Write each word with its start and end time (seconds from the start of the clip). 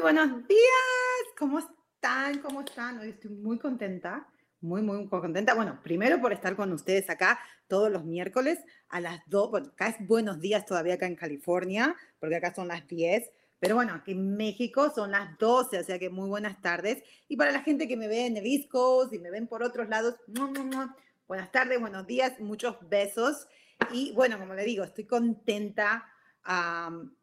Buenos 0.00 0.46
días, 0.46 1.34
¿cómo 1.36 1.58
están? 1.58 2.38
¿Cómo 2.38 2.60
están? 2.60 2.98
Hoy 2.98 3.10
estoy 3.10 3.32
muy 3.32 3.58
contenta, 3.58 4.28
muy, 4.60 4.80
muy 4.80 5.08
contenta. 5.08 5.54
Bueno, 5.54 5.80
primero 5.82 6.20
por 6.20 6.32
estar 6.32 6.54
con 6.54 6.72
ustedes 6.72 7.10
acá 7.10 7.40
todos 7.66 7.90
los 7.90 8.04
miércoles 8.04 8.60
a 8.88 9.00
las 9.00 9.20
2, 9.26 9.50
bueno, 9.50 9.68
acá 9.68 9.88
es 9.88 10.06
buenos 10.06 10.40
días 10.40 10.64
todavía 10.66 10.94
acá 10.94 11.06
en 11.06 11.16
California, 11.16 11.96
porque 12.20 12.36
acá 12.36 12.54
son 12.54 12.68
las 12.68 12.86
10, 12.86 13.28
pero 13.58 13.74
bueno, 13.74 13.92
aquí 13.94 14.12
en 14.12 14.36
México 14.36 14.92
son 14.94 15.10
las 15.10 15.36
12, 15.38 15.80
o 15.80 15.84
sea 15.84 15.98
que 15.98 16.10
muy 16.10 16.28
buenas 16.28 16.62
tardes. 16.62 17.02
Y 17.26 17.36
para 17.36 17.50
la 17.50 17.62
gente 17.62 17.88
que 17.88 17.96
me 17.96 18.06
ve 18.06 18.26
en 18.26 18.68
Coast 18.68 19.12
y 19.12 19.18
me 19.18 19.30
ven 19.30 19.48
por 19.48 19.64
otros 19.64 19.88
lados, 19.88 20.14
buenas 21.26 21.50
tardes, 21.50 21.80
buenos 21.80 22.06
días, 22.06 22.38
muchos 22.38 22.76
besos. 22.88 23.48
Y 23.92 24.12
bueno, 24.12 24.38
como 24.38 24.54
le 24.54 24.64
digo, 24.64 24.84
estoy 24.84 25.06
contenta 25.06 26.06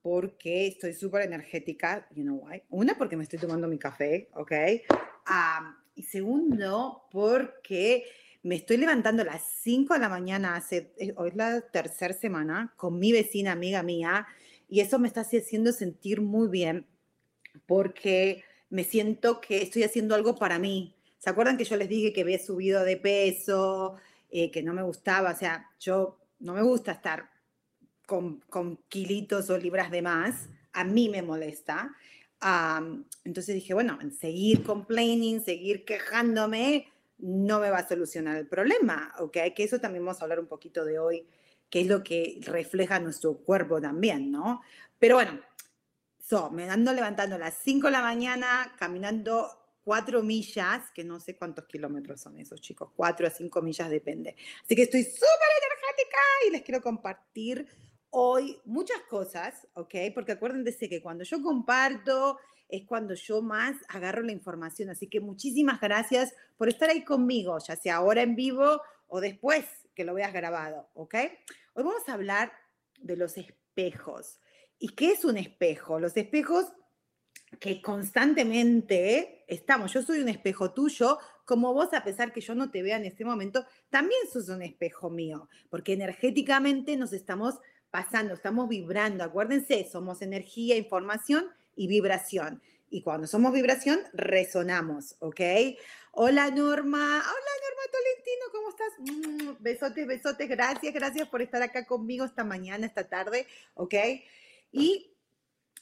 porque 0.01 0.67
estoy 0.67 0.93
súper 0.93 1.23
energética, 1.23 2.07
you 2.13 2.23
know 2.23 2.41
why. 2.43 2.61
Una, 2.69 2.97
porque 2.97 3.17
me 3.17 3.23
estoy 3.23 3.39
tomando 3.39 3.67
mi 3.67 3.77
café, 3.77 4.29
¿ok? 4.33 4.51
y 5.95 6.03
segundo, 6.03 7.07
porque 7.09 8.05
me 8.43 8.55
estoy 8.55 8.77
levantando 8.77 9.23
a 9.23 9.25
las 9.25 9.43
5 9.61 9.93
de 9.93 9.99
la 9.99 10.09
mañana, 10.09 10.55
hace, 10.55 10.93
eh, 10.97 11.13
hoy 11.15 11.29
es 11.29 11.35
la 11.35 11.61
tercera 11.61 12.13
semana, 12.13 12.73
con 12.75 12.99
mi 12.99 13.11
vecina, 13.11 13.53
amiga 13.53 13.81
mía, 13.81 14.27
y 14.69 14.81
eso 14.81 14.99
me 14.99 15.07
está 15.07 15.21
haciendo 15.21 15.71
sentir 15.71 16.21
muy 16.21 16.49
bien, 16.49 16.85
porque 17.65 18.43
me 18.69 18.83
siento 18.83 19.41
que 19.41 19.61
estoy 19.61 19.83
haciendo 19.83 20.15
algo 20.15 20.35
para 20.35 20.59
mí. 20.59 20.93
¿Se 21.17 21.29
acuerdan 21.29 21.57
que 21.57 21.63
yo 21.63 21.77
les 21.77 21.89
dije 21.89 22.13
que 22.13 22.21
había 22.21 22.37
subido 22.37 22.83
de 22.83 22.97
peso, 22.97 23.95
eh, 24.29 24.51
que 24.51 24.61
no 24.61 24.73
me 24.73 24.83
gustaba? 24.83 25.31
O 25.31 25.35
sea, 25.35 25.71
yo 25.79 26.19
no 26.39 26.53
me 26.53 26.61
gusta 26.61 26.91
estar 26.91 27.29
con, 28.05 28.41
con 28.49 28.77
kilitos 28.89 29.49
o 29.49 29.57
libras 29.57 29.91
de 29.91 30.01
más, 30.01 30.49
a 30.73 30.83
mí 30.83 31.09
me 31.09 31.21
molesta. 31.21 31.95
entonces 33.23 33.55
dije, 33.55 33.73
bueno, 33.73 33.97
seguir 34.19 34.63
complaining, 34.63 35.43
seguir 35.43 35.85
quejándome, 35.85 36.91
no 37.17 37.59
me 37.59 37.69
va 37.69 37.79
a 37.79 37.87
solucionar 37.87 38.37
el 38.37 38.47
problema, 38.47 39.13
¿ok? 39.19 39.37
Que 39.55 39.63
eso 39.63 39.79
también 39.79 40.05
vamos 40.05 40.21
a 40.21 40.25
hablar 40.25 40.39
un 40.39 40.47
poquito 40.47 40.83
de 40.83 40.99
hoy, 40.99 41.25
que 41.69 41.81
es 41.81 41.87
lo 41.87 42.03
que 42.03 42.39
refleja 42.41 42.99
nuestro 42.99 43.37
cuerpo 43.37 43.81
también, 43.81 44.31
¿no? 44.31 44.61
Pero 44.99 45.15
bueno, 45.15 45.39
so, 46.19 46.51
me 46.51 46.69
ando 46.69 46.93
levantando 46.93 47.35
a 47.35 47.39
las 47.39 47.57
5 47.63 47.87
de 47.87 47.91
la 47.91 48.01
mañana, 48.01 48.75
caminando 48.77 49.49
4 49.85 50.23
millas, 50.23 50.91
que 50.93 51.03
no 51.03 51.19
sé 51.19 51.37
cuántos 51.37 51.65
kilómetros 51.65 52.19
son 52.19 52.37
esos, 52.37 52.59
chicos, 52.59 52.89
4 52.95 53.27
a 53.27 53.29
5 53.29 53.61
millas 53.61 53.89
depende. 53.89 54.35
Así 54.63 54.75
que 54.75 54.83
estoy 54.83 55.03
súper 55.03 55.49
energética 55.63 56.17
y 56.47 56.51
les 56.51 56.61
quiero 56.63 56.81
compartir 56.81 57.65
hoy 58.17 58.61
muchas 58.63 59.01
cosas, 59.09 59.67
¿ok? 59.73 59.93
Porque 60.13 60.31
acuérdense 60.31 60.87
que 60.87 61.01
cuando 61.01 61.25
yo 61.25 61.41
comparto 61.41 62.39
es 62.69 62.85
cuando 62.85 63.13
yo 63.13 63.41
más 63.41 63.75
agarro 63.89 64.21
la 64.21 64.31
información. 64.31 64.89
Así 64.89 65.07
que 65.07 65.19
muchísimas 65.19 65.81
gracias 65.81 66.33
por 66.55 66.69
estar 66.69 66.89
ahí 66.89 67.03
conmigo, 67.03 67.57
ya 67.59 67.75
sea 67.75 67.97
ahora 67.97 68.21
en 68.21 68.37
vivo 68.37 68.81
o 69.07 69.19
después 69.19 69.65
que 69.93 70.05
lo 70.05 70.13
veas 70.13 70.31
grabado, 70.31 70.89
¿ok? 70.93 71.15
Hoy 71.73 71.83
vamos 71.83 72.07
a 72.07 72.13
hablar 72.13 72.53
de 72.99 73.17
los 73.17 73.37
espejos. 73.37 74.39
¿Y 74.79 74.95
qué 74.95 75.11
es 75.11 75.25
un 75.25 75.35
espejo? 75.35 75.99
Los 75.99 76.15
espejos 76.15 76.71
que 77.59 77.81
constantemente 77.81 79.43
estamos, 79.47 79.91
yo 79.93 80.01
soy 80.01 80.19
un 80.19 80.29
espejo 80.29 80.71
tuyo, 80.71 81.19
como 81.45 81.73
vos, 81.73 81.93
a 81.93 82.03
pesar 82.03 82.31
que 82.31 82.41
yo 82.41 82.55
no 82.55 82.71
te 82.71 82.81
vea 82.81 82.97
en 82.97 83.05
este 83.05 83.25
momento, 83.25 83.65
también 83.89 84.21
sos 84.31 84.49
un 84.49 84.61
espejo 84.61 85.09
mío, 85.09 85.47
porque 85.69 85.93
energéticamente 85.93 86.97
nos 86.97 87.13
estamos 87.13 87.59
pasando, 87.95 88.33
estamos 88.33 88.67
vibrando. 88.67 89.23
Acuérdense, 89.23 89.87
somos 89.89 90.21
energía, 90.21 90.75
información 90.75 91.45
y 91.77 91.87
vibración. 91.87 92.61
Y 92.89 93.01
cuando 93.01 93.25
somos 93.25 93.53
vibración, 93.53 94.01
resonamos, 94.11 95.15
¿ok? 95.19 95.39
Hola 96.11 96.51
Norma, 96.51 97.23
hola 97.23 97.53
Norma 97.63 97.83
Tolentino, 97.93 98.45
¿cómo 98.51 98.69
estás? 98.69 98.91
Mm, 98.99 99.63
besotes, 99.63 100.05
besotes, 100.07 100.49
gracias, 100.49 100.93
gracias 100.93 101.29
por 101.29 101.41
estar 101.41 101.61
acá 101.61 101.85
conmigo 101.85 102.25
esta 102.25 102.43
mañana, 102.43 102.85
esta 102.85 103.07
tarde, 103.07 103.47
¿ok? 103.75 103.93
Y 104.73 105.15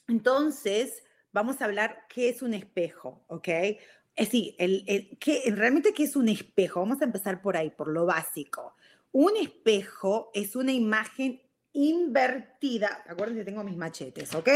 entonces 0.07 1.01
vamos 1.31 1.62
a 1.62 1.66
hablar 1.66 2.06
qué 2.09 2.30
es 2.30 2.44
un 2.44 2.53
espejo, 2.53 3.24
¿ok? 3.25 3.47
Es 3.47 4.28
decir, 4.28 4.53
el, 4.59 4.84
el, 4.85 5.18
¿qué, 5.18 5.41
realmente 5.47 5.95
qué 5.95 6.03
es 6.03 6.16
un 6.16 6.30
espejo. 6.30 6.81
Vamos 6.81 7.01
a 7.01 7.06
empezar 7.06 7.41
por 7.41 7.57
ahí, 7.57 7.72
por 7.72 7.88
lo 7.88 8.06
básico. 8.06 8.75
Un 9.12 9.35
espejo 9.38 10.30
es 10.35 10.56
una 10.56 10.74
imagen 10.74 11.43
invertida, 11.74 13.04
acuérdense, 13.08 13.44
tengo 13.44 13.64
mis 13.64 13.78
machetes, 13.78 14.34
¿ok? 14.34 14.50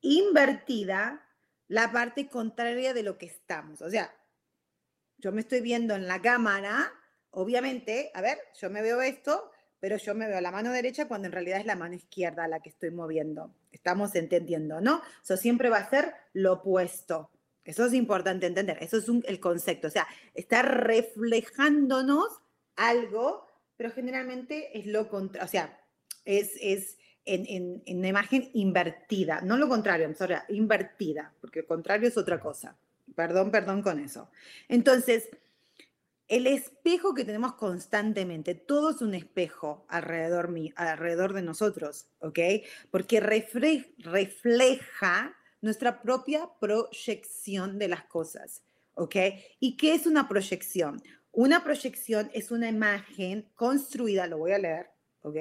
Invertida 0.00 1.28
la 1.68 1.92
parte 1.92 2.28
contraria 2.28 2.94
de 2.94 3.02
lo 3.02 3.18
que 3.18 3.26
estamos. 3.26 3.82
O 3.82 3.90
sea, 3.90 4.14
yo 5.18 5.32
me 5.32 5.40
estoy 5.40 5.60
viendo 5.60 5.94
en 5.94 6.06
la 6.06 6.22
cámara, 6.22 6.92
obviamente, 7.30 8.10
a 8.14 8.20
ver, 8.20 8.38
yo 8.60 8.70
me 8.70 8.82
veo 8.82 9.02
esto, 9.02 9.50
pero 9.80 9.96
yo 9.96 10.14
me 10.14 10.26
veo 10.26 10.40
la 10.40 10.50
mano 10.50 10.72
derecha 10.72 11.08
cuando 11.08 11.26
en 11.26 11.32
realidad 11.32 11.60
es 11.60 11.66
la 11.66 11.76
mano 11.76 11.94
izquierda 11.94 12.48
la 12.48 12.60
que 12.60 12.70
estoy 12.70 12.90
moviendo. 12.90 13.54
Estamos 13.70 14.14
entendiendo, 14.14 14.80
¿no? 14.80 15.02
Eso 15.22 15.36
siempre 15.36 15.68
va 15.68 15.78
a 15.78 15.90
ser 15.90 16.14
lo 16.32 16.54
opuesto. 16.54 17.30
Eso 17.64 17.86
es 17.86 17.92
importante 17.92 18.46
entender. 18.46 18.78
Eso 18.80 18.98
es 18.98 19.06
el 19.24 19.40
concepto. 19.40 19.88
O 19.88 19.90
sea, 19.90 20.06
está 20.34 20.62
reflejándonos 20.62 22.40
algo, 22.76 23.46
pero 23.76 23.90
generalmente 23.90 24.78
es 24.78 24.86
lo 24.86 25.08
contrario. 25.08 25.44
O 25.44 25.50
sea, 25.50 25.83
es, 26.24 26.96
en, 27.24 27.82
una 27.86 28.08
imagen 28.08 28.50
invertida, 28.54 29.40
no 29.40 29.56
lo 29.56 29.68
contrario, 29.68 30.12
invertida, 30.48 31.32
porque 31.40 31.60
el 31.60 31.66
contrario 31.66 32.08
es 32.08 32.16
otra 32.16 32.40
cosa. 32.40 32.76
Perdón, 33.14 33.50
perdón 33.50 33.82
con 33.82 34.00
eso. 34.00 34.30
Entonces, 34.68 35.28
el 36.28 36.46
espejo 36.46 37.14
que 37.14 37.24
tenemos 37.24 37.54
constantemente, 37.54 38.54
todo 38.54 38.90
es 38.90 39.02
un 39.02 39.14
espejo 39.14 39.84
alrededor, 39.88 40.54
alrededor 40.76 41.32
de 41.34 41.42
nosotros, 41.42 42.06
¿ok? 42.20 42.38
Porque 42.90 43.20
refleja 43.20 45.36
nuestra 45.60 46.02
propia 46.02 46.48
proyección 46.60 47.78
de 47.78 47.88
las 47.88 48.04
cosas, 48.04 48.62
¿ok? 48.94 49.16
¿Y 49.60 49.76
qué 49.76 49.94
es 49.94 50.06
una 50.06 50.28
proyección? 50.28 51.02
Una 51.30 51.62
proyección 51.62 52.30
es 52.32 52.50
una 52.50 52.68
imagen 52.68 53.50
construida, 53.54 54.26
lo 54.26 54.38
voy 54.38 54.52
a 54.52 54.58
leer, 54.58 54.90
¿ok? 55.22 55.36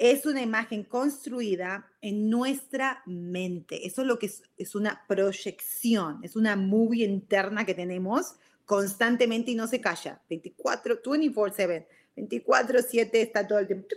Es 0.00 0.24
una 0.24 0.40
imagen 0.40 0.82
construida 0.82 1.92
en 2.00 2.30
nuestra 2.30 3.02
mente. 3.04 3.86
Eso 3.86 4.00
es 4.00 4.08
lo 4.08 4.18
que 4.18 4.26
es, 4.26 4.42
es 4.56 4.74
una 4.74 5.04
proyección, 5.06 6.20
es 6.24 6.36
una 6.36 6.56
movie 6.56 7.04
interna 7.04 7.66
que 7.66 7.74
tenemos 7.74 8.34
constantemente 8.64 9.50
y 9.50 9.56
no 9.56 9.66
se 9.66 9.78
calla. 9.78 10.22
24, 10.30 11.02
24/7, 11.02 11.86
24/7 12.16 13.10
está 13.20 13.46
todo 13.46 13.58
el 13.58 13.66
tiempo. 13.66 13.88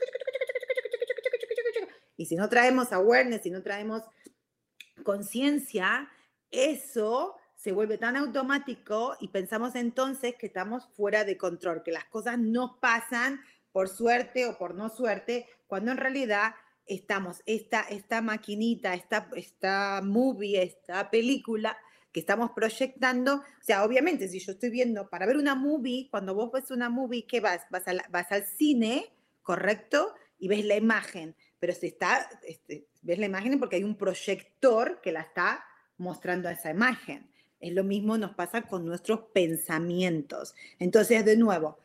Y 2.17 2.25
si 2.25 2.35
no 2.35 2.49
traemos 2.49 2.91
awareness, 2.91 3.43
si 3.43 3.49
no 3.49 3.63
traemos 3.63 4.03
conciencia, 5.03 6.09
eso 6.51 7.37
se 7.55 7.71
vuelve 7.71 7.97
tan 7.97 8.17
automático 8.17 9.15
y 9.21 9.29
pensamos 9.29 9.73
entonces 9.75 10.35
que 10.35 10.47
estamos 10.47 10.85
fuera 10.97 11.23
de 11.23 11.37
control, 11.37 11.81
que 11.81 11.93
las 11.93 12.05
cosas 12.05 12.37
no 12.37 12.77
pasan 12.81 13.39
por 13.73 13.89
suerte 13.89 14.45
o 14.45 14.57
por 14.57 14.75
no 14.75 14.87
suerte, 14.87 15.47
cuando 15.67 15.91
en 15.91 15.97
realidad 15.97 16.53
estamos, 16.85 17.41
esta, 17.45 17.81
esta 17.81 18.21
maquinita, 18.21 18.93
esta, 18.93 19.29
esta 19.35 20.01
movie, 20.01 20.61
esta 20.63 21.09
película, 21.09 21.77
que 22.13 22.19
estamos 22.19 22.51
proyectando. 22.51 23.37
O 23.37 23.63
sea, 23.63 23.83
obviamente, 23.83 24.29
si 24.29 24.39
yo 24.39 24.53
estoy 24.53 24.69
viendo, 24.69 25.09
para 25.09 25.25
ver 25.25 25.35
una 25.35 25.55
movie, 25.55 26.07
cuando 26.09 26.35
vos 26.35 26.51
ves 26.51 26.71
una 26.71 26.89
movie, 26.89 27.25
¿qué 27.25 27.41
vas? 27.41 27.63
Vas, 27.71 27.83
vas 28.09 28.31
al 28.31 28.45
cine, 28.45 29.11
¿correcto? 29.41 30.13
Y 30.37 30.47
ves 30.47 30.63
la 30.63 30.75
imagen, 30.75 31.35
pero 31.59 31.73
si 31.73 31.87
está, 31.87 32.29
este, 32.47 32.85
ves 33.01 33.17
la 33.17 33.25
imagen 33.25 33.59
porque 33.59 33.77
hay 33.77 33.83
un 33.83 33.97
proyector 33.97 35.01
que 35.01 35.11
la 35.11 35.21
está 35.21 35.65
mostrando 35.97 36.49
esa 36.49 36.69
imagen. 36.69 37.29
Es 37.59 37.73
lo 37.73 37.83
mismo 37.83 38.17
nos 38.17 38.35
pasa 38.35 38.63
con 38.63 38.85
nuestros 38.85 39.21
pensamientos. 39.33 40.53
Entonces, 40.79 41.23
de 41.23 41.37
nuevo, 41.37 41.79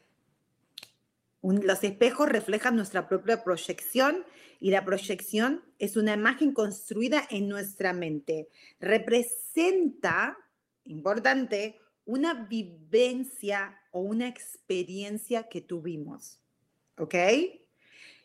los 1.42 1.84
espejos 1.84 2.28
reflejan 2.28 2.76
nuestra 2.76 3.08
propia 3.08 3.44
proyección 3.44 4.24
y 4.60 4.70
la 4.70 4.84
proyección 4.84 5.62
es 5.78 5.96
una 5.96 6.14
imagen 6.14 6.52
construida 6.52 7.26
en 7.30 7.48
nuestra 7.48 7.92
mente. 7.92 8.48
Representa, 8.80 10.36
importante, 10.84 11.78
una 12.04 12.34
vivencia 12.34 13.80
o 13.92 14.00
una 14.00 14.26
experiencia 14.26 15.48
que 15.48 15.60
tuvimos. 15.60 16.40
¿Ok? 16.96 17.14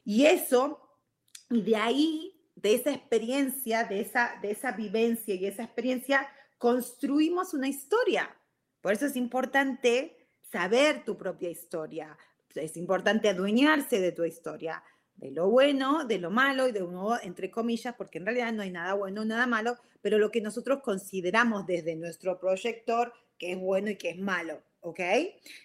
Y 0.06 0.25
eso, 0.25 0.80
de 1.50 1.75
ahí, 1.75 2.42
de 2.56 2.75
esa 2.75 2.92
experiencia, 2.92 3.83
de 3.83 4.01
esa, 4.01 4.39
de 4.42 4.51
esa 4.51 4.71
vivencia 4.71 5.36
y 5.36 5.45
esa 5.45 5.63
experiencia, 5.63 6.27
construimos 6.57 7.54
una 7.54 7.68
historia. 7.68 8.36
Por 8.81 8.94
eso 8.94 9.06
es 9.06 9.16
importante 9.16 10.27
saber 10.51 11.04
tu 11.04 11.18
propia 11.18 11.50
historia. 11.50 12.18
Es 12.56 12.78
importante 12.78 13.30
adueñarse 13.30 14.00
de 14.00 14.12
tu 14.12 14.24
historia 14.24 14.84
de 15.16 15.32
lo 15.32 15.50
bueno, 15.50 16.06
de 16.06 16.18
lo 16.18 16.32
malo 16.32 16.68
y 16.68 16.72
de 16.72 16.84
uno, 16.84 17.20
entre 17.22 17.52
comillas, 17.52 17.96
porque 17.98 18.18
en 18.18 18.26
realidad 18.26 18.52
no 18.54 18.64
hay 18.64 18.72
nada 18.72 18.94
bueno, 18.94 19.24
nada 19.26 19.48
malo, 19.48 19.78
pero 20.02 20.18
lo 20.18 20.32
que 20.32 20.42
nosotros 20.42 20.82
consideramos 20.82 21.66
desde 21.66 21.96
nuestro 21.96 22.40
proyector 22.40 23.14
que 23.38 23.54
es 23.54 23.60
bueno 23.60 23.90
y 23.90 23.98
que 23.98 24.10
es 24.10 24.18
malo, 24.18 24.62
¿ok? 24.82 25.00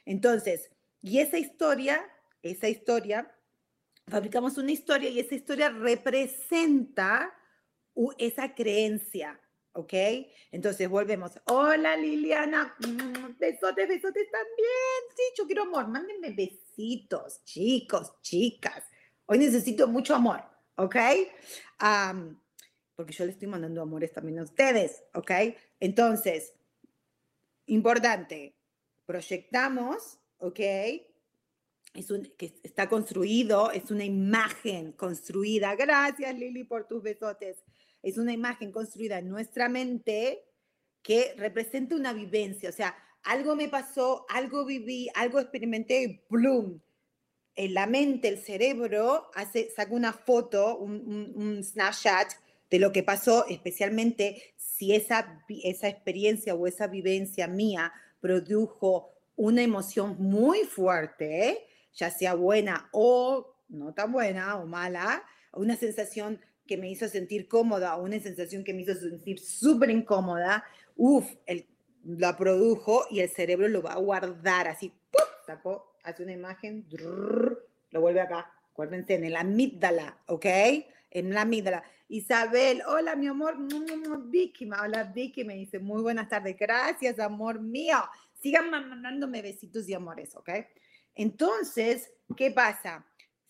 Entonces, 0.05 0.71
y 1.01 1.19
esa 1.19 1.39
historia, 1.39 2.05
esa 2.43 2.69
historia, 2.69 3.35
fabricamos 4.07 4.59
una 4.59 4.73
historia 4.73 5.11
y 5.11 5.21
esa 5.21 5.35
historia 5.35 5.71
representa 5.71 7.35
esa 8.19 8.55
creencia, 8.55 9.41
¿ok? 9.73 9.93
Entonces 10.53 10.89
volvemos. 10.89 11.33
Hola 11.47 11.97
Liliana, 11.97 12.77
mm, 12.79 13.39
besotes, 13.39 13.89
besotes 13.89 14.31
también. 14.31 15.03
Sí, 15.17 15.23
yo 15.37 15.47
quiero 15.47 15.63
amor, 15.63 15.89
mándenme 15.89 16.31
chicos, 17.45 18.13
chicas. 18.23 18.85
Hoy 19.27 19.39
necesito 19.39 19.89
mucho 19.89 20.15
amor, 20.15 20.43
¿ok? 20.77 20.97
porque 22.95 23.13
yo 23.13 23.25
le 23.25 23.31
estoy 23.31 23.47
mandando 23.47 23.81
amores 23.81 24.13
también 24.13 24.41
a 24.41 24.43
ustedes, 24.43 25.05
¿ok? 25.15 25.31
Entonces, 25.79 26.53
importante, 27.67 28.57
proyectamos, 29.07 30.19
¿ok? 30.39 30.61
Es 31.95 32.11
un, 32.11 32.25
que 32.37 32.59
está 32.65 32.89
construido, 32.89 33.71
es 33.71 33.93
una 33.93 34.05
imagen 34.05 34.93
construida. 34.93 35.77
Gracias, 35.77 36.37
Lili, 36.37 36.65
por 36.65 36.89
tus 36.89 37.01
besotes. 37.01 37.63
Es 38.03 38.19
una 38.19 38.33
imagen 38.33 38.73
construida 38.73 39.19
en 39.21 39.29
nuestra 39.29 39.69
mente 39.69 40.45
que 41.01 41.35
representa 41.37 41.95
una 41.95 42.13
vivencia, 42.13 42.69
o 42.69 42.73
sea, 42.73 42.97
algo 43.29 43.55
me 43.55 43.69
pasó, 43.69 44.25
algo 44.31 44.65
viví, 44.65 45.11
algo 45.15 45.39
experimenté 45.39 46.03
y 46.03 46.19
¡plum! 46.29 46.81
en 47.59 47.75
la 47.75 47.87
mente, 47.87 48.29
el 48.29 48.39
cerebro, 48.39 49.31
hace, 49.35 49.69
saca 49.75 49.93
una 49.93 50.13
foto, 50.13 50.79
un, 50.79 51.61
snapshot 51.63 52.29
de 52.71 52.79
lo 52.79 52.93
que 52.93 53.03
pasó, 53.03 53.47
especialmente 53.49 54.55
si 54.57 54.95
esa, 54.95 55.43
esa 55.65 55.89
experiencia 55.89 56.55
o 56.55 56.69
esa 56.69 56.87
vivencia 56.87 57.49
mía 57.49 57.93
produjo 58.21 59.11
una 59.35 59.63
emoción 59.63 60.17
muy 60.21 60.61
fuerte, 60.61 61.67
ya 61.93 62.11
sea 62.11 62.35
buena 62.35 62.89
o 62.93 63.57
no 63.69 63.93
tan 63.93 64.13
buena 64.13 64.57
o 64.57 64.67
mala, 64.67 65.25
una 65.53 65.75
sensación 65.75 66.41
que 66.65 66.77
me 66.77 66.89
hizo 66.89 67.09
sentir 67.09 67.49
cómoda 67.49 67.97
una 67.97 68.21
sensación 68.21 68.63
que 68.63 68.73
me 68.73 68.83
hizo 68.83 68.95
sentir 68.95 69.41
súper 69.41 69.91
incómoda, 69.91 70.65
uff, 70.97 71.27
la 72.17 72.37
produjo 72.37 73.05
y 73.11 73.21
el 73.21 73.29
cerebro 73.29 73.69
lo 73.69 73.83
va 73.83 73.93
a 73.93 73.99
guardar 73.99 74.67
así, 74.69 74.89
¡pum! 75.11 75.25
sacó 75.45 75.95
hace 76.03 76.23
una 76.23 76.33
imagen, 76.33 76.87
lo 77.91 78.01
vuelve 78.01 78.21
acá. 78.21 78.51
Acuérdense, 78.73 79.15
en 79.15 79.31
la 79.33 79.41
amígdala, 79.41 80.19
¿ok? 80.27 80.47
En 81.11 81.35
la 81.35 81.43
amígdala. 81.43 81.83
Isabel, 82.09 82.83
hola 82.87 83.15
mi 83.17 83.27
amor, 83.27 83.57
Vicky, 84.31 84.71
hola 84.71 85.05
Vicky, 85.05 85.45
me 85.45 85.55
dice 85.55 85.79
muy 85.79 86.01
buenas 86.01 86.29
tardes, 86.29 86.57
gracias 86.59 87.19
amor 87.19 87.61
mío. 87.61 87.99
Sigan 88.41 88.71
mandándome 88.71 89.43
besitos 89.43 89.87
y 89.89 89.95
amores, 89.95 90.35
¿ok? 90.37 90.51
Entonces, 91.15 92.11
¿qué 92.37 92.53
pasa? 92.53 93.05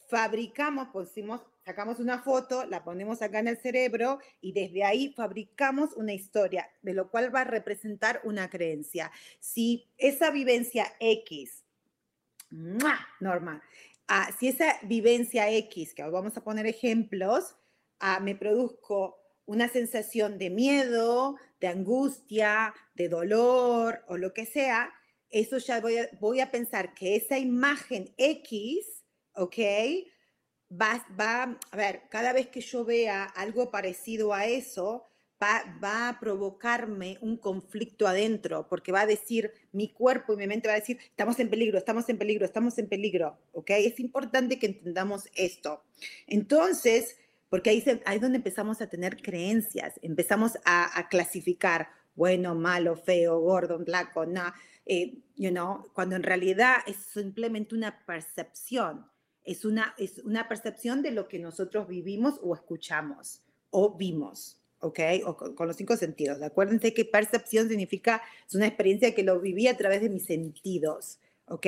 Fabricamos, 0.08 0.88
pusimos, 0.88 1.42
sacamos 1.68 2.00
una 2.00 2.22
foto, 2.22 2.64
la 2.64 2.82
ponemos 2.82 3.20
acá 3.20 3.40
en 3.40 3.48
el 3.48 3.58
cerebro 3.58 4.20
y 4.40 4.52
desde 4.52 4.84
ahí 4.84 5.12
fabricamos 5.12 5.92
una 5.96 6.14
historia, 6.14 6.66
de 6.80 6.94
lo 6.94 7.10
cual 7.10 7.34
va 7.34 7.42
a 7.42 7.44
representar 7.44 8.22
una 8.24 8.48
creencia. 8.48 9.12
Si 9.38 9.86
esa 9.98 10.30
vivencia 10.30 10.86
X 10.98 11.62
Norma. 13.20 13.62
Ah, 14.06 14.30
si 14.40 14.48
esa 14.48 14.78
vivencia 14.84 15.50
X, 15.50 15.92
que 15.92 16.02
vamos 16.04 16.38
a 16.38 16.42
poner 16.42 16.66
ejemplos, 16.66 17.54
ah, 18.00 18.18
me 18.20 18.34
produzco 18.34 19.18
una 19.44 19.68
sensación 19.68 20.38
de 20.38 20.48
miedo, 20.48 21.36
de 21.60 21.68
angustia, 21.68 22.72
de 22.94 23.10
dolor 23.10 24.06
o 24.08 24.16
lo 24.16 24.32
que 24.32 24.46
sea, 24.46 24.90
eso 25.28 25.58
ya 25.58 25.82
voy 25.82 25.98
a, 25.98 26.08
voy 26.18 26.40
a 26.40 26.50
pensar 26.50 26.94
que 26.94 27.16
esa 27.16 27.38
imagen 27.38 28.14
X, 28.16 29.04
¿ok? 29.34 29.58
Va, 30.70 31.06
va, 31.18 31.58
a 31.70 31.76
ver, 31.76 32.02
cada 32.10 32.32
vez 32.32 32.48
que 32.48 32.60
yo 32.60 32.84
vea 32.84 33.24
algo 33.24 33.70
parecido 33.70 34.34
a 34.34 34.46
eso, 34.46 35.08
va, 35.42 36.08
a 36.08 36.20
provocarme 36.20 37.18
un 37.20 37.36
conflicto 37.36 38.06
adentro, 38.06 38.66
porque 38.68 38.92
va 38.92 39.02
a 39.02 39.06
decir, 39.06 39.52
mi 39.72 39.92
cuerpo 39.92 40.32
y 40.32 40.36
mi 40.36 40.46
mente 40.46 40.68
va 40.68 40.74
a 40.74 40.80
decir, 40.80 40.98
estamos 40.98 41.38
en 41.38 41.48
peligro, 41.48 41.78
estamos 41.78 42.08
en 42.08 42.18
peligro, 42.18 42.44
estamos 42.44 42.76
en 42.78 42.88
peligro, 42.88 43.38
¿ok? 43.52 43.70
Es 43.70 44.00
importante 44.00 44.58
que 44.58 44.66
entendamos 44.66 45.28
esto. 45.34 45.84
Entonces, 46.26 47.16
porque 47.48 47.70
ahí, 47.70 47.84
ahí 48.04 48.16
es 48.16 48.22
donde 48.22 48.38
empezamos 48.38 48.80
a 48.80 48.88
tener 48.88 49.22
creencias, 49.22 49.94
empezamos 50.02 50.58
a, 50.64 51.08
clasificar 51.08 51.88
bueno, 52.14 52.56
malo, 52.56 52.96
feo, 52.96 53.38
gordo, 53.38 53.78
blanco, 53.78 54.26
no, 54.26 54.52
eh, 54.86 55.18
you 55.36 55.50
know, 55.50 55.84
cuando 55.92 56.16
en 56.16 56.24
realidad 56.24 56.78
es 56.86 56.96
simplemente 56.96 57.76
una 57.76 58.04
percepción, 58.04 59.06
es 59.48 59.64
una, 59.64 59.94
es 59.96 60.18
una 60.18 60.46
percepción 60.46 61.02
de 61.02 61.10
lo 61.10 61.26
que 61.26 61.38
nosotros 61.38 61.88
vivimos 61.88 62.38
o 62.42 62.54
escuchamos 62.54 63.40
o 63.70 63.96
vimos. 63.96 64.58
¿ok? 64.80 65.00
O 65.24 65.36
con, 65.36 65.66
los 65.66 65.76
cinco 65.76 65.96
sentidos. 65.96 66.40
Acuérdense 66.42 66.94
que 66.94 67.04
percepción 67.04 67.68
significa, 67.68 68.22
es 68.46 68.54
una 68.54 68.66
experiencia 68.66 69.14
que 69.14 69.22
lo 69.22 69.40
viví 69.40 69.66
a 69.66 69.76
través 69.76 70.02
de 70.02 70.10
mis 70.10 70.26
sentidos, 70.26 71.18
¿ok? 71.46 71.66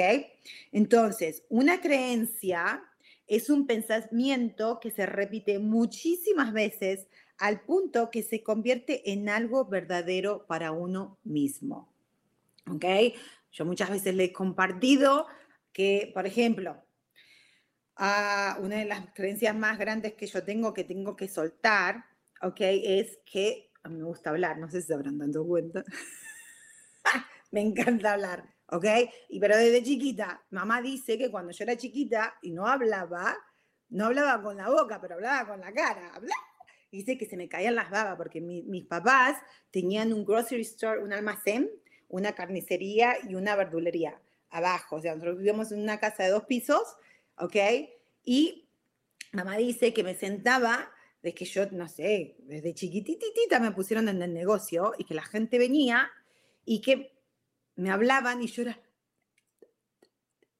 Entonces, 0.72 1.42
una 1.48 1.80
creencia 1.80 2.84
es 3.26 3.50
un 3.50 3.66
pensamiento 3.66 4.78
que 4.80 4.90
se 4.90 5.06
repite 5.06 5.58
muchísimas 5.58 6.52
veces 6.52 7.06
al 7.38 7.62
punto 7.62 8.10
que 8.10 8.22
se 8.22 8.42
convierte 8.42 9.10
en 9.10 9.28
algo 9.28 9.64
verdadero 9.64 10.46
para 10.46 10.70
uno 10.70 11.18
mismo, 11.24 11.88
¿ok? 12.70 12.84
Yo 13.52 13.64
muchas 13.64 13.90
veces 13.90 14.14
le 14.14 14.24
he 14.24 14.32
compartido 14.32 15.26
que, 15.72 16.10
por 16.14 16.26
ejemplo, 16.26 16.76
a 18.02 18.56
una 18.60 18.76
de 18.76 18.86
las 18.86 19.02
creencias 19.14 19.54
más 19.54 19.78
grandes 19.78 20.14
que 20.14 20.26
yo 20.26 20.42
tengo 20.42 20.72
que 20.72 20.84
tengo 20.84 21.16
que 21.16 21.28
soltar 21.28 22.04
¿ok? 22.42 22.60
Es 22.60 23.18
que 23.24 23.70
a 23.82 23.88
mí 23.88 23.98
me 23.98 24.04
gusta 24.04 24.30
hablar, 24.30 24.58
no 24.58 24.68
sé 24.70 24.80
si 24.80 24.88
se 24.88 24.94
habrán 24.94 25.18
dado 25.18 25.46
cuenta. 25.46 25.84
me 27.50 27.60
encanta 27.60 28.12
hablar, 28.12 28.44
¿ok? 28.66 28.86
Y 29.28 29.40
pero 29.40 29.56
desde 29.56 29.82
chiquita, 29.82 30.42
mamá 30.50 30.82
dice 30.82 31.18
que 31.18 31.30
cuando 31.30 31.52
yo 31.52 31.64
era 31.64 31.76
chiquita 31.76 32.34
y 32.42 32.50
no 32.50 32.66
hablaba, 32.66 33.36
no 33.88 34.06
hablaba 34.06 34.42
con 34.42 34.56
la 34.56 34.68
boca, 34.68 35.00
pero 35.00 35.14
hablaba 35.14 35.48
con 35.48 35.60
la 35.60 35.72
cara. 35.72 36.12
Dice 36.90 37.16
que 37.16 37.26
se 37.26 37.36
me 37.36 37.48
caían 37.48 37.76
las 37.76 37.90
babas 37.90 38.16
porque 38.16 38.40
mis 38.40 38.84
papás 38.86 39.38
tenían 39.70 40.12
un 40.12 40.24
grocery 40.24 40.62
store, 40.62 41.02
un 41.02 41.12
almacén, 41.12 41.70
una 42.08 42.34
carnicería 42.34 43.16
y 43.28 43.36
una 43.36 43.54
verdulería 43.54 44.20
abajo. 44.50 44.96
O 44.96 45.00
sea, 45.00 45.14
nosotros 45.14 45.38
vivíamos 45.38 45.70
en 45.70 45.80
una 45.80 46.00
casa 46.00 46.24
de 46.24 46.30
dos 46.30 46.44
pisos, 46.44 46.82
¿ok? 47.40 47.56
Y 48.24 48.68
mamá 49.32 49.56
dice 49.56 49.92
que 49.92 50.04
me 50.04 50.14
sentaba 50.14 50.90
de 51.22 51.34
que 51.34 51.44
yo, 51.44 51.66
no 51.70 51.88
sé, 51.88 52.36
desde 52.40 52.74
chiquititita 52.74 53.60
me 53.60 53.72
pusieron 53.72 54.08
en 54.08 54.22
el 54.22 54.32
negocio 54.32 54.94
y 54.96 55.04
que 55.04 55.14
la 55.14 55.22
gente 55.22 55.58
venía 55.58 56.10
y 56.64 56.80
que 56.80 57.18
me 57.76 57.90
hablaban 57.90 58.42
y 58.42 58.46
yo 58.46 58.62
era 58.62 58.80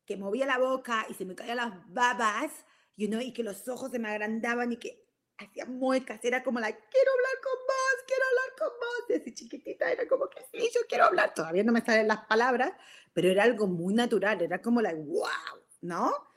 que 0.04 0.16
movía 0.16 0.44
la 0.44 0.58
boca 0.58 1.06
y 1.08 1.14
se 1.14 1.25
me 1.25 1.37
caían 1.37 1.58
las 1.58 1.72
babas, 1.92 2.50
you 2.96 3.06
know, 3.06 3.20
y 3.20 3.32
que 3.32 3.44
los 3.44 3.68
ojos 3.68 3.92
se 3.92 3.99
me 4.00 4.08
agrandaban 4.08 4.72
y 4.72 4.76
que 4.76 5.06
hacía 5.38 5.66
muecas, 5.66 6.18
era 6.25 6.42
como 6.42 6.58
la, 6.60 6.66
quiero 6.66 7.12
hablar 7.12 7.40
con 7.42 7.58
vos, 7.66 8.04
quiero 8.06 8.25
hablar 8.26 8.58
con 8.58 8.68
vos. 8.80 9.08
Desde 9.08 9.34
chiquitita 9.34 9.90
era 9.90 10.06
como 10.06 10.28
que 10.28 10.40
sí, 10.52 10.68
yo 10.75 10.80
quiero 10.88 11.04
hablar. 11.04 11.32
Todavía 11.32 11.62
no 11.62 11.72
me 11.72 11.80
salen 11.80 12.08
las 12.08 12.26
palabras, 12.26 12.72
pero 13.12 13.28
era 13.28 13.44
algo 13.44 13.66
muy 13.66 13.94
natural, 13.94 14.42
era 14.42 14.60
como 14.60 14.82
la, 14.82 14.92
wow, 14.94 15.62
¿no? 15.82 16.29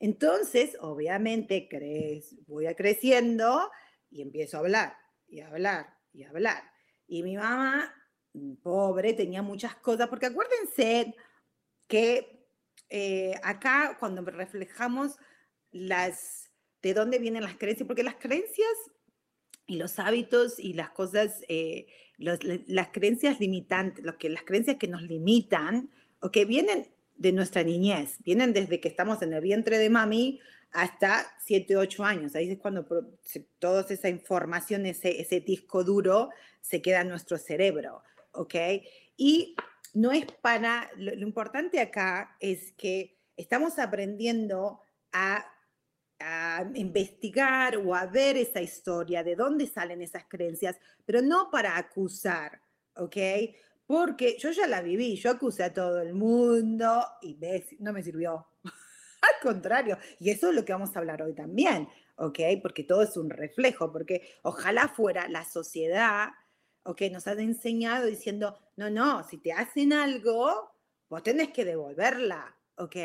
Entonces, 0.00 0.78
obviamente, 0.80 1.68
crees, 1.68 2.34
voy 2.46 2.66
a 2.66 2.74
creciendo 2.74 3.70
y 4.10 4.22
empiezo 4.22 4.56
a 4.56 4.60
hablar 4.60 4.96
y 5.28 5.40
a 5.40 5.48
hablar 5.48 5.94
y 6.12 6.24
a 6.24 6.30
hablar. 6.30 6.62
Y 7.06 7.22
mi 7.22 7.36
mamá, 7.36 7.94
mm, 8.32 8.54
pobre, 8.62 9.12
tenía 9.12 9.42
muchas 9.42 9.76
cosas, 9.76 10.08
porque 10.08 10.26
acuérdense 10.26 11.14
que 11.86 12.46
eh, 12.88 13.34
acá 13.42 13.98
cuando 14.00 14.22
reflejamos 14.22 15.16
las, 15.70 16.50
de 16.82 16.94
dónde 16.94 17.18
vienen 17.18 17.42
las 17.42 17.58
creencias, 17.58 17.86
porque 17.86 18.02
las 18.02 18.16
creencias 18.16 18.72
y 19.66 19.76
los 19.76 19.98
hábitos 19.98 20.58
y 20.58 20.72
las 20.72 20.90
cosas, 20.90 21.44
eh, 21.48 21.86
las 22.16 22.88
creencias 22.88 23.38
limitantes, 23.38 24.04
lo 24.04 24.16
que, 24.16 24.30
las 24.30 24.44
creencias 24.44 24.78
que 24.78 24.88
nos 24.88 25.02
limitan, 25.02 25.90
o 26.20 26.30
que 26.30 26.46
vienen 26.46 26.88
de 27.20 27.32
nuestra 27.32 27.62
niñez, 27.62 28.16
vienen 28.24 28.54
desde 28.54 28.80
que 28.80 28.88
estamos 28.88 29.20
en 29.20 29.34
el 29.34 29.42
vientre 29.42 29.76
de 29.76 29.90
mami 29.90 30.40
hasta 30.72 31.30
7, 31.44 31.76
8 31.76 32.02
años. 32.02 32.34
Ahí 32.34 32.50
es 32.50 32.58
cuando 32.58 32.86
toda 33.58 33.84
esa 33.90 34.08
información, 34.08 34.86
ese, 34.86 35.20
ese 35.20 35.40
disco 35.40 35.84
duro, 35.84 36.30
se 36.62 36.80
queda 36.80 37.02
en 37.02 37.10
nuestro 37.10 37.36
cerebro, 37.36 38.02
¿ok? 38.32 38.54
Y 39.18 39.54
no 39.92 40.12
es 40.12 40.24
para, 40.40 40.90
lo, 40.96 41.12
importante 41.12 41.78
acá 41.78 42.36
es 42.40 42.72
que 42.72 43.18
estamos 43.36 43.78
aprendiendo 43.78 44.80
a, 45.12 45.44
a, 46.20 46.70
investigar 46.72 47.76
o 47.76 47.94
a 47.94 48.06
ver 48.06 48.38
esa 48.38 48.62
historia, 48.62 49.22
de 49.22 49.36
dónde 49.36 49.66
salen 49.66 50.00
esas 50.00 50.24
creencias, 50.26 50.78
pero 51.04 51.20
no 51.20 51.50
para 51.50 51.76
acusar, 51.76 52.62
¿ok? 52.94 53.16
Porque 53.90 54.36
yo 54.38 54.52
ya 54.52 54.68
la 54.68 54.82
viví, 54.82 55.16
yo 55.16 55.32
acusé 55.32 55.64
a 55.64 55.74
todo 55.74 56.00
el 56.00 56.14
mundo 56.14 57.04
y 57.22 57.36
no 57.80 57.92
me 57.92 58.04
sirvió. 58.04 58.46
Al 58.64 59.42
contrario, 59.42 59.98
y 60.20 60.30
eso 60.30 60.50
es 60.50 60.54
lo 60.54 60.64
que 60.64 60.72
vamos 60.72 60.94
a 60.94 61.00
hablar 61.00 61.20
hoy 61.22 61.34
también, 61.34 61.88
¿ok? 62.14 62.38
Porque 62.62 62.84
todo 62.84 63.02
es 63.02 63.16
un 63.16 63.30
reflejo, 63.30 63.90
porque 63.90 64.30
ojalá 64.42 64.86
fuera 64.86 65.28
la 65.28 65.44
sociedad, 65.44 66.28
¿ok? 66.84 67.02
Nos 67.10 67.26
han 67.26 67.40
enseñado 67.40 68.06
diciendo, 68.06 68.56
no, 68.76 68.90
no, 68.90 69.24
si 69.24 69.38
te 69.38 69.50
hacen 69.50 69.92
algo, 69.92 70.70
vos 71.08 71.22
tenés 71.24 71.48
que 71.48 71.64
devolverla, 71.64 72.56
¿ok? 72.76 72.96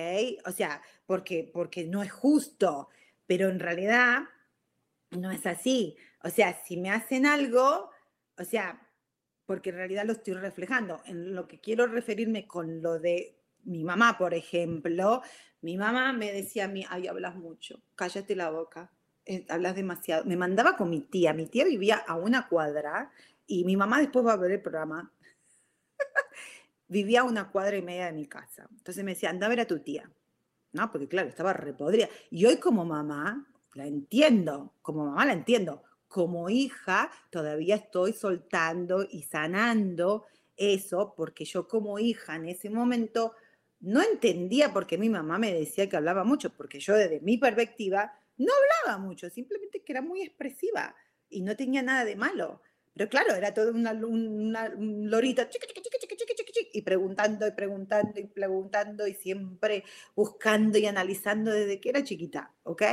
O 0.45 0.51
sea, 0.51 0.83
porque, 1.07 1.49
porque 1.51 1.85
no 1.85 2.03
es 2.03 2.11
justo, 2.11 2.89
pero 3.25 3.49
en 3.49 3.59
realidad 3.59 4.19
no 5.09 5.31
es 5.31 5.47
así. 5.47 5.97
O 6.23 6.29
sea, 6.29 6.63
si 6.63 6.77
me 6.77 6.91
hacen 6.91 7.25
algo, 7.25 7.89
o 8.37 8.43
sea, 8.43 8.84
porque 9.45 9.69
en 9.69 9.77
realidad 9.77 10.05
lo 10.05 10.13
estoy 10.13 10.33
reflejando. 10.33 11.01
En 11.05 11.35
lo 11.35 11.47
que 11.47 11.59
quiero 11.59 11.87
referirme 11.87 12.47
con 12.47 12.81
lo 12.81 12.99
de 12.99 13.37
mi 13.63 13.83
mamá, 13.83 14.17
por 14.17 14.33
ejemplo, 14.33 15.21
mi 15.61 15.77
mamá 15.77 16.13
me 16.13 16.31
decía 16.31 16.65
a 16.65 16.67
mí, 16.67 16.85
ay, 16.89 17.07
hablas 17.07 17.35
mucho, 17.35 17.81
cállate 17.95 18.35
la 18.35 18.49
boca, 18.49 18.91
eh, 19.25 19.45
hablas 19.49 19.75
demasiado. 19.75 20.25
Me 20.25 20.37
mandaba 20.37 20.75
con 20.77 20.89
mi 20.89 21.01
tía, 21.01 21.33
mi 21.33 21.47
tía 21.47 21.65
vivía 21.65 21.95
a 21.95 22.15
una 22.15 22.47
cuadra 22.47 23.11
y 23.47 23.63
mi 23.65 23.75
mamá 23.75 23.99
después 23.99 24.25
va 24.25 24.33
a 24.33 24.37
ver 24.37 24.51
el 24.51 24.61
programa. 24.61 25.11
vivía 26.87 27.21
a 27.21 27.23
una 27.23 27.51
cuadra 27.51 27.77
y 27.77 27.81
media 27.81 28.05
de 28.05 28.13
mi 28.13 28.27
casa. 28.27 28.67
Entonces 28.71 29.03
me 29.03 29.11
decía, 29.11 29.29
anda 29.29 29.47
a 29.47 29.49
ver 29.49 29.61
a 29.61 29.67
tu 29.67 29.79
tía. 29.79 30.09
¿No? 30.73 30.91
Porque 30.91 31.07
claro, 31.07 31.29
estaba 31.29 31.53
repodrida. 31.53 32.09
Y 32.29 32.45
hoy 32.45 32.57
como 32.57 32.83
mamá, 32.83 33.47
la 33.75 33.87
entiendo, 33.87 34.73
como 34.81 35.05
mamá 35.05 35.25
la 35.25 35.33
entiendo 35.33 35.83
como 36.15 36.49
hija 36.49 37.11
todavía 37.29 37.75
estoy 37.75 38.13
soltando 38.13 39.05
y 39.11 39.23
sanando 39.23 40.23
eso 40.55 41.13
porque 41.13 41.43
yo 41.43 41.67
como 41.67 41.99
hija 41.99 42.37
en 42.37 42.45
ese 42.45 42.69
momento 42.69 43.33
no 43.81 44.01
entendía 44.01 44.71
por 44.71 44.87
qué 44.87 44.97
mi 44.97 45.09
mamá 45.09 45.37
me 45.37 45.53
decía 45.53 45.89
que 45.89 45.97
hablaba 45.97 46.23
mucho, 46.23 46.51
porque 46.55 46.79
yo 46.79 46.95
desde 46.95 47.19
mi 47.19 47.37
perspectiva 47.37 48.13
no 48.37 48.53
hablaba 48.53 49.05
mucho, 49.05 49.29
simplemente 49.29 49.83
que 49.83 49.91
era 49.91 50.01
muy 50.01 50.21
expresiva 50.21 50.95
y 51.29 51.41
no 51.41 51.57
tenía 51.57 51.83
nada 51.83 52.05
de 52.05 52.15
malo. 52.15 52.61
Pero 52.93 53.09
claro, 53.09 53.35
era 53.35 53.53
todo 53.53 53.71
una, 53.71 53.91
una 53.91 54.71
un 54.73 55.09
lorito 55.09 55.41
y 56.71 56.81
preguntando 56.81 57.45
y 57.45 57.51
preguntando 57.51 58.19
y 58.21 58.27
preguntando 58.27 59.05
y 59.05 59.15
siempre 59.15 59.83
buscando 60.15 60.77
y 60.77 60.85
analizando 60.85 61.51
desde 61.51 61.81
que 61.81 61.89
era 61.89 62.05
chiquita, 62.05 62.53
¿ok? 62.63 62.83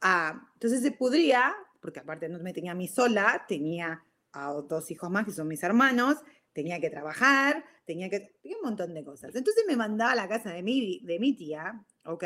Ah, 0.00 0.50
entonces 0.54 0.82
se 0.82 0.90
podría 0.90 1.54
porque 1.80 2.00
aparte 2.00 2.28
no 2.28 2.38
me 2.38 2.52
tenía 2.52 2.72
a 2.72 2.74
mí 2.74 2.88
sola, 2.88 3.44
tenía 3.48 4.02
a 4.32 4.52
dos 4.52 4.90
hijos 4.90 5.10
más 5.10 5.24
que 5.24 5.32
son 5.32 5.48
mis 5.48 5.62
hermanos, 5.62 6.18
tenía 6.52 6.80
que 6.80 6.90
trabajar, 6.90 7.64
tenía 7.84 8.08
que, 8.08 8.20
tenía 8.42 8.56
un 8.58 8.64
montón 8.64 8.94
de 8.94 9.04
cosas. 9.04 9.34
Entonces 9.34 9.64
me 9.66 9.76
mandaba 9.76 10.12
a 10.12 10.16
la 10.16 10.28
casa 10.28 10.52
de 10.52 10.62
mi, 10.62 11.00
de 11.00 11.18
mi 11.18 11.34
tía, 11.34 11.84
¿ok? 12.04 12.24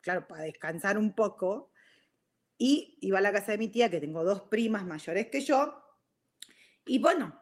Claro, 0.00 0.26
para 0.26 0.44
descansar 0.44 0.98
un 0.98 1.14
poco. 1.14 1.70
Y 2.58 2.96
iba 3.00 3.18
a 3.18 3.20
la 3.20 3.32
casa 3.32 3.52
de 3.52 3.58
mi 3.58 3.68
tía, 3.68 3.90
que 3.90 4.00
tengo 4.00 4.24
dos 4.24 4.42
primas 4.42 4.86
mayores 4.86 5.26
que 5.26 5.40
yo. 5.40 5.82
Y 6.86 6.98
bueno, 6.98 7.40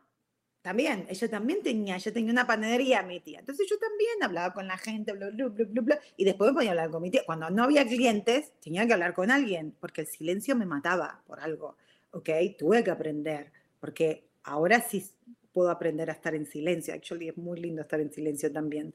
también, 0.64 1.04
ella 1.10 1.28
también 1.28 1.62
tenía, 1.62 1.96
ella 1.96 2.10
tenía 2.10 2.32
una 2.32 2.46
panadería, 2.46 3.02
mi 3.02 3.20
tía. 3.20 3.40
Entonces 3.40 3.66
yo 3.68 3.76
también 3.78 4.22
hablaba 4.22 4.54
con 4.54 4.66
la 4.66 4.78
gente, 4.78 5.12
bla, 5.12 5.28
bla, 5.28 5.48
bla, 5.48 5.66
bla, 5.68 5.82
bla, 5.82 6.00
y 6.16 6.24
después 6.24 6.50
me 6.50 6.54
ponía 6.54 6.70
a 6.70 6.72
hablar 6.72 6.90
con 6.90 7.02
mi 7.02 7.10
tía. 7.10 7.20
Cuando 7.26 7.50
no 7.50 7.64
había 7.64 7.86
clientes, 7.86 8.50
tenía 8.62 8.86
que 8.86 8.94
hablar 8.94 9.12
con 9.12 9.30
alguien, 9.30 9.76
porque 9.78 10.00
el 10.00 10.06
silencio 10.06 10.56
me 10.56 10.64
mataba 10.64 11.22
por 11.26 11.38
algo, 11.40 11.76
¿ok? 12.12 12.30
Tuve 12.58 12.82
que 12.82 12.90
aprender, 12.90 13.52
porque 13.78 14.26
ahora 14.42 14.80
sí 14.80 15.04
puedo 15.52 15.68
aprender 15.68 16.08
a 16.08 16.14
estar 16.14 16.34
en 16.34 16.46
silencio. 16.46 16.94
Actually, 16.94 17.28
es 17.28 17.36
muy 17.36 17.60
lindo 17.60 17.82
estar 17.82 18.00
en 18.00 18.10
silencio 18.10 18.50
también. 18.50 18.94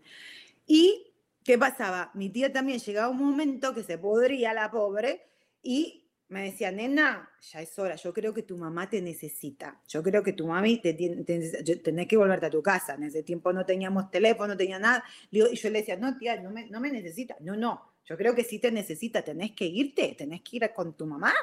Y, 0.65 1.13
¿qué 1.43 1.59
pasaba? 1.59 2.09
Mi 2.15 2.31
tía 2.31 2.51
también 2.51 2.79
llegaba 2.79 3.09
un 3.09 3.19
momento 3.19 3.75
que 3.75 3.83
se 3.83 3.99
podría, 3.99 4.55
la 4.55 4.71
pobre, 4.71 5.21
y 5.61 6.08
me 6.29 6.43
decía, 6.43 6.71
nena, 6.71 7.27
ya 7.41 7.61
es 7.61 7.77
hora, 7.79 7.95
yo 7.95 8.13
creo 8.13 8.33
que 8.33 8.43
tu 8.43 8.55
mamá 8.55 8.87
te 8.87 9.01
necesita, 9.01 9.81
yo 9.87 10.03
creo 10.03 10.21
que 10.21 10.33
tu 10.33 10.45
mami 10.45 10.77
te, 10.77 10.93
tenés 10.93 12.07
que 12.07 12.17
volverte 12.17 12.45
a 12.45 12.49
tu 12.51 12.61
casa, 12.61 12.93
en 12.93 13.03
ese 13.03 13.23
tiempo 13.23 13.51
no 13.51 13.65
teníamos 13.65 14.11
teléfono, 14.11 14.49
no 14.49 14.57
tenía 14.57 14.77
nada, 14.77 15.03
y 15.31 15.55
yo 15.55 15.69
le 15.69 15.79
decía, 15.79 15.97
no, 15.97 16.17
tía, 16.17 16.39
no 16.39 16.51
me, 16.51 16.67
no 16.69 16.79
me 16.79 16.91
necesita, 16.91 17.35
no, 17.39 17.55
no, 17.55 17.93
yo 18.05 18.15
creo 18.15 18.35
que 18.35 18.43
sí 18.43 18.59
te 18.59 18.71
necesita, 18.71 19.23
tenés 19.23 19.53
que 19.53 19.65
irte, 19.65 20.13
tenés 20.15 20.41
que 20.41 20.57
ir 20.57 20.71
con 20.71 20.93
tu 20.95 21.07
mamá, 21.07 21.33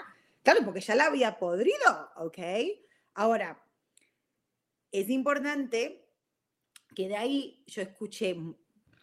claro, 0.44 0.60
porque 0.64 0.80
ya 0.80 0.94
la 0.94 1.06
había 1.06 1.36
podrido, 1.36 2.10
¿ok? 2.16 2.38
Ahora, 3.14 3.60
es 4.92 5.10
importante 5.10 6.06
que 6.94 7.08
de 7.08 7.16
ahí 7.16 7.64
yo 7.66 7.82
escuché, 7.82 8.36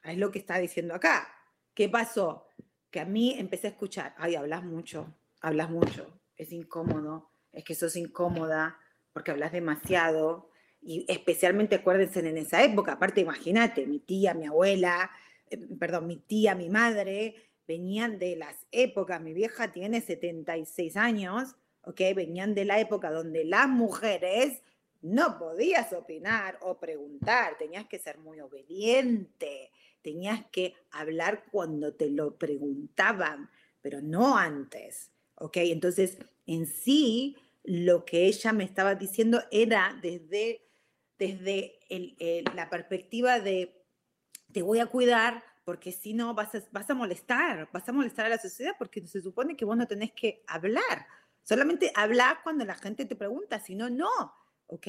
es 0.06 0.18
lo 0.18 0.32
que 0.32 0.40
está 0.40 0.60
diciendo 0.60 0.96
acá, 0.96 1.28
¿qué 1.74 1.90
pasó? 1.90 2.48
Que 2.90 3.02
a 3.02 3.06
mí 3.06 3.36
empecé 3.38 3.68
a 3.68 3.72
escuchar, 3.72 4.16
ay, 4.18 4.36
hablas 4.36 4.64
mucho, 4.64 5.14
hablas 5.44 5.70
mucho, 5.70 6.20
es 6.38 6.52
incómodo, 6.52 7.30
es 7.52 7.64
que 7.64 7.76
sos 7.76 7.96
incómoda 7.96 8.80
porque 9.12 9.30
hablas 9.30 9.52
demasiado. 9.52 10.50
Y 10.82 11.06
especialmente 11.08 11.76
acuérdense 11.76 12.20
en 12.28 12.38
esa 12.38 12.64
época, 12.64 12.94
aparte 12.94 13.22
imagínate, 13.22 13.86
mi 13.86 14.00
tía, 14.00 14.34
mi 14.34 14.48
abuela, 14.48 15.12
eh, 15.50 15.58
perdón, 15.80 16.08
mi 16.08 16.18
tía, 16.18 16.56
mi 16.56 16.70
madre, 16.70 17.36
venían 17.68 18.20
de 18.20 18.36
las 18.36 18.66
épocas, 18.72 19.22
mi 19.22 19.34
vieja 19.34 19.72
tiene 19.72 20.02
76 20.02 20.98
años, 20.98 21.56
¿ok? 21.84 22.02
Venían 22.16 22.56
de 22.56 22.66
la 22.66 22.80
época 22.80 23.12
donde 23.12 23.46
las 23.46 23.70
mujeres 23.70 24.62
no 25.02 25.38
podías 25.38 25.94
opinar 25.94 26.58
o 26.62 26.80
preguntar, 26.80 27.58
tenías 27.58 27.86
que 27.86 28.00
ser 28.00 28.18
muy 28.18 28.40
obediente, 28.40 29.72
tenías 30.02 30.46
que 30.52 30.74
hablar 30.92 31.46
cuando 31.52 31.94
te 31.94 32.10
lo 32.10 32.38
preguntaban, 32.38 33.50
pero 33.82 34.02
no 34.02 34.38
antes. 34.38 35.13
¿Ok? 35.36 35.58
Entonces, 35.58 36.18
en 36.46 36.68
sí, 36.68 37.38
lo 37.64 38.06
que 38.06 38.26
ella 38.26 38.54
me 38.54 38.64
estaba 38.64 38.96
diciendo 38.96 39.42
era 39.52 39.98
desde, 40.02 40.68
desde 41.18 41.80
la 42.54 42.70
perspectiva 42.70 43.40
de 43.40 43.86
te 44.52 44.62
voy 44.62 44.80
a 44.80 44.86
cuidar 44.86 45.44
porque 45.66 45.92
si 45.92 46.14
no 46.14 46.34
vas 46.34 46.54
a, 46.56 46.64
vas 46.72 46.90
a 46.90 46.94
molestar, 46.94 47.70
vas 47.72 47.88
a 47.88 47.94
molestar 47.94 48.26
a 48.26 48.30
la 48.30 48.38
sociedad 48.38 48.74
porque 48.78 49.06
se 49.08 49.22
supone 49.22 49.56
que 49.56 49.66
vos 49.66 49.78
no 49.78 49.88
tenés 49.88 50.12
que 50.12 50.44
hablar. 50.48 51.08
Solamente 51.44 51.92
hablar 51.96 52.40
cuando 52.44 52.66
la 52.66 52.76
gente 52.76 53.06
te 53.06 53.16
pregunta, 53.16 53.60
si 53.60 53.76
no, 53.76 53.90
no, 53.90 54.10
¿ok? 54.68 54.88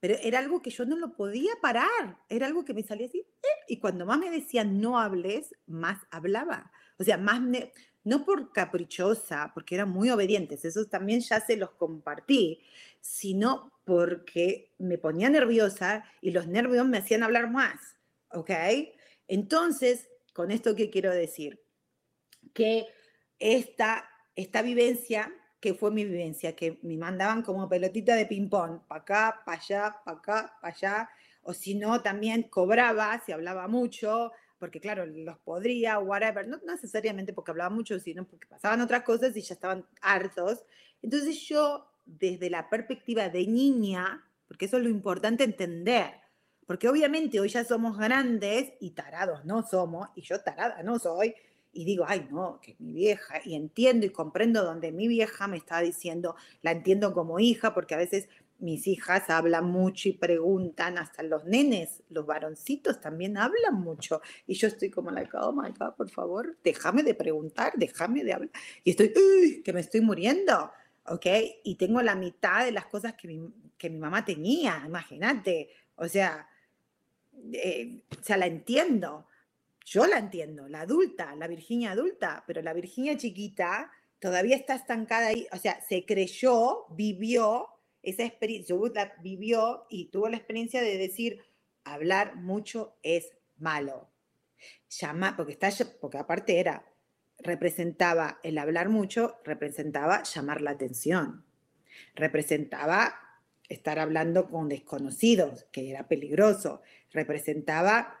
Pero 0.00 0.16
era 0.20 0.40
algo 0.40 0.60
que 0.60 0.70
yo 0.70 0.84
no 0.84 0.96
lo 0.96 1.14
podía 1.14 1.52
parar, 1.60 2.18
era 2.28 2.46
algo 2.46 2.64
que 2.64 2.74
me 2.74 2.82
salía 2.82 3.06
así. 3.06 3.20
Eh, 3.20 3.64
y 3.68 3.78
cuando 3.78 4.04
más 4.04 4.18
me 4.18 4.30
decían 4.30 4.80
no 4.80 4.98
hables, 4.98 5.54
más 5.66 5.98
hablaba. 6.10 6.72
O 6.98 7.04
sea, 7.04 7.18
más 7.18 7.40
me, 7.40 7.72
no 8.04 8.24
por 8.24 8.52
caprichosa, 8.52 9.52
porque 9.54 9.76
eran 9.76 9.90
muy 9.90 10.10
obedientes, 10.10 10.64
eso 10.64 10.84
también 10.86 11.20
ya 11.20 11.40
se 11.40 11.56
los 11.56 11.70
compartí, 11.72 12.60
sino 13.00 13.72
porque 13.84 14.72
me 14.78 14.98
ponía 14.98 15.30
nerviosa 15.30 16.04
y 16.20 16.30
los 16.30 16.46
nervios 16.46 16.86
me 16.86 16.98
hacían 16.98 17.22
hablar 17.22 17.50
más, 17.50 17.96
¿ok? 18.30 18.50
Entonces, 19.28 20.08
con 20.32 20.50
esto 20.50 20.74
qué 20.74 20.90
quiero 20.90 21.10
decir? 21.10 21.60
Que 22.52 22.86
esta, 23.38 24.08
esta 24.34 24.62
vivencia 24.62 25.32
que 25.62 25.74
fue 25.74 25.92
mi 25.92 26.04
vivencia, 26.04 26.56
que 26.56 26.80
me 26.82 26.96
mandaban 26.96 27.42
como 27.42 27.68
pelotita 27.68 28.16
de 28.16 28.26
ping-pong, 28.26 28.80
para 28.88 29.00
acá, 29.00 29.42
para 29.46 29.58
allá, 29.60 29.96
para 30.04 30.18
acá, 30.18 30.58
para 30.60 30.74
allá, 30.74 31.10
o 31.42 31.52
si 31.52 31.76
no, 31.76 32.02
también 32.02 32.42
cobraba, 32.44 33.22
si 33.24 33.30
hablaba 33.30 33.68
mucho, 33.68 34.32
porque 34.62 34.78
claro, 34.78 35.04
los 35.06 35.38
podría, 35.38 35.98
whatever, 35.98 36.46
no 36.46 36.56
necesariamente 36.64 37.32
porque 37.32 37.50
hablaba 37.50 37.68
mucho, 37.68 37.98
sino 37.98 38.24
porque 38.24 38.46
pasaban 38.46 38.80
otras 38.80 39.02
cosas 39.02 39.36
y 39.36 39.40
ya 39.40 39.54
estaban 39.54 39.84
hartos. 40.00 40.62
Entonces 41.02 41.48
yo, 41.48 41.90
desde 42.06 42.48
la 42.48 42.70
perspectiva 42.70 43.28
de 43.28 43.44
niña, 43.44 44.24
porque 44.46 44.66
eso 44.66 44.76
es 44.76 44.84
lo 44.84 44.88
importante 44.88 45.42
entender, 45.42 46.12
porque 46.64 46.88
obviamente 46.88 47.40
hoy 47.40 47.48
ya 47.48 47.64
somos 47.64 47.98
grandes 47.98 48.74
y 48.78 48.90
tarados 48.90 49.44
no 49.44 49.64
somos, 49.64 50.10
y 50.14 50.22
yo 50.22 50.40
tarada 50.42 50.80
no 50.84 51.00
soy, 51.00 51.34
y 51.72 51.84
digo, 51.84 52.04
ay, 52.06 52.28
no, 52.30 52.60
que 52.60 52.76
mi 52.78 52.92
vieja, 52.92 53.40
y 53.44 53.56
entiendo 53.56 54.06
y 54.06 54.10
comprendo 54.10 54.62
donde 54.62 54.92
mi 54.92 55.08
vieja 55.08 55.48
me 55.48 55.56
está 55.56 55.80
diciendo, 55.80 56.36
la 56.60 56.70
entiendo 56.70 57.12
como 57.14 57.40
hija, 57.40 57.74
porque 57.74 57.94
a 57.94 57.98
veces 57.98 58.28
mis 58.62 58.86
hijas 58.86 59.28
hablan 59.28 59.64
mucho 59.66 60.08
y 60.08 60.12
preguntan, 60.12 60.96
hasta 60.96 61.24
los 61.24 61.44
nenes, 61.44 62.04
los 62.10 62.24
varoncitos 62.24 63.00
también 63.00 63.36
hablan 63.36 63.74
mucho. 63.74 64.22
Y 64.46 64.54
yo 64.54 64.68
estoy 64.68 64.88
como, 64.88 65.10
like, 65.10 65.36
oh 65.36 65.52
my 65.52 65.70
God, 65.70 65.94
por 65.96 66.08
favor, 66.08 66.56
déjame 66.62 67.02
de 67.02 67.14
preguntar, 67.14 67.72
déjame 67.76 68.22
de 68.22 68.32
hablar. 68.32 68.50
Y 68.84 68.90
estoy, 68.90 69.12
uy, 69.16 69.62
que 69.64 69.72
me 69.72 69.80
estoy 69.80 70.00
muriendo, 70.00 70.70
¿ok? 71.06 71.26
Y 71.64 71.74
tengo 71.74 72.00
la 72.02 72.14
mitad 72.14 72.64
de 72.64 72.70
las 72.70 72.86
cosas 72.86 73.14
que 73.14 73.26
mi, 73.26 73.52
que 73.76 73.90
mi 73.90 73.98
mamá 73.98 74.24
tenía, 74.24 74.80
imagínate. 74.86 75.70
O 75.96 76.06
sea, 76.06 76.48
eh, 77.52 78.02
o 78.16 78.22
sea, 78.22 78.36
la 78.36 78.46
entiendo. 78.46 79.26
Yo 79.84 80.06
la 80.06 80.18
entiendo, 80.18 80.68
la 80.68 80.82
adulta, 80.82 81.34
la 81.34 81.48
Virginia 81.48 81.90
adulta, 81.90 82.44
pero 82.46 82.62
la 82.62 82.72
Virginia 82.72 83.16
chiquita 83.16 83.90
todavía 84.20 84.54
está 84.54 84.76
estancada 84.76 85.26
ahí, 85.26 85.48
o 85.50 85.56
sea, 85.56 85.80
se 85.80 86.06
creyó, 86.06 86.86
vivió 86.90 87.71
esa 88.02 88.24
experiencia, 88.24 88.76
vivió 89.22 89.86
y 89.88 90.06
tuvo 90.06 90.28
la 90.28 90.36
experiencia 90.36 90.82
de 90.82 90.98
decir, 90.98 91.42
hablar 91.84 92.36
mucho 92.36 92.96
es 93.02 93.32
malo. 93.56 94.08
Llama, 94.88 95.36
porque, 95.36 95.52
está, 95.52 95.70
porque 96.00 96.18
aparte 96.18 96.58
era, 96.58 96.84
representaba 97.38 98.38
el 98.42 98.58
hablar 98.58 98.88
mucho, 98.88 99.36
representaba 99.44 100.22
llamar 100.22 100.60
la 100.60 100.72
atención, 100.72 101.44
representaba 102.14 103.14
estar 103.68 103.98
hablando 103.98 104.50
con 104.50 104.68
desconocidos, 104.68 105.64
que 105.72 105.90
era 105.90 106.06
peligroso, 106.08 106.82
representaba 107.10 108.18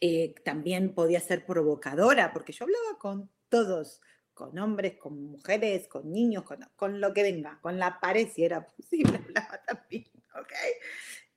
eh, 0.00 0.34
también 0.44 0.94
podía 0.94 1.20
ser 1.20 1.46
provocadora, 1.46 2.32
porque 2.32 2.52
yo 2.52 2.64
hablaba 2.64 2.98
con 2.98 3.30
todos, 3.48 4.00
con 4.34 4.58
hombres, 4.58 4.96
con 4.96 5.22
mujeres, 5.22 5.88
con 5.88 6.12
niños, 6.12 6.44
con, 6.76 7.00
lo 7.00 7.14
que 7.14 7.22
venga, 7.22 7.58
con 7.62 7.78
la 7.78 8.00
pared 8.00 8.28
si 8.34 8.44
era 8.44 8.66
posible, 8.76 9.18
hablaba 9.24 9.62
también, 9.66 10.04
¿ok? 10.38 10.52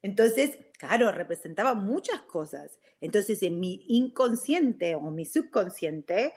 Entonces, 0.01 0.57
claro, 0.77 1.11
representaba 1.11 1.73
muchas 1.73 2.21
cosas. 2.21 2.79
Entonces, 2.99 3.41
en 3.43 3.59
mi 3.59 3.85
inconsciente 3.87 4.95
o 4.95 5.01
mi 5.11 5.25
subconsciente 5.25 6.33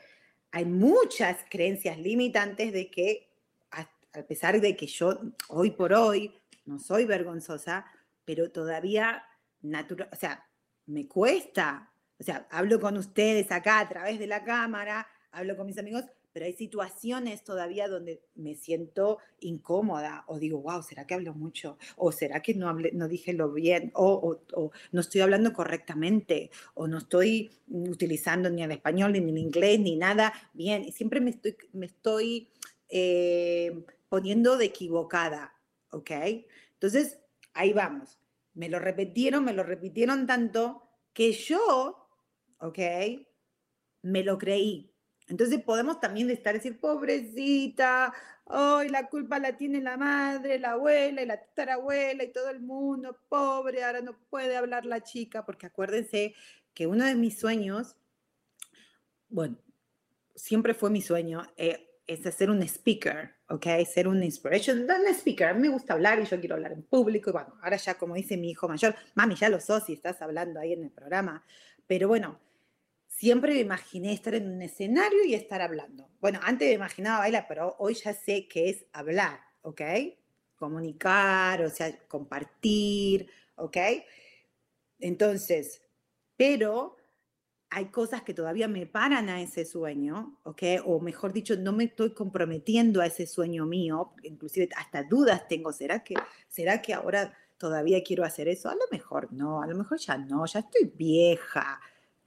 hay 0.51 0.65
muchas 0.65 1.39
creencias 1.51 1.99
limitantes 1.99 2.73
de 2.73 2.91
que, 2.91 3.31
a 3.71 4.23
pesar 4.23 4.61
de 4.61 4.77
que 4.77 4.87
yo 4.87 5.21
hoy 5.49 5.71
por 5.71 5.93
hoy 5.93 6.41
no 6.65 6.79
soy 6.79 7.05
vergonzosa, 7.05 7.87
pero 8.25 8.51
todavía, 8.51 9.25
natural, 9.61 10.09
o 10.13 10.17
sea, 10.17 10.49
me 10.87 11.07
cuesta 11.07 11.91
o 12.21 12.23
sea, 12.23 12.47
hablo 12.51 12.79
con 12.79 12.99
ustedes 12.99 13.51
acá 13.51 13.81
a 13.81 13.89
través 13.89 14.19
de 14.19 14.27
la 14.27 14.45
cámara, 14.45 15.09
hablo 15.33 15.57
con 15.57 15.67
mis 15.67 15.79
amigos, 15.79 16.05
pero 16.33 16.47
hay 16.47 16.53
situaciones 16.53 17.45
todavía 17.45 17.89
donde 17.89 18.23
me 18.35 18.55
siento 18.55 19.19
incómoda 19.41 20.25
o 20.27 20.39
digo, 20.39 20.61
wow, 20.61 20.83
¿será 20.83 21.07
que 21.07 21.15
hablo 21.15 21.35
mucho? 21.35 21.79
¿O 21.97 22.13
será 22.13 22.43
que 22.43 22.55
no, 22.55 22.69
hablé, 22.69 22.93
no 22.93 23.09
dije 23.09 23.33
lo 23.33 23.53
bien? 23.53 23.91
O, 23.95 24.39
no 24.93 25.01
estoy 25.01 25.21
hablando 25.21 25.53
correctamente? 25.53 26.51
¿O 26.75 26.87
no 26.87 26.99
estoy 26.99 27.51
utilizando 27.69 28.51
ni 28.51 28.63
el 28.63 28.73
español, 28.73 29.13
ni 29.13 29.19
el 29.19 29.39
inglés, 29.39 29.81
ni 29.81 29.97
nada 29.97 30.33
bien? 30.53 30.85
Y 30.85 30.93
siempre 30.93 31.21
me 31.21 31.31
estoy, 31.87 32.49
eh, 32.89 33.85
poniendo 34.09 34.57
de 34.57 34.65
equivocada, 34.67 35.55
¿ok? 35.91 36.11
Entonces, 36.73 37.21
ahí 37.55 37.73
vamos. 37.73 38.19
Me 38.55 38.69
lo 38.69 38.79
repitieron, 38.81 39.45
me 39.45 39.53
lo 39.53 39.63
repitieron 39.63 40.27
tanto 40.27 40.83
que 41.13 41.33
yo 41.33 42.01
¿ok? 42.61 42.79
Me 44.03 44.23
lo 44.23 44.39
creí. 44.39 44.90
Entonces 45.31 45.63
podemos 45.63 46.01
también 46.01 46.29
estar 46.29 46.55
decir, 46.55 46.79
pobrecita, 46.81 48.13
hoy 48.45 48.89
la 48.89 49.09
culpa 49.09 49.39
la 49.39 49.57
tiene 49.57 49.81
la 49.81 49.97
madre, 49.97 50.59
la 50.59 50.73
abuela 50.73 51.23
y 51.23 51.27
la 51.27 51.41
tatarabuela 51.41 52.25
y 52.25 52.33
todo 52.33 52.51
el 52.51 52.61
mundo, 52.61 53.17
pobre, 53.29 53.85
ahora 53.85 54.01
no 54.01 54.19
puede 54.29 54.57
hablar 54.57 54.85
la 54.85 55.03
chica, 55.03 55.47
porque 55.47 55.67
acuérdense 55.67 56.35
que 56.75 56.87
uno 56.87 57.05
de 57.05 57.15
mis 57.15 57.39
sueños, 57.39 57.97
bueno, 59.29 59.57
siempre 60.35 60.75
fue 60.75 60.91
mi 60.91 61.01
sueño, 61.01 61.43
eh, 61.57 61.87
es 62.09 62.35
ser 62.35 62.51
un 62.51 62.61
speaker, 62.63 63.37
¿ok? 63.49 63.67
Ser 63.87 64.09
un 64.09 64.21
inspiration, 64.25 64.81
un 64.81 65.15
speaker. 65.15 65.49
A 65.49 65.55
mí 65.55 65.61
me 65.61 65.69
gusta 65.69 65.93
hablar 65.93 66.19
y 66.19 66.25
yo 66.25 66.41
quiero 66.41 66.57
hablar 66.57 66.73
en 66.73 66.83
público. 66.83 67.31
Y 67.31 67.33
bueno, 67.33 67.55
ahora 67.63 67.77
ya 67.77 67.95
como 67.95 68.17
dice 68.17 68.37
mi 68.37 68.51
hijo 68.51 68.69
mayor, 68.69 68.97
mami, 69.15 69.37
ya 69.37 69.49
lo 69.49 69.61
sos 69.61 69.89
y 69.89 69.93
estás 69.93 70.21
hablando 70.21 70.59
ahí 70.59 70.73
en 70.73 70.83
el 70.83 70.91
programa. 70.91 71.45
Pero 71.87 72.09
bueno, 72.09 72.41
siempre 73.21 73.53
me 73.53 73.61
imaginé 73.61 74.15
estar 74.15 74.35
en 74.35 74.51
un 74.51 74.63
escenario 74.63 75.23
y 75.27 75.35
estar 75.35 75.61
hablando. 75.61 76.09
Bueno, 76.23 76.41
antes 76.43 76.67
me 76.69 76.75
imaginaba 76.75 77.19
bailar, 77.19 77.45
pero 77.47 77.77
hoy 77.79 77.93
ya 77.93 78.15
sé 78.15 78.49
que 78.49 78.71
es 78.71 78.87
hablar, 78.95 79.41
¿ok? 79.61 79.83
Comunicar, 80.57 81.61
o 81.61 81.69
sea, 81.69 81.95
compartir, 82.09 83.29
¿ok? 83.57 83.77
Entonces, 85.01 85.83
pero 86.35 86.97
hay 87.69 87.91
cosas 87.91 88.23
que 88.23 88.33
todavía 88.33 88.69
me 88.69 88.87
paran 88.87 89.29
a 89.29 89.43
ese 89.43 89.67
sueño, 89.67 90.39
¿ok? 90.45 90.63
O 90.87 90.99
mejor 90.99 91.35
dicho, 91.35 91.57
no 91.57 91.75
me 91.75 91.85
estoy 91.85 92.15
comprometiendo 92.15 93.03
a 93.03 93.07
ese 93.07 93.27
sueño 93.27 93.67
mío, 93.67 94.15
inclusive 94.23 94.71
hasta 94.75 95.03
dudas 95.03 95.47
tengo, 95.47 95.75
¿será 95.75 96.03
que, 96.03 96.15
será 96.49 96.81
que 96.81 96.95
ahora 96.95 97.37
todavía 97.59 98.03
quiero 98.03 98.25
hacer 98.25 98.49
eso? 98.49 98.71
A 98.71 98.75
lo 98.77 98.87
mejor 98.91 99.31
no, 99.31 99.61
a 99.61 99.67
lo 99.67 99.77
mejor 99.77 99.99
ya 99.99 100.17
no, 100.17 100.47
ya 100.47 100.61
estoy 100.61 100.91
vieja, 100.95 101.79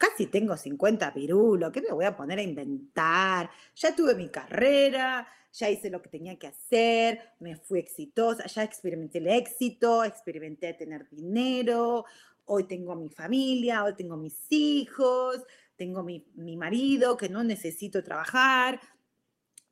casi 0.04 0.28
tengo 0.28 0.58
50 0.58 1.14
pirulos, 1.14 1.72
¿qué 1.72 1.82
me 1.82 1.92
voy 1.92 2.04
a 2.04 2.16
poner 2.16 2.38
a 2.38 2.42
inventar? 2.42 3.50
Ya 3.74 3.96
tuve 3.96 4.16
mi 4.16 4.28
carrera, 4.28 5.26
ya 5.54 5.70
hice 5.70 5.90
lo 5.90 6.02
que 6.02 6.10
tenía 6.10 6.38
que 6.38 6.48
hacer, 6.48 7.22
me 7.40 7.56
fui 7.56 7.80
exitosa, 7.80 8.46
ya 8.48 8.64
experimenté 8.64 9.20
el 9.20 9.28
éxito, 9.28 10.04
experimenté 10.04 10.74
tener 10.74 11.08
dinero, 11.10 12.04
hoy 12.46 12.66
tengo 12.66 12.96
mi 12.96 13.10
familia, 13.10 13.86
hoy 13.86 13.94
tengo 13.96 14.18
mis 14.18 14.46
hijos, 14.50 15.42
tengo 15.78 16.04
mi, 16.04 16.26
marido 16.36 17.16
que 17.16 17.30
no 17.30 17.42
necesito 17.44 18.04
trabajar, 18.04 18.82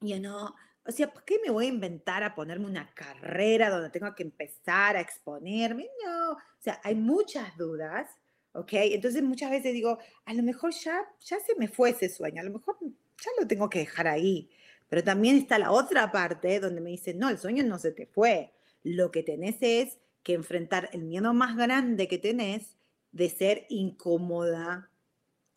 o 0.02 0.92
sea, 0.92 1.12
¿por 1.12 1.26
qué 1.26 1.40
me 1.44 1.52
voy 1.52 1.66
a 1.66 1.70
inventar 1.70 2.24
a 2.24 2.34
ponerme 2.34 2.68
una 2.68 2.90
carrera 2.94 3.70
donde 3.70 3.90
tengo 3.90 4.16
que 4.16 4.24
empezar 4.24 4.96
a 4.96 5.02
exponerme? 5.02 5.90
No, 6.06 6.32
o 6.32 6.38
sea, 6.62 6.80
hay 6.84 6.96
muchas 6.96 7.56
dudas 7.58 8.08
¿ok? 8.54 8.74
Entonces 8.74 9.24
muchas 9.24 9.52
veces 9.52 9.74
digo, 9.74 9.98
a 10.26 10.34
lo 10.34 10.44
mejor 10.44 10.74
ya, 10.74 11.02
ya 11.22 11.38
se 11.40 11.56
me 11.58 11.68
fue 11.68 11.92
ese 11.92 12.10
sueño, 12.10 12.42
a 12.42 12.46
lo 12.46 12.52
mejor 12.52 12.78
ya 12.82 13.32
lo 13.40 13.48
tengo 13.48 13.70
que 13.70 13.80
dejar 13.80 14.08
ahí. 14.08 14.50
Pero 14.90 15.04
también 15.04 15.38
está 15.38 15.58
la 15.58 15.72
otra 15.72 16.12
parte 16.12 16.60
donde 16.60 16.82
me 16.82 16.90
dicen, 16.90 17.18
no, 17.18 17.30
el 17.30 17.38
sueño 17.38 17.64
no 17.64 17.80
se 17.80 17.92
te 17.92 18.06
fue. 18.06 18.52
Lo 18.84 19.12
que 19.12 19.24
tenés 19.24 19.58
es 19.62 20.00
que 20.24 20.34
enfrentar 20.34 20.90
el 20.94 21.04
miedo 21.04 21.34
más 21.34 21.56
grande 21.56 22.08
que 22.08 22.18
tenés 22.18 22.76
de 23.12 23.30
ser 23.30 23.66
incómoda, 23.70 24.90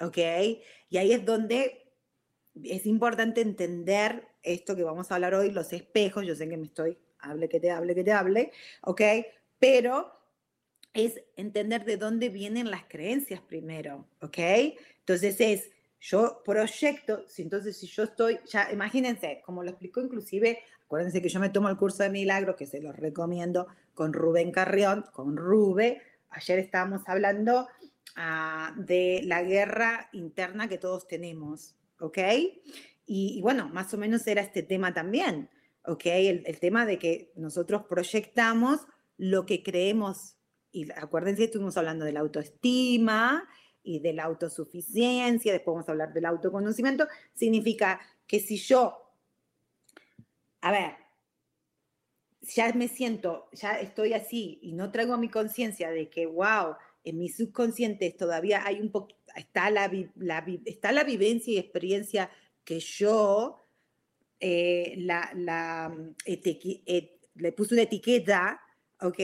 ¿ok? 0.00 0.18
Y 0.88 0.96
ahí 0.96 1.12
es 1.12 1.24
donde 1.24 1.84
es 2.62 2.86
importante 2.86 3.40
entender 3.40 4.28
esto 4.42 4.76
que 4.76 4.84
vamos 4.84 5.10
a 5.10 5.16
hablar 5.16 5.34
hoy, 5.34 5.50
los 5.50 5.72
espejos, 5.72 6.24
yo 6.26 6.34
sé 6.34 6.48
que 6.48 6.56
me 6.56 6.66
estoy, 6.66 6.98
hable 7.18 7.48
que 7.48 7.60
te 7.60 7.70
hable, 7.70 7.94
que 7.94 8.04
te 8.04 8.12
hable, 8.12 8.52
¿ok? 8.82 9.02
Pero 9.58 10.12
es 10.94 11.20
entender 11.36 11.84
de 11.84 11.96
dónde 11.96 12.28
vienen 12.28 12.70
las 12.70 12.84
creencias 12.84 13.40
primero, 13.40 14.06
¿ok? 14.20 14.38
Entonces 15.00 15.40
es, 15.40 15.70
yo 16.00 16.40
proyecto, 16.44 17.24
entonces 17.36 17.76
si 17.76 17.88
yo 17.88 18.04
estoy, 18.04 18.38
ya 18.46 18.70
imagínense, 18.72 19.42
como 19.44 19.64
lo 19.64 19.70
explicó 19.70 20.00
inclusive, 20.00 20.60
acuérdense 20.84 21.20
que 21.20 21.28
yo 21.28 21.40
me 21.40 21.50
tomo 21.50 21.68
el 21.68 21.76
curso 21.76 22.04
de 22.04 22.10
milagro, 22.10 22.54
que 22.54 22.66
se 22.66 22.80
los 22.80 22.96
recomiendo, 22.96 23.66
con 23.92 24.12
Rubén 24.12 24.52
Carrión, 24.52 25.04
con 25.12 25.36
Rube, 25.36 26.00
ayer 26.30 26.60
estábamos 26.60 27.02
hablando 27.06 27.68
ah, 28.16 28.72
de 28.76 29.22
la 29.24 29.42
guerra 29.42 30.08
interna 30.12 30.68
que 30.68 30.78
todos 30.78 31.08
tenemos, 31.08 31.74
¿ok? 31.98 32.18
Y, 33.06 33.40
bueno, 33.42 33.68
más 33.68 33.92
o 33.92 33.98
menos 33.98 34.26
era 34.26 34.40
este 34.40 34.62
tema 34.62 34.94
también, 34.94 35.50
¿ok? 35.84 36.06
El, 36.06 36.42
el 36.46 36.58
tema 36.60 36.86
de 36.86 36.98
que 36.98 37.32
nosotros 37.34 37.82
proyectamos 37.88 38.80
lo 39.18 39.44
que 39.44 39.62
creemos 39.62 40.36
y 40.74 40.90
acuérdense, 40.90 41.44
estuvimos 41.44 41.76
hablando 41.76 42.04
de 42.04 42.12
la 42.12 42.20
autoestima 42.20 43.48
y 43.84 44.00
de 44.00 44.12
la 44.12 44.24
autosuficiencia, 44.24 45.52
después 45.52 45.72
vamos 45.72 45.88
a 45.88 45.92
hablar 45.92 46.12
del 46.12 46.26
autoconocimiento, 46.26 47.06
significa 47.32 48.00
que 48.26 48.40
si 48.40 48.56
yo, 48.56 49.14
a 50.60 50.72
ver, 50.72 50.96
ya 52.40 52.72
me 52.72 52.88
siento, 52.88 53.48
ya 53.52 53.78
estoy 53.80 54.14
así 54.14 54.58
y 54.62 54.72
no 54.72 54.90
traigo 54.90 55.14
a 55.14 55.18
mi 55.18 55.28
conciencia 55.28 55.90
de 55.90 56.10
que, 56.10 56.26
wow, 56.26 56.74
en 57.04 57.18
mi 57.18 57.28
subconsciente 57.28 58.10
todavía 58.10 58.66
hay 58.66 58.80
un 58.80 58.90
poco, 58.90 59.14
está 59.36 59.70
la, 59.70 59.90
la, 60.16 60.44
está 60.64 60.90
la 60.90 61.04
vivencia 61.04 61.52
y 61.52 61.58
experiencia 61.58 62.30
que 62.64 62.80
yo 62.80 63.64
eh, 64.40 64.94
la, 64.98 65.30
la 65.36 65.88
mm, 65.88 66.14
le 67.36 67.52
puse 67.52 67.74
una 67.74 67.82
etiqueta, 67.82 68.60
¿ok? 69.00 69.20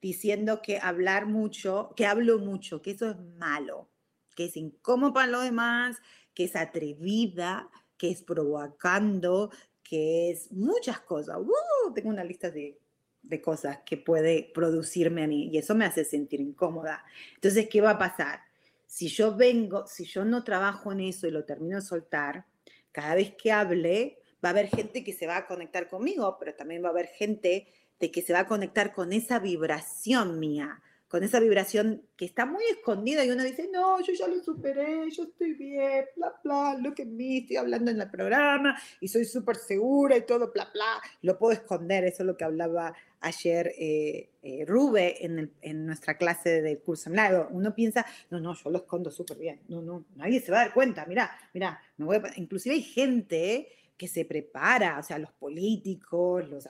Diciendo 0.00 0.62
que 0.62 0.78
hablar 0.78 1.26
mucho, 1.26 1.92
que 1.96 2.06
hablo 2.06 2.38
mucho, 2.38 2.82
que 2.82 2.92
eso 2.92 3.10
es 3.10 3.16
malo, 3.38 3.88
que 4.36 4.46
es 4.46 4.56
incómodo 4.56 5.12
para 5.12 5.26
los 5.26 5.44
demás, 5.44 5.96
que 6.34 6.44
es 6.44 6.54
atrevida, 6.54 7.68
que 7.96 8.10
es 8.10 8.22
provocando, 8.22 9.50
que 9.82 10.30
es 10.30 10.52
muchas 10.52 11.00
cosas. 11.00 11.38
¡Uh! 11.38 11.92
tengo 11.94 12.10
una 12.10 12.22
lista 12.22 12.50
de, 12.50 12.78
de 13.22 13.42
cosas 13.42 13.80
que 13.84 13.96
puede 13.96 14.50
producirme 14.54 15.24
a 15.24 15.26
mí 15.26 15.48
y 15.52 15.58
eso 15.58 15.74
me 15.74 15.84
hace 15.84 16.04
sentir 16.04 16.40
incómoda. 16.40 17.04
Entonces, 17.34 17.68
¿qué 17.68 17.80
va 17.80 17.90
a 17.90 17.98
pasar? 17.98 18.40
Si 18.86 19.08
yo 19.08 19.36
vengo, 19.36 19.86
si 19.86 20.04
yo 20.04 20.24
no 20.24 20.44
trabajo 20.44 20.92
en 20.92 21.00
eso 21.00 21.26
y 21.26 21.30
lo 21.30 21.44
termino 21.44 21.76
de 21.76 21.82
soltar, 21.82 22.46
cada 22.92 23.14
vez 23.14 23.34
que 23.34 23.52
hable, 23.52 24.18
va 24.44 24.50
a 24.50 24.52
haber 24.52 24.68
gente 24.68 25.04
que 25.04 25.12
se 25.12 25.26
va 25.26 25.36
a 25.36 25.46
conectar 25.46 25.88
conmigo, 25.88 26.36
pero 26.38 26.54
también 26.54 26.82
va 26.82 26.88
a 26.88 26.92
haber 26.92 27.08
gente 27.08 27.72
de 28.00 28.10
que 28.10 28.22
se 28.22 28.32
va 28.32 28.40
a 28.40 28.46
conectar 28.46 28.92
con 28.92 29.12
esa 29.12 29.38
vibración 29.38 30.38
mía, 30.38 30.80
con 31.08 31.24
esa 31.24 31.40
vibración 31.40 32.02
que 32.16 32.26
está 32.26 32.44
muy 32.44 32.62
escondida 32.70 33.24
y 33.24 33.30
uno 33.30 33.42
dice, 33.42 33.68
no, 33.72 34.00
yo 34.02 34.12
ya 34.12 34.28
lo 34.28 34.42
superé, 34.42 35.10
yo 35.10 35.22
estoy 35.24 35.54
bien, 35.54 36.04
bla, 36.16 36.34
bla, 36.44 36.76
lo 36.78 36.94
que 36.94 37.06
me 37.06 37.38
estoy 37.38 37.56
hablando 37.56 37.90
en 37.90 38.00
el 38.00 38.10
programa 38.10 38.78
y 39.00 39.08
soy 39.08 39.24
súper 39.24 39.56
segura 39.56 40.16
y 40.16 40.26
todo, 40.26 40.52
bla, 40.52 40.68
bla, 40.72 41.00
lo 41.22 41.38
puedo 41.38 41.54
esconder, 41.54 42.04
eso 42.04 42.22
es 42.22 42.26
lo 42.26 42.36
que 42.36 42.44
hablaba 42.44 42.94
ayer 43.20 43.72
eh, 43.78 44.28
eh, 44.42 44.64
Rube 44.66 45.24
en, 45.24 45.50
en, 45.62 45.86
nuestra 45.86 46.16
clase 46.16 46.62
del 46.62 46.78
curso 46.78 47.10
Uno 47.50 47.74
piensa, 47.74 48.04
no, 48.30 48.38
no, 48.38 48.54
yo 48.54 48.70
lo 48.70 48.78
escondo 48.78 49.10
súper 49.10 49.38
bien, 49.38 49.60
no, 49.68 49.80
no, 49.80 50.04
nadie 50.14 50.40
se 50.40 50.52
va 50.52 50.60
a 50.60 50.64
dar 50.64 50.74
cuenta, 50.74 51.06
mira, 51.06 51.30
mira, 51.54 51.80
me 51.96 52.04
voy 52.04 52.20
inclusive 52.36 52.74
hay 52.74 52.82
gente 52.82 53.68
que 53.96 54.08
se 54.08 54.24
prepara, 54.24 54.98
o 54.98 55.02
sea, 55.02 55.18
los 55.18 55.32
políticos, 55.32 56.48
los, 56.48 56.68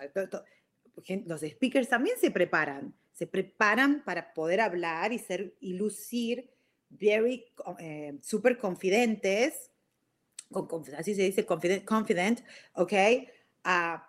los 1.27 1.41
speakers 1.41 1.89
también 1.89 2.17
se 2.19 2.31
preparan, 2.31 2.95
se 3.13 3.27
preparan 3.27 4.03
para 4.05 4.33
poder 4.33 4.61
hablar 4.61 5.13
y 5.13 5.19
ser 5.19 5.55
y 5.61 5.75
lucir 5.75 6.51
very 6.89 7.45
eh, 7.79 8.19
super 8.23 8.59
confidentes, 8.59 9.71
con, 10.51 10.83
así 10.97 11.15
se 11.15 11.23
dice 11.23 11.45
confident, 11.45 11.85
confident 11.85 12.41
¿ok? 12.75 12.93
Uh, 13.65 14.01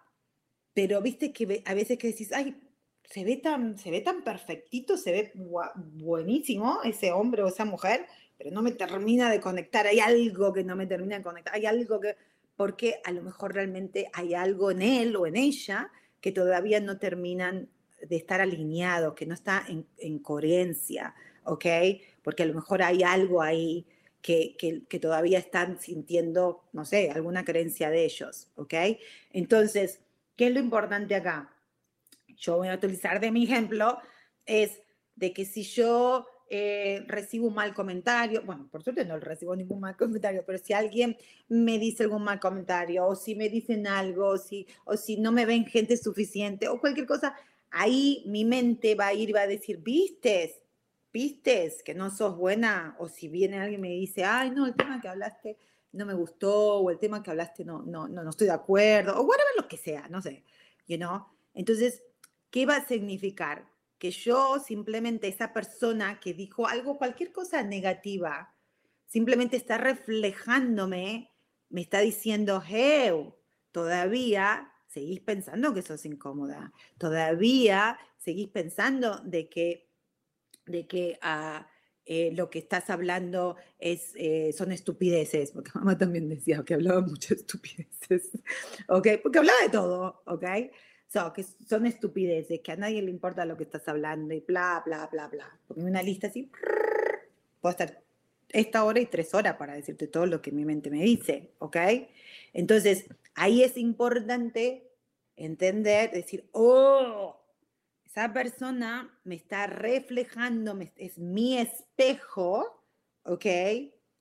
pero 0.74 1.02
viste 1.02 1.34
que 1.34 1.62
a 1.66 1.74
veces 1.74 1.98
que 1.98 2.08
decís, 2.08 2.32
ay, 2.32 2.56
se 3.04 3.24
ve 3.24 3.38
tan, 3.38 3.78
se 3.78 3.92
ve 3.92 4.02
tan 4.02 4.24
perfectito, 4.24 4.96
se 4.98 5.12
ve 5.12 5.32
buenísimo 5.76 6.80
ese 6.84 7.12
hombre 7.12 7.42
o 7.42 7.48
esa 7.48 7.66
mujer, 7.66 8.06
pero 8.38 8.52
no 8.52 8.62
me 8.62 8.72
termina 8.72 9.30
de 9.30 9.42
conectar, 9.42 9.88
hay 9.88 10.00
algo 10.00 10.54
que 10.54 10.64
no 10.64 10.76
me 10.76 10.86
termina 10.86 11.18
de 11.18 11.24
conectar, 11.24 11.54
hay 11.56 11.66
algo 11.66 12.00
que, 12.00 12.16
porque 12.56 13.02
a 13.04 13.12
lo 13.12 13.24
mejor 13.24 13.54
realmente 13.54 14.10
hay 14.14 14.36
algo 14.36 14.72
en 14.72 14.82
él 14.82 15.16
o 15.16 15.26
en 15.26 15.36
ella 15.36 15.92
que 16.22 16.32
todavía 16.32 16.80
no 16.80 16.98
terminan 16.98 17.70
de 18.02 18.16
estar 18.16 18.42
alineados, 18.42 19.14
que 19.14 19.26
no 19.26 19.34
está 19.34 19.66
en, 19.68 20.20
coherencia, 20.20 21.16
¿ok? 21.44 21.66
Porque 22.24 22.44
a 22.44 22.46
lo 22.46 22.54
mejor 22.54 22.82
hay 22.82 23.04
algo 23.04 23.42
ahí 23.42 23.86
que, 24.22 24.56
que, 24.58 25.00
todavía 25.00 25.40
están 25.40 25.80
sintiendo, 25.80 26.64
no 26.74 26.86
sé, 26.86 27.12
alguna 27.12 27.44
creencia 27.46 27.90
de 27.90 28.06
ellos, 28.06 28.50
¿ok? 28.56 28.74
Entonces, 29.32 30.02
¿qué 30.36 30.48
es 30.48 30.54
lo 30.54 30.60
importante 30.60 31.16
acá? 31.16 31.54
Yo 32.28 32.58
voy 32.58 32.70
a 32.70 32.76
utilizar 32.76 33.20
de 33.20 33.32
mi 33.32 33.44
ejemplo, 33.44 33.98
es 34.46 34.82
de 35.16 35.34
que 35.34 35.46
si 35.46 35.64
yo 35.64 36.26
eh, 36.52 37.04
recibo 37.08 37.48
un 37.48 37.54
mal 37.54 37.76
comentario, 37.76 38.42
bueno, 38.44 38.68
por 38.72 38.84
suerte 38.84 39.06
no 39.06 39.20
recibo 39.20 39.56
ningún 39.56 39.80
mal 39.80 39.96
comentario, 39.96 40.44
pero 40.46 40.58
si 40.58 40.74
alguien 40.74 41.16
me 41.48 41.78
dice 41.78 42.04
algún 42.04 42.24
mal 42.24 42.40
comentario, 42.40 43.06
o 43.06 43.16
si 43.16 43.36
me 43.36 43.50
dicen 43.50 43.86
algo, 43.86 44.30
o 44.30 44.38
si, 44.38 44.66
o 44.86 44.98
si 44.98 45.18
no 45.18 45.32
me 45.32 45.46
ven 45.46 45.66
gente 45.66 45.96
suficiente, 45.96 46.68
o 46.68 46.80
cualquier 46.80 47.06
cosa, 47.06 47.36
ahí 47.70 48.24
mi 48.26 48.46
mente 48.46 48.96
va 48.96 49.08
a 49.08 49.14
ir 49.14 49.30
y 49.30 49.34
va 49.34 49.42
a 49.42 49.48
decir, 49.48 49.78
vistes, 49.78 50.60
vistes 51.14 51.84
que 51.84 51.94
no 51.94 52.10
sos 52.10 52.36
buena, 52.36 52.96
o 52.98 53.08
si 53.08 53.28
viene 53.28 53.60
alguien 53.60 53.80
y 53.80 53.88
me 53.88 53.90
dice, 53.90 54.26
ay, 54.26 54.50
no, 54.50 54.66
el 54.66 54.74
tema 54.74 55.00
que 55.00 55.08
hablaste 55.08 55.58
no 55.92 56.08
me 56.08 56.16
gustó, 56.16 56.80
o 56.80 56.90
el 56.90 56.98
tema 56.98 57.22
que 57.22 57.30
hablaste 57.30 57.64
no, 57.64 57.84
no, 57.84 58.08
no, 58.08 58.24
no 58.24 58.30
estoy 58.32 58.48
de 58.48 58.54
acuerdo, 58.54 59.16
o 59.16 59.22
whatever 59.22 59.54
lo 59.56 59.68
que 59.68 59.78
sea, 59.78 60.08
no 60.10 60.20
sé, 60.20 60.44
you 60.88 60.98
know? 60.98 61.26
Entonces, 61.54 62.02
¿qué 62.50 62.66
va 62.66 62.78
a 62.78 62.88
significar? 62.88 63.68
Que 64.00 64.12
yo 64.12 64.60
simplemente 64.66 65.28
esa 65.28 65.54
persona 65.54 66.20
que 66.20 66.34
dijo 66.34 66.68
algo, 66.68 66.98
cualquier 66.98 67.32
cosa 67.32 67.62
negativa, 67.64 68.56
simplemente 69.06 69.58
está 69.58 69.78
reflejándome, 69.78 71.32
me 71.70 71.82
está 71.82 72.00
diciendo, 72.00 72.64
hey, 72.66 73.12
todavía 73.72 74.72
seguís 74.88 75.20
pensando 75.20 75.74
que 75.74 75.82
sos 75.82 76.06
incómoda, 76.06 76.74
todavía 76.98 78.00
seguís 78.18 78.48
pensando 78.48 79.20
de 79.20 79.50
que, 79.50 79.92
de 80.66 80.88
que 80.88 81.20
ah, 81.22 81.68
eh, 82.06 82.32
lo 82.34 82.50
que 82.50 82.60
estás 82.60 82.90
hablando 82.90 83.58
es, 83.78 84.14
eh, 84.16 84.52
son 84.58 84.72
estupideces, 84.72 85.52
porque 85.52 85.72
mamá 85.76 85.98
también 85.98 86.28
decía 86.30 86.64
que 86.66 86.74
hablaba 86.74 87.02
muchas 87.02 87.40
estupideces, 87.40 88.32
¿ok? 88.88 89.08
Porque 89.22 89.40
hablaba 89.40 89.60
de 89.62 89.70
todo, 89.70 90.24
¿ok? 90.26 90.46
So, 91.12 91.34
que 91.34 91.44
son 91.44 91.88
estupideces, 91.88 92.62
que 92.62 92.72
a 92.72 92.76
nadie 92.76 93.02
le 93.02 93.10
importa 93.10 93.44
lo 93.44 93.58
que 93.58 93.64
estás 93.64 93.88
hablando 93.88 94.32
y 94.34 94.42
bla, 94.42 94.84
bla, 94.86 95.08
bla, 95.12 95.28
bla. 95.28 95.60
Porque 95.68 95.82
una 95.82 96.04
lista 96.04 96.28
así, 96.28 96.52
puedo 97.62 97.72
estar 97.72 98.02
esta 98.50 98.84
hora 98.84 99.00
y 99.00 99.08
tres 99.08 99.34
horas 99.34 99.56
para 99.58 99.74
decirte 99.74 100.08
todo 100.08 100.28
lo 100.28 100.42
que 100.42 100.52
mi 100.52 100.66
mente 100.66 100.92
me 100.92 101.02
dice, 101.02 101.52
¿ok? 101.58 101.78
Entonces, 102.54 103.06
ahí 103.34 103.64
es 103.64 103.76
importante 103.78 104.88
entender, 105.36 106.12
decir, 106.12 106.48
oh, 106.52 107.40
esa 108.06 108.32
persona 108.32 109.20
me 109.24 109.36
está 109.36 109.66
reflejando, 109.66 110.78
es 110.96 111.18
mi 111.18 111.58
espejo, 111.58 112.84
¿ok? 113.24 113.46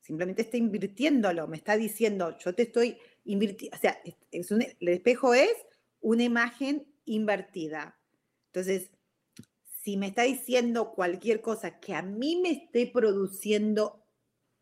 Simplemente 0.00 0.42
está 0.42 0.56
invirtiéndolo, 0.56 1.48
me 1.48 1.56
está 1.56 1.76
diciendo, 1.76 2.36
yo 2.38 2.54
te 2.54 2.62
estoy 2.62 2.96
invirtiendo, 3.24 3.76
o 3.76 3.80
sea, 3.80 4.00
es 4.30 4.50
un, 4.50 4.62
el 4.62 4.88
espejo 4.88 5.34
es 5.34 5.54
una 6.00 6.22
imagen 6.22 6.86
invertida. 7.04 7.98
Entonces, 8.46 8.90
si 9.82 9.96
me 9.96 10.08
está 10.08 10.22
diciendo 10.22 10.92
cualquier 10.92 11.40
cosa 11.40 11.80
que 11.80 11.94
a 11.94 12.02
mí 12.02 12.36
me 12.36 12.50
esté 12.50 12.86
produciendo 12.86 14.04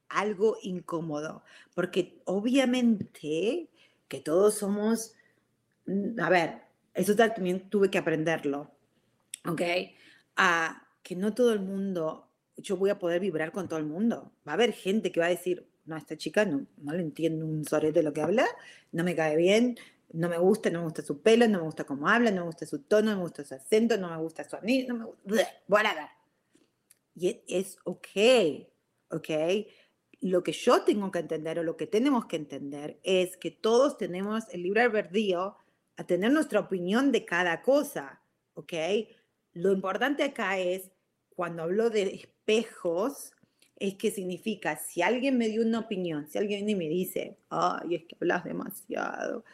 algo 0.08 0.56
incómodo, 0.62 1.42
porque 1.74 2.20
obviamente 2.24 3.68
que 4.08 4.20
todos 4.20 4.54
somos, 4.54 5.14
mm, 5.86 6.20
a 6.20 6.30
ver, 6.30 6.62
eso 6.94 7.16
también 7.16 7.68
tuve 7.68 7.90
que 7.90 7.98
aprenderlo, 7.98 8.70
¿ok? 9.46 9.62
A 10.36 10.86
que 11.02 11.16
no 11.16 11.34
todo 11.34 11.52
el 11.52 11.60
mundo, 11.60 12.30
yo 12.56 12.76
voy 12.76 12.90
a 12.90 12.98
poder 12.98 13.20
vibrar 13.20 13.52
con 13.52 13.68
todo 13.68 13.78
el 13.78 13.86
mundo. 13.86 14.32
Va 14.46 14.52
a 14.52 14.54
haber 14.54 14.72
gente 14.72 15.12
que 15.12 15.20
va 15.20 15.26
a 15.26 15.30
decir, 15.30 15.66
no, 15.84 15.96
esta 15.96 16.16
chica 16.16 16.44
no, 16.44 16.66
no 16.78 16.92
le 16.92 17.02
entiendo 17.02 17.46
un 17.46 17.64
sorete 17.64 18.00
de 18.00 18.02
lo 18.02 18.12
que 18.12 18.22
habla, 18.22 18.46
no 18.92 19.04
me 19.04 19.14
cae 19.14 19.36
bien, 19.36 19.76
no 20.12 20.28
me 20.28 20.38
gusta, 20.38 20.70
no 20.70 20.80
me 20.80 20.84
gusta 20.84 21.02
su 21.02 21.20
pelo, 21.20 21.46
no 21.48 21.58
me 21.58 21.64
gusta 21.64 21.84
cómo 21.84 22.08
habla, 22.08 22.30
no 22.30 22.42
me 22.42 22.46
gusta 22.46 22.66
su 22.66 22.82
tono, 22.82 23.10
no 23.10 23.16
me 23.16 23.22
gusta 23.22 23.44
su 23.44 23.54
acento, 23.54 23.96
no 23.96 24.10
me 24.10 24.16
gusta 24.18 24.44
su 24.44 24.56
anillo, 24.56 24.94
no 24.94 24.98
me 24.98 25.04
gusta, 25.04 25.48
whatever. 25.68 26.08
Y 27.14 27.42
es 27.48 27.78
ok, 27.84 28.08
ok. 29.10 29.28
Lo 30.20 30.42
que 30.42 30.52
yo 30.52 30.82
tengo 30.82 31.10
que 31.10 31.18
entender 31.18 31.58
o 31.58 31.62
lo 31.62 31.76
que 31.76 31.86
tenemos 31.86 32.26
que 32.26 32.36
entender 32.36 32.98
es 33.02 33.36
que 33.36 33.50
todos 33.50 33.96
tenemos 33.96 34.44
el 34.52 34.62
libre 34.62 34.82
albedrío 34.82 35.56
a 35.96 36.06
tener 36.06 36.32
nuestra 36.32 36.60
opinión 36.60 37.12
de 37.12 37.24
cada 37.24 37.62
cosa, 37.62 38.22
ok. 38.54 38.72
Lo 39.52 39.72
importante 39.72 40.22
acá 40.22 40.58
es, 40.58 40.90
cuando 41.30 41.62
hablo 41.62 41.90
de 41.90 42.02
espejos, 42.14 43.32
es 43.76 43.94
que 43.96 44.10
significa, 44.10 44.76
si 44.76 45.02
alguien 45.02 45.36
me 45.36 45.48
dio 45.48 45.62
una 45.62 45.80
opinión, 45.80 46.28
si 46.28 46.38
alguien 46.38 46.64
viene 46.64 46.72
y 46.72 46.88
me 46.88 46.88
dice, 46.88 47.38
ay, 47.50 47.94
es 47.96 48.04
que 48.04 48.16
hablas 48.20 48.44
demasiado, 48.44 49.44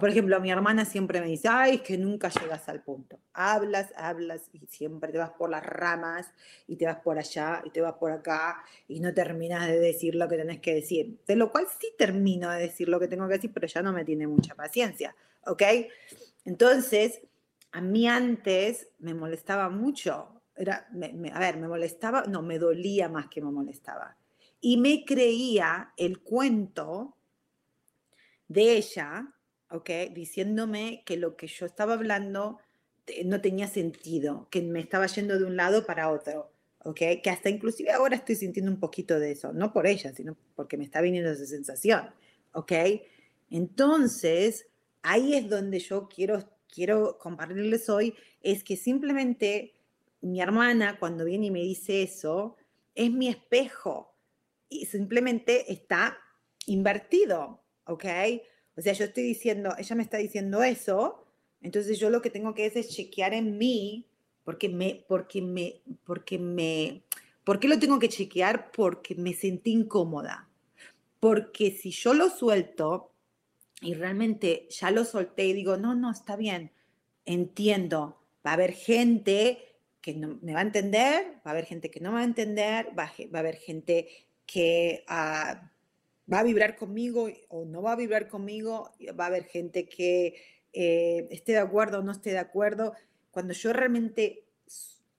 por 0.00 0.08
ejemplo, 0.08 0.40
mi 0.40 0.50
hermana 0.50 0.84
siempre 0.84 1.20
me 1.20 1.26
dice, 1.26 1.48
ay, 1.50 1.76
es 1.76 1.80
que 1.82 1.98
nunca 1.98 2.28
llegas 2.30 2.68
al 2.68 2.82
punto. 2.82 3.18
Hablas, 3.34 3.92
hablas 3.96 4.48
y 4.52 4.66
siempre 4.66 5.12
te 5.12 5.18
vas 5.18 5.30
por 5.30 5.50
las 5.50 5.64
ramas 5.64 6.32
y 6.66 6.76
te 6.76 6.86
vas 6.86 6.96
por 6.96 7.18
allá 7.18 7.62
y 7.64 7.70
te 7.70 7.80
vas 7.82 7.94
por 7.94 8.10
acá 8.10 8.64
y 8.88 9.00
no 9.00 9.12
terminas 9.12 9.66
de 9.66 9.78
decir 9.78 10.14
lo 10.14 10.28
que 10.28 10.36
tenés 10.36 10.60
que 10.60 10.74
decir. 10.74 11.18
De 11.26 11.36
lo 11.36 11.52
cual 11.52 11.66
sí 11.78 11.88
termino 11.98 12.50
de 12.50 12.60
decir 12.60 12.88
lo 12.88 12.98
que 12.98 13.08
tengo 13.08 13.26
que 13.26 13.34
decir, 13.34 13.52
pero 13.52 13.66
ya 13.66 13.82
no 13.82 13.92
me 13.92 14.04
tiene 14.04 14.26
mucha 14.26 14.54
paciencia, 14.54 15.14
¿ok? 15.44 15.62
Entonces, 16.46 17.20
a 17.72 17.80
mí 17.82 18.08
antes 18.08 18.88
me 19.00 19.12
molestaba 19.12 19.68
mucho. 19.68 20.40
Era, 20.56 20.88
a 20.90 21.38
ver, 21.38 21.58
me 21.58 21.68
molestaba, 21.68 22.22
no, 22.22 22.40
me 22.40 22.58
dolía 22.58 23.10
más 23.10 23.28
que 23.28 23.42
me 23.42 23.50
molestaba. 23.50 24.16
Y 24.60 24.78
me 24.78 25.04
creía 25.04 25.92
el 25.98 26.20
cuento 26.20 27.14
de 28.48 28.76
ella 28.76 29.34
¿ok? 29.70 29.90
Diciéndome 30.12 31.02
que 31.04 31.16
lo 31.16 31.36
que 31.36 31.46
yo 31.46 31.66
estaba 31.66 31.94
hablando 31.94 32.58
no 33.24 33.40
tenía 33.40 33.68
sentido, 33.68 34.48
que 34.50 34.62
me 34.62 34.80
estaba 34.80 35.06
yendo 35.06 35.38
de 35.38 35.44
un 35.44 35.56
lado 35.56 35.86
para 35.86 36.10
otro, 36.10 36.50
¿ok? 36.80 37.00
Que 37.22 37.30
hasta 37.30 37.50
inclusive 37.50 37.92
ahora 37.92 38.16
estoy 38.16 38.36
sintiendo 38.36 38.70
un 38.70 38.80
poquito 38.80 39.18
de 39.18 39.32
eso, 39.32 39.52
no 39.52 39.72
por 39.72 39.86
ella, 39.86 40.12
sino 40.12 40.36
porque 40.54 40.76
me 40.76 40.84
está 40.84 41.00
viniendo 41.00 41.30
esa 41.30 41.46
sensación, 41.46 42.10
¿ok? 42.52 42.72
Entonces, 43.50 44.66
ahí 45.02 45.34
es 45.34 45.48
donde 45.48 45.78
yo 45.78 46.08
quiero, 46.08 46.42
quiero 46.72 47.18
compartirles 47.18 47.88
hoy, 47.88 48.14
es 48.42 48.64
que 48.64 48.76
simplemente 48.76 49.74
mi 50.20 50.40
hermana 50.40 50.98
cuando 50.98 51.24
viene 51.24 51.46
y 51.46 51.50
me 51.50 51.60
dice 51.60 52.02
eso, 52.02 52.56
es 52.94 53.10
mi 53.10 53.28
espejo 53.28 54.14
y 54.68 54.86
simplemente 54.86 55.72
está 55.72 56.18
invertido, 56.66 57.62
¿ok? 57.84 58.04
O 58.76 58.82
sea, 58.82 58.92
yo 58.92 59.04
estoy 59.06 59.22
diciendo, 59.22 59.74
ella 59.78 59.96
me 59.96 60.02
está 60.02 60.18
diciendo 60.18 60.62
eso, 60.62 61.24
entonces 61.62 61.98
yo 61.98 62.10
lo 62.10 62.20
que 62.20 62.30
tengo 62.30 62.54
que 62.54 62.66
hacer 62.66 62.80
es 62.80 62.90
chequear 62.90 63.34
en 63.34 63.56
mí, 63.58 64.06
porque 64.44 64.68
me, 64.68 65.04
porque 65.08 65.42
me, 65.42 65.82
porque 66.04 66.38
me, 66.38 67.02
¿por 67.42 67.58
qué 67.58 67.68
lo 67.68 67.78
tengo 67.78 67.98
que 67.98 68.08
chequear? 68.08 68.70
Porque 68.70 69.14
me 69.14 69.34
sentí 69.34 69.72
incómoda. 69.72 70.48
Porque 71.18 71.70
si 71.70 71.90
yo 71.90 72.14
lo 72.14 72.30
suelto 72.30 73.12
y 73.80 73.94
realmente 73.94 74.68
ya 74.70 74.90
lo 74.90 75.04
solté 75.04 75.46
y 75.46 75.52
digo, 75.52 75.76
no, 75.76 75.94
no, 75.94 76.10
está 76.10 76.36
bien, 76.36 76.70
entiendo, 77.24 78.22
va 78.46 78.50
a 78.50 78.54
haber 78.54 78.72
gente 78.72 79.76
que 80.00 80.14
no, 80.14 80.38
me 80.42 80.54
va 80.54 80.60
a 80.60 80.62
entender, 80.62 81.40
va 81.44 81.50
a 81.50 81.50
haber 81.50 81.64
gente 81.64 81.90
que 81.90 82.00
no 82.00 82.12
va 82.12 82.20
a 82.20 82.24
entender, 82.24 82.88
va 82.96 83.04
a, 83.04 83.38
haber 83.38 83.56
gente 83.56 84.08
que 84.46 85.04
ah, 85.08 85.72
va 86.32 86.40
a 86.40 86.44
vibrar 86.44 86.76
conmigo 86.76 87.28
o 87.48 87.64
no 87.64 87.82
va 87.82 87.92
a 87.92 87.96
vibrar 87.96 88.28
conmigo, 88.28 88.92
va 89.18 89.24
a 89.24 89.28
haber 89.28 89.44
gente 89.44 89.88
que 89.88 90.34
eh, 90.72 91.28
esté 91.30 91.52
de 91.52 91.58
acuerdo 91.58 92.00
o 92.00 92.02
no 92.02 92.12
esté 92.12 92.30
de 92.30 92.38
acuerdo. 92.38 92.94
Cuando 93.30 93.52
yo 93.52 93.72
realmente 93.72 94.44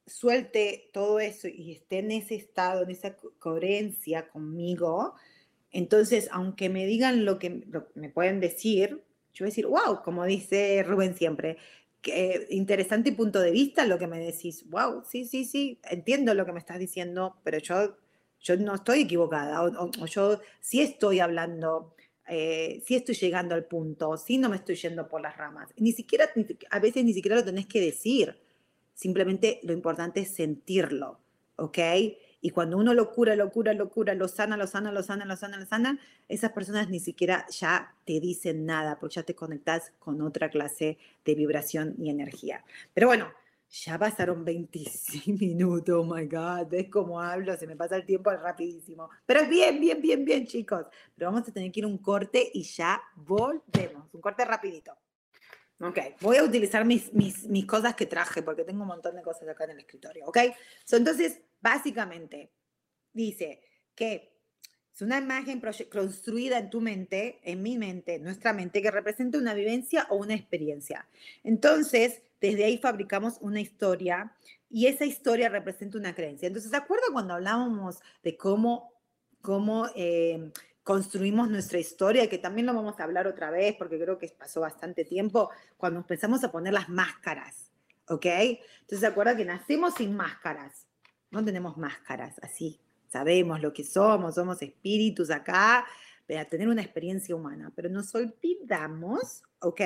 suelte 0.05 0.89
todo 0.93 1.19
eso 1.19 1.47
y 1.47 1.71
esté 1.71 1.99
en 1.99 2.11
ese 2.11 2.35
estado, 2.35 2.83
en 2.83 2.91
esa 2.91 3.15
coherencia 3.39 4.29
conmigo, 4.29 5.15
entonces, 5.71 6.29
aunque 6.31 6.69
me 6.69 6.85
digan 6.85 7.25
lo 7.25 7.39
que, 7.39 7.61
me 7.95 8.09
pueden 8.09 8.39
decir, 8.39 9.03
yo 9.33 9.43
voy 9.43 9.47
a 9.47 9.51
decir, 9.51 9.67
wow, 9.67 10.01
como 10.03 10.25
dice 10.25 10.83
Rubén 10.83 11.15
siempre, 11.15 11.57
que 12.01 12.47
interesante 12.49 13.11
punto 13.11 13.39
de 13.41 13.51
vista 13.51 13.85
lo 13.85 13.99
que 13.99 14.07
me 14.07 14.19
decís. 14.19 14.67
Wow, 14.69 15.03
sí, 15.05 15.25
sí, 15.25 15.45
sí, 15.45 15.79
entiendo 15.83 16.33
lo 16.33 16.45
que 16.45 16.53
me 16.53 16.59
estás 16.59 16.79
diciendo, 16.79 17.35
pero 17.43 17.59
yo, 17.59 17.97
yo 18.47 18.55
no 18.57 18.75
estoy 18.75 19.01
equivocada, 19.01 19.61
o, 19.63 20.05
yo 20.05 20.39
sí 20.61 20.81
estoy 20.81 21.19
hablando, 21.19 21.93
eh, 22.27 22.81
sí 22.85 22.95
estoy 22.95 23.15
llegando 23.15 23.55
al 23.55 23.65
punto, 23.65 24.15
sí 24.15 24.37
no 24.37 24.47
me 24.49 24.55
estoy 24.55 24.75
yendo 24.75 25.07
por 25.07 25.21
las 25.21 25.35
ramas. 25.35 25.69
Ni 25.77 25.91
siquiera, 25.91 26.29
a 26.69 26.79
veces 26.79 27.03
ni 27.03 27.13
siquiera 27.13 27.35
lo 27.35 27.43
tenés 27.43 27.67
que 27.67 27.81
decir, 27.81 28.39
simplemente 28.93 29.59
lo 29.63 29.73
importante 29.73 30.21
es 30.21 30.33
sentirlo, 30.33 31.19
¿ok? 31.57 31.77
Y 32.39 32.51
cuando 32.51 32.77
uno 32.77 32.93
lo 32.93 33.11
cura, 33.11 33.35
lo 33.35 33.51
cura, 33.51 33.73
lo 33.73 33.89
cura, 33.89 34.13
lo 34.13 34.29
sana, 34.29 34.55
lo 34.55 34.67
sana, 34.67 34.91
lo 34.91 35.03
sana, 35.03 35.25
lo 35.25 35.35
sana, 35.35 35.57
lo 35.57 35.65
sana, 35.65 35.99
esas 36.29 36.51
personas 36.51 36.89
ni 36.89 36.99
siquiera 36.99 37.45
ya 37.49 37.95
te 38.05 38.21
dicen 38.21 38.65
nada, 38.65 38.97
porque 38.97 39.15
ya 39.15 39.23
te 39.23 39.35
conectas 39.35 39.91
con 39.99 40.21
otra 40.21 40.49
clase 40.49 40.97
de 41.25 41.35
vibración 41.35 41.95
y 41.97 42.09
energía. 42.09 42.63
Pero 42.93 43.07
bueno, 43.07 43.27
ya 43.69 43.97
pasaron 43.97 44.45
25 44.45 45.25
minutos, 45.39 45.95
oh 45.97 46.03
my 46.03 46.25
God, 46.25 46.67
ves 46.69 46.89
cómo 46.89 47.21
hablo, 47.21 47.55
se 47.57 47.67
me 47.67 47.75
pasa 47.75 47.97
el 47.97 48.05
tiempo 48.05 48.31
rapidísimo. 48.31 49.09
Pero 49.25 49.41
es 49.41 49.49
bien, 49.49 49.79
bien, 49.79 50.01
bien, 50.01 50.25
bien, 50.25 50.45
chicos. 50.45 50.87
Pero 51.15 51.31
vamos 51.31 51.47
a 51.47 51.51
tener 51.51 51.71
que 51.71 51.81
ir 51.81 51.85
un 51.85 51.97
corte 51.97 52.49
y 52.53 52.63
ya 52.63 53.01
volvemos. 53.15 54.13
Un 54.13 54.21
corte 54.21 54.45
rapidito. 54.45 54.93
Ok, 55.79 55.99
voy 56.21 56.37
a 56.37 56.43
utilizar 56.43 56.85
mis, 56.85 57.13
mis, 57.13 57.45
mis, 57.45 57.65
cosas 57.65 57.93
que 57.93 58.07
traje 58.07 58.41
porque 58.41 58.63
tengo 58.63 58.81
un 58.81 58.87
montón 58.87 59.15
de 59.15 59.21
cosas 59.21 59.47
acá 59.47 59.65
en 59.65 59.71
el 59.71 59.79
escritorio, 59.79 60.25
¿ok? 60.25 60.37
entonces, 60.91 61.39
básicamente, 61.61 62.51
dice 63.13 63.61
que 63.93 64.37
es 64.91 65.01
una 65.03 65.19
imagen 65.19 65.61
construida 65.91 66.57
en 66.57 66.71
tu 66.71 66.81
mente, 66.81 67.39
en 67.43 67.61
mi 67.61 67.77
mente, 67.77 68.17
nuestra 68.17 68.53
mente, 68.53 68.81
que 68.81 68.89
representa 68.89 69.37
una 69.37 69.53
vivencia 69.53 70.07
o 70.09 70.15
una 70.15 70.33
experiencia. 70.33 71.07
Entonces, 71.43 72.23
desde 72.41 72.65
ahí 72.65 72.77
fabricamos 72.77 73.37
una 73.41 73.59
historia 73.59 74.33
y 74.69 74.87
esa 74.87 75.05
historia 75.05 75.49
representa 75.49 75.97
una 75.97 76.13
creencia. 76.13 76.47
Entonces, 76.47 76.71
¿se 76.71 76.77
acuerdan 76.77 77.13
cuando 77.13 77.33
hablábamos 77.33 77.99
de 78.23 78.37
cómo, 78.37 78.91
cómo 79.41 79.87
eh, 79.95 80.51
construimos 80.83 81.49
nuestra 81.49 81.79
historia, 81.79 82.29
que 82.29 82.37
también 82.37 82.65
lo 82.65 82.73
vamos 82.73 82.99
a 82.99 83.03
hablar 83.03 83.27
otra 83.27 83.51
vez, 83.51 83.75
porque 83.75 83.99
creo 83.99 84.17
que 84.17 84.29
pasó 84.29 84.61
bastante 84.61 85.03
tiempo, 85.03 85.49
cuando 85.77 85.99
empezamos 85.99 86.43
a 86.43 86.51
poner 86.51 86.73
las 86.73 86.89
máscaras, 86.89 87.71
¿ok? 88.07 88.25
Entonces, 88.25 88.99
¿se 89.01 89.07
acuerda 89.07 89.35
que 89.35 89.45
nacemos 89.45 89.95
sin 89.95 90.15
máscaras? 90.15 90.85
No 91.29 91.43
tenemos 91.43 91.77
máscaras, 91.77 92.39
así. 92.41 92.79
Sabemos 93.09 93.61
lo 93.61 93.73
que 93.73 93.83
somos, 93.83 94.35
somos 94.35 94.61
espíritus 94.61 95.29
acá, 95.29 95.85
para 96.27 96.45
tener 96.45 96.67
una 96.67 96.81
experiencia 96.81 97.35
humana, 97.35 97.71
pero 97.75 97.89
nos 97.89 98.13
olvidamos, 98.15 99.43
¿ok? 99.59 99.81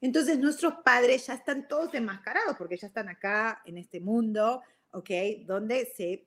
Entonces 0.00 0.38
nuestros 0.38 0.74
padres 0.84 1.26
ya 1.26 1.34
están 1.34 1.66
todos 1.66 1.92
enmascarados 1.94 2.56
porque 2.56 2.76
ya 2.76 2.86
están 2.86 3.08
acá 3.08 3.62
en 3.64 3.78
este 3.78 4.00
mundo, 4.00 4.62
¿ok? 4.92 5.10
Donde 5.44 5.86
se, 5.96 6.26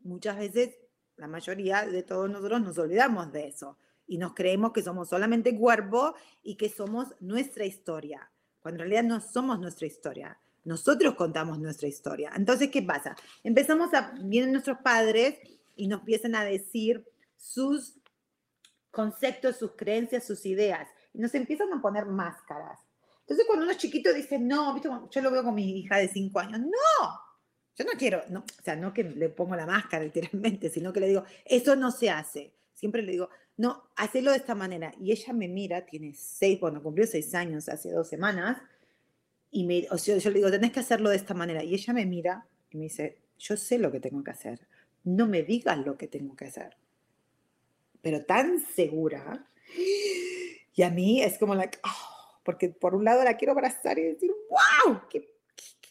muchas 0.00 0.38
veces 0.38 0.76
la 1.16 1.26
mayoría 1.26 1.84
de 1.84 2.02
todos 2.02 2.30
nosotros 2.30 2.62
nos 2.62 2.78
olvidamos 2.78 3.30
de 3.32 3.48
eso 3.48 3.76
y 4.06 4.18
nos 4.18 4.34
creemos 4.34 4.72
que 4.72 4.82
somos 4.82 5.08
solamente 5.08 5.56
cuerpo 5.56 6.14
y 6.42 6.56
que 6.56 6.68
somos 6.68 7.14
nuestra 7.20 7.64
historia, 7.64 8.30
cuando 8.60 8.82
en 8.82 8.90
realidad 8.90 9.08
no 9.08 9.20
somos 9.20 9.60
nuestra 9.60 9.86
historia. 9.86 10.38
Nosotros 10.64 11.14
contamos 11.14 11.58
nuestra 11.58 11.88
historia. 11.88 12.32
Entonces, 12.34 12.70
¿qué 12.70 12.82
pasa? 12.82 13.14
Empezamos 13.44 13.94
a, 13.94 14.12
vienen 14.22 14.52
nuestros 14.52 14.78
padres 14.78 15.38
y 15.76 15.86
nos 15.86 16.00
empiezan 16.00 16.34
a 16.34 16.44
decir 16.44 17.06
sus 17.36 17.94
conceptos, 18.90 19.56
sus 19.56 19.72
creencias, 19.76 20.24
sus 20.24 20.44
ideas. 20.44 20.88
Y 21.14 21.20
nos 21.20 21.34
empiezan 21.34 21.72
a 21.72 21.80
poner 21.80 22.06
máscaras. 22.06 22.78
Entonces, 23.30 23.46
cuando 23.46 23.62
uno 23.62 23.70
es 23.70 23.78
chiquito 23.78 24.12
dice, 24.12 24.40
no, 24.40 25.08
yo 25.08 25.22
lo 25.22 25.30
veo 25.30 25.44
con 25.44 25.54
mi 25.54 25.78
hija 25.78 25.98
de 25.98 26.08
cinco 26.08 26.40
años, 26.40 26.58
no, 26.58 27.20
yo 27.76 27.84
no 27.84 27.92
quiero, 27.96 28.24
no, 28.28 28.40
o 28.40 28.62
sea, 28.64 28.74
no 28.74 28.92
que 28.92 29.04
le 29.04 29.28
pongo 29.28 29.54
la 29.54 29.66
máscara 29.66 30.02
literalmente, 30.12 30.68
sino 30.68 30.92
que 30.92 30.98
le 30.98 31.06
digo, 31.06 31.22
eso 31.44 31.76
no 31.76 31.92
se 31.92 32.10
hace. 32.10 32.52
Siempre 32.74 33.02
le 33.02 33.12
digo, 33.12 33.28
no, 33.56 33.84
hacelo 33.94 34.32
de 34.32 34.38
esta 34.38 34.56
manera. 34.56 34.92
Y 35.00 35.12
ella 35.12 35.32
me 35.32 35.46
mira, 35.46 35.86
tiene 35.86 36.12
seis, 36.12 36.58
bueno, 36.58 36.82
cumplió 36.82 37.06
seis 37.06 37.32
años 37.36 37.68
hace 37.68 37.92
dos 37.92 38.08
semanas, 38.08 38.60
y 39.52 39.64
me, 39.64 39.86
o 39.92 39.96
sea, 39.96 40.18
yo 40.18 40.30
le 40.30 40.38
digo, 40.38 40.50
tenés 40.50 40.72
que 40.72 40.80
hacerlo 40.80 41.08
de 41.08 41.16
esta 41.16 41.34
manera. 41.34 41.62
Y 41.62 41.74
ella 41.74 41.92
me 41.92 42.06
mira 42.06 42.48
y 42.68 42.78
me 42.78 42.84
dice, 42.84 43.18
yo 43.38 43.56
sé 43.56 43.78
lo 43.78 43.92
que 43.92 44.00
tengo 44.00 44.24
que 44.24 44.32
hacer, 44.32 44.66
no 45.04 45.28
me 45.28 45.44
digas 45.44 45.78
lo 45.78 45.96
que 45.96 46.08
tengo 46.08 46.34
que 46.34 46.46
hacer. 46.46 46.76
Pero 48.02 48.24
tan 48.24 48.58
segura. 48.58 49.46
Y 50.74 50.82
a 50.82 50.90
mí 50.90 51.22
es 51.22 51.38
como, 51.38 51.54
like, 51.54 51.78
oh, 51.84 52.19
porque 52.42 52.70
por 52.70 52.94
un 52.94 53.04
lado 53.04 53.24
la 53.24 53.36
quiero 53.36 53.52
abrazar 53.52 53.98
y 53.98 54.02
decir, 54.04 54.30
wow, 54.50 55.02
qué 55.08 55.40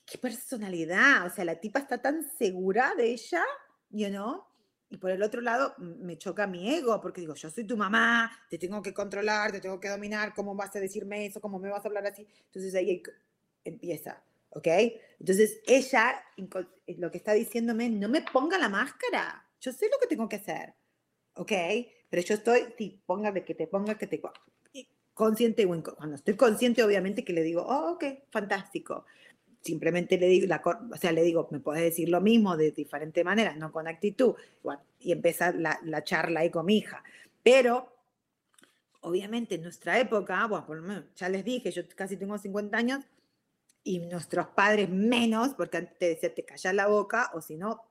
qué 0.09 0.17
personalidad, 0.17 1.27
o 1.27 1.29
sea, 1.29 1.45
la 1.45 1.59
tipa 1.59 1.79
está 1.79 2.01
tan 2.01 2.27
segura 2.37 2.95
de 2.95 3.11
ella, 3.11 3.43
you 3.91 4.07
know? 4.07 4.43
Y 4.89 4.97
por 4.97 5.11
el 5.11 5.21
otro 5.21 5.39
lado 5.39 5.75
me 5.77 6.17
choca 6.17 6.47
mi 6.47 6.73
ego, 6.73 6.99
porque 6.99 7.21
digo, 7.21 7.35
yo 7.35 7.49
soy 7.51 7.63
tu 7.63 7.77
mamá, 7.77 8.31
te 8.49 8.57
tengo 8.57 8.81
que 8.81 8.91
controlar, 8.91 9.51
te 9.51 9.61
tengo 9.61 9.79
que 9.79 9.87
dominar, 9.87 10.33
¿cómo 10.33 10.55
vas 10.55 10.75
a 10.75 10.79
decirme 10.79 11.27
eso? 11.27 11.39
¿Cómo 11.39 11.59
me 11.59 11.69
vas 11.69 11.85
a 11.85 11.89
hablar 11.89 12.07
así? 12.07 12.27
Entonces 12.45 12.73
ahí 12.73 13.03
empieza, 13.63 14.23
¿ok? 14.49 14.67
Entonces 15.19 15.61
ella, 15.67 16.23
lo 16.97 17.11
que 17.11 17.17
está 17.19 17.33
diciéndome, 17.33 17.89
no 17.89 18.09
me 18.09 18.23
ponga 18.23 18.57
la 18.57 18.69
máscara, 18.69 19.47
yo 19.61 19.71
sé 19.71 19.89
lo 19.91 19.99
que 19.99 20.07
tengo 20.07 20.27
que 20.27 20.37
hacer, 20.37 20.73
¿ok? 21.35 21.51
Pero 22.09 22.23
yo 22.23 22.33
estoy, 22.33 22.73
sí, 22.79 22.99
póngame 23.05 23.45
que 23.45 23.53
te 23.53 23.67
ponga, 23.67 23.95
que 23.95 24.07
te... 24.07 24.19
Consciente, 25.19 25.67
cuando 25.67 26.15
estoy 26.15 26.37
consciente, 26.37 26.81
obviamente 26.81 27.25
que 27.25 27.33
le 27.33 27.43
digo, 27.43 27.61
oh, 27.61 27.91
ok, 27.91 28.05
fantástico 28.31 29.05
simplemente 29.61 30.17
le 30.17 30.27
digo, 30.27 30.47
la, 30.47 30.61
o 30.63 30.95
sea, 30.95 31.11
le 31.11 31.21
digo, 31.21 31.49
me 31.51 31.59
puedes 31.59 31.83
decir 31.83 32.07
lo 32.07 32.21
mismo 32.21 32.55
de 32.55 32.71
diferentes 32.71 33.25
maneras, 33.25 33.57
no 33.57 33.73
con 33.73 33.89
actitud, 33.89 34.35
y 35.01 35.11
empieza 35.11 35.51
la, 35.51 35.77
la, 35.83 36.05
charla 36.05 36.39
ahí 36.39 36.49
con 36.49 36.65
mi 36.65 36.77
hija. 36.77 37.03
Pero, 37.43 37.93
obviamente, 39.01 39.55
en 39.55 39.63
nuestra 39.63 39.99
época, 39.99 40.47
bueno, 40.47 40.65
por 40.65 40.77
lo 40.77 40.83
menos, 40.83 41.03
ya 41.17 41.27
les 41.27 41.43
dije, 41.43 41.71
yo 41.71 41.83
casi 41.93 42.15
tengo 42.15 42.37
50 42.37 42.77
años, 42.77 43.05
y 43.83 43.99
nuestros 43.99 44.47
padres 44.47 44.89
menos, 44.89 45.53
porque 45.55 45.75
antes 45.75 45.97
te 45.97 46.07
decía, 46.07 46.33
te 46.33 46.45
callas 46.45 46.73
la 46.73 46.87
boca, 46.87 47.29
o 47.33 47.41
si 47.41 47.57
no, 47.57 47.81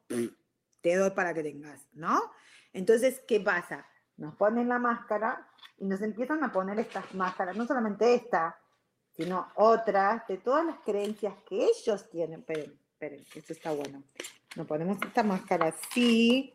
te 0.81 0.97
doy 0.97 1.11
para 1.11 1.35
que 1.35 1.43
tengas, 1.43 1.87
¿no? 1.93 2.19
Entonces, 2.73 3.21
¿qué 3.29 3.41
pasa? 3.41 3.87
Nos 4.19 4.35
ponen 4.35 4.69
la 4.69 4.79
máscara 4.79 5.49
y 5.79 5.87
nos 5.87 6.03
empiezan 6.03 6.45
a 6.45 6.53
poner 6.53 6.79
estas 6.79 7.15
máscaras, 7.15 7.57
no 7.57 7.67
solamente 7.67 8.15
esta, 8.15 8.59
sino 9.17 9.49
otras 9.55 10.27
de 10.29 10.39
todas 10.39 10.67
las 10.67 10.79
creencias 10.81 11.35
que 11.49 11.65
ellos 11.65 12.09
tienen. 12.11 12.41
Esperen, 12.41 12.79
esperen, 12.93 13.25
esto 13.35 13.53
está 13.53 13.73
bueno. 13.73 14.03
Nos 14.57 14.67
ponemos 14.67 14.99
esta 15.03 15.23
máscara 15.23 15.69
así, 15.69 16.53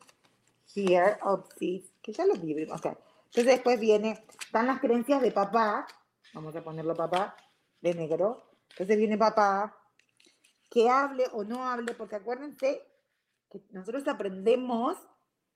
here, 0.76 1.18
sí, 1.58 1.90
que 2.02 2.14
ya 2.14 2.26
lo 2.26 2.36
vivimos. 2.36 2.80
Okay. 2.80 2.94
Entonces 3.26 3.46
después 3.46 3.80
viene, 3.80 4.24
están 4.40 4.68
las 4.68 4.80
creencias 4.80 5.22
de 5.22 5.32
papá, 5.32 5.88
vamos 6.34 6.56
a 6.56 6.64
ponerlo 6.64 6.96
papá, 6.96 7.36
de 7.82 7.94
negro. 7.94 8.44
Entonces 8.72 8.98
viene 8.98 9.18
papá 9.18 9.76
que 10.70 10.90
hable 10.90 11.26
o 11.32 11.44
no 11.44 11.68
hable, 11.68 11.94
porque 11.94 12.16
acuérdense 12.16 12.82
que 13.50 13.62
nosotros 13.72 14.08
aprendemos, 14.08 14.98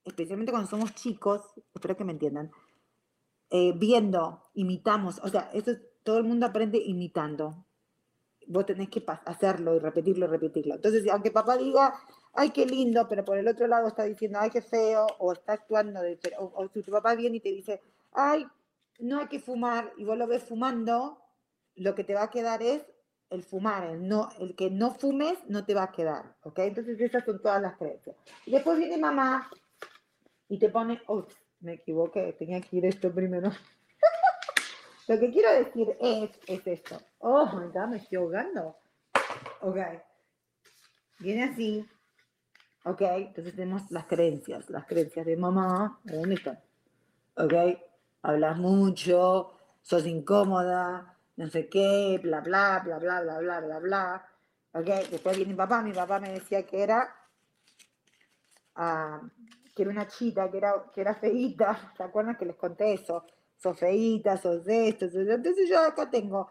especialmente 0.07 0.51
cuando 0.51 0.69
somos 0.69 0.93
chicos, 0.95 1.41
espero 1.73 1.95
que 1.97 2.03
me 2.03 2.13
entiendan, 2.13 2.51
eh, 3.49 3.73
viendo, 3.75 4.43
imitamos, 4.53 5.19
o 5.23 5.29
sea, 5.29 5.49
eso 5.53 5.71
todo 6.03 6.17
el 6.17 6.23
mundo 6.23 6.45
aprende 6.45 6.77
imitando. 6.77 7.65
Vos 8.47 8.65
tenés 8.65 8.89
que 8.89 9.03
hacerlo 9.25 9.75
y 9.75 9.79
repetirlo 9.79 10.25
y 10.25 10.29
repetirlo. 10.29 10.75
Entonces, 10.75 11.05
aunque 11.11 11.31
papá 11.31 11.57
diga, 11.57 11.93
ay, 12.33 12.51
qué 12.51 12.65
lindo, 12.65 13.07
pero 13.09 13.25
por 13.25 13.37
el 13.37 13.47
otro 13.47 13.67
lado 13.67 13.89
está 13.89 14.03
diciendo, 14.03 14.39
ay, 14.41 14.49
qué 14.49 14.61
feo, 14.61 15.05
o 15.19 15.33
está 15.33 15.53
actuando, 15.53 16.01
de, 16.01 16.17
o, 16.39 16.51
o 16.55 16.67
si 16.69 16.81
tu 16.81 16.91
papá 16.91 17.15
viene 17.15 17.37
y 17.37 17.41
te 17.41 17.49
dice, 17.49 17.81
ay, 18.13 18.47
no 18.99 19.19
hay 19.19 19.27
que 19.27 19.39
fumar, 19.39 19.91
y 19.97 20.05
vos 20.05 20.17
lo 20.17 20.27
ves 20.27 20.43
fumando, 20.43 21.21
lo 21.75 21.93
que 21.93 22.05
te 22.05 22.13
va 22.15 22.23
a 22.23 22.29
quedar 22.29 22.63
es 22.63 22.85
el 23.29 23.43
fumar, 23.43 23.83
el, 23.83 24.07
no, 24.07 24.29
el 24.39 24.55
que 24.55 24.69
no 24.69 24.91
fumes 24.91 25.37
no 25.47 25.65
te 25.65 25.73
va 25.73 25.83
a 25.83 25.91
quedar, 25.91 26.35
¿ok? 26.43 26.59
Entonces 26.59 26.99
esas 26.99 27.25
son 27.25 27.41
todas 27.41 27.61
las 27.61 27.77
creencias. 27.77 28.15
Después 28.45 28.77
viene 28.77 28.97
mamá 28.97 29.49
y 30.49 30.59
te 30.59 30.69
pone, 30.69 31.01
ups, 31.07 31.35
me 31.61 31.73
equivoqué, 31.73 32.33
tenía 32.33 32.61
que 32.61 32.77
ir 32.77 32.85
esto 32.85 33.13
primero. 33.13 33.51
Lo 35.07 35.19
que 35.19 35.31
quiero 35.31 35.51
decir 35.53 35.95
es, 35.99 36.31
es 36.47 36.67
esto. 36.67 37.01
Oh, 37.19 37.45
my 37.45 37.67
God, 37.71 37.87
me 37.87 37.97
estoy 37.97 38.17
ahogando. 38.17 38.77
Ok. 39.61 39.77
Viene 41.19 41.45
así. 41.45 41.85
Ok, 42.83 43.01
entonces 43.01 43.55
tenemos 43.55 43.89
las 43.91 44.05
creencias. 44.05 44.69
Las 44.69 44.85
creencias 44.85 45.25
de 45.25 45.35
mamá, 45.35 45.99
¿dónde? 46.03 46.39
Ok, 47.35 47.53
hablas 48.21 48.57
mucho, 48.57 49.57
sos 49.81 50.05
incómoda, 50.05 51.17
no 51.35 51.47
sé 51.47 51.69
qué, 51.69 52.19
bla, 52.21 52.41
bla, 52.41 52.81
bla, 52.83 52.97
bla, 52.97 53.21
bla, 53.21 53.39
bla, 53.39 53.59
bla, 53.59 53.79
bla. 53.79 54.29
Ok, 54.73 54.85
después 55.09 55.35
viene 55.35 55.51
mi 55.51 55.57
papá, 55.57 55.81
mi 55.81 55.93
papá 55.93 56.19
me 56.19 56.31
decía 56.31 56.65
que 56.65 56.81
era, 56.81 57.13
uh, 58.75 59.27
que 59.77 59.83
era 59.83 59.91
una 59.91 60.07
chita, 60.07 60.49
que 60.49 60.57
era, 60.57 60.85
que 60.91 61.01
era 61.01 61.13
feíta, 61.13 61.93
¿se 61.95 62.01
acuerdan 62.03 62.35
que 62.35 62.47
les 62.47 62.55
conté 62.55 62.93
eso? 62.93 63.23
Sos 63.57 63.77
feíta, 63.77 64.35
sos 64.37 64.65
de 64.65 64.87
esto, 64.87 65.05
sos 65.05 65.27
de... 65.27 65.35
entonces 65.35 65.69
yo 65.69 65.79
acá 65.79 66.09
tengo, 66.09 66.49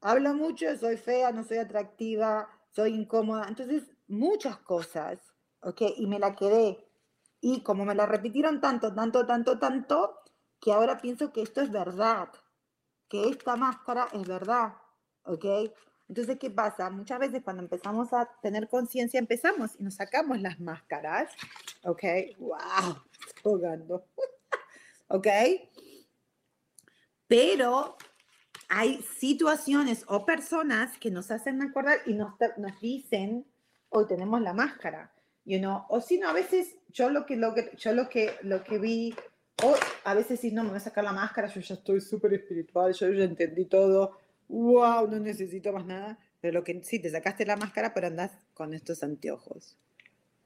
hablo 0.00 0.32
mucho, 0.34 0.76
soy 0.76 0.96
fea, 0.96 1.32
no 1.32 1.42
soy 1.42 1.58
atractiva, 1.58 2.48
soy 2.70 2.94
incómoda, 2.94 3.46
entonces 3.48 3.82
muchas 4.06 4.58
cosas, 4.58 5.18
ok, 5.60 5.82
y 5.96 6.06
me 6.06 6.20
la 6.20 6.36
quedé. 6.36 6.86
Y 7.40 7.62
como 7.64 7.84
me 7.84 7.96
la 7.96 8.06
repitieron 8.06 8.60
tanto, 8.60 8.94
tanto, 8.94 9.26
tanto, 9.26 9.58
tanto, 9.58 10.20
que 10.60 10.72
ahora 10.72 10.98
pienso 10.98 11.32
que 11.32 11.42
esto 11.42 11.60
es 11.60 11.72
verdad 11.72 12.28
que 13.08 13.28
esta 13.28 13.56
máscara 13.56 14.08
es 14.12 14.26
verdad, 14.26 14.74
¿ok? 15.24 15.44
Entonces, 16.08 16.38
¿qué 16.38 16.50
pasa? 16.50 16.90
Muchas 16.90 17.18
veces 17.18 17.42
cuando 17.42 17.62
empezamos 17.62 18.12
a 18.12 18.28
tener 18.42 18.68
conciencia, 18.68 19.18
empezamos 19.18 19.72
y 19.78 19.82
nos 19.82 19.94
sacamos 19.94 20.40
las 20.40 20.60
máscaras, 20.60 21.30
¿ok? 21.84 22.02
¡Wow! 22.38 23.02
Jugando. 23.42 24.06
¿Ok? 25.08 25.26
Pero 27.26 27.96
hay 28.68 29.02
situaciones 29.18 30.04
o 30.08 30.24
personas 30.24 30.98
que 30.98 31.10
nos 31.10 31.30
hacen 31.30 31.62
acordar 31.62 31.98
y 32.06 32.14
nos, 32.14 32.34
nos 32.56 32.80
dicen, 32.80 33.46
hoy 33.90 34.06
tenemos 34.06 34.40
la 34.40 34.54
máscara, 34.54 35.12
you 35.44 35.58
know? 35.58 35.84
o 35.88 36.00
si 36.00 36.18
no, 36.18 36.30
a 36.30 36.32
veces 36.32 36.76
yo 36.88 37.10
lo 37.10 37.26
que, 37.26 37.36
lo 37.36 37.54
que, 37.54 37.70
yo 37.76 37.92
lo 37.92 38.08
que, 38.08 38.34
lo 38.42 38.64
que 38.64 38.78
vi 38.78 39.14
o 39.62 39.74
a 40.04 40.14
veces 40.14 40.40
si 40.40 40.50
no, 40.50 40.62
me 40.62 40.70
voy 40.70 40.78
a 40.78 40.80
sacar 40.80 41.04
la 41.04 41.12
máscara, 41.12 41.48
yo 41.48 41.60
ya 41.60 41.74
estoy 41.74 42.00
súper 42.00 42.32
espiritual, 42.34 42.92
yo 42.94 43.10
ya 43.12 43.24
entendí 43.24 43.66
todo, 43.66 44.18
wow, 44.52 45.08
no 45.08 45.18
necesito 45.18 45.72
más 45.72 45.86
nada. 45.86 46.18
Pero 46.40 46.54
lo 46.54 46.64
que 46.64 46.80
sí, 46.84 46.98
te 46.98 47.10
sacaste 47.10 47.46
la 47.46 47.56
máscara, 47.56 47.94
pero 47.94 48.08
andás 48.08 48.32
con 48.54 48.74
estos 48.74 49.02
anteojos. 49.02 49.76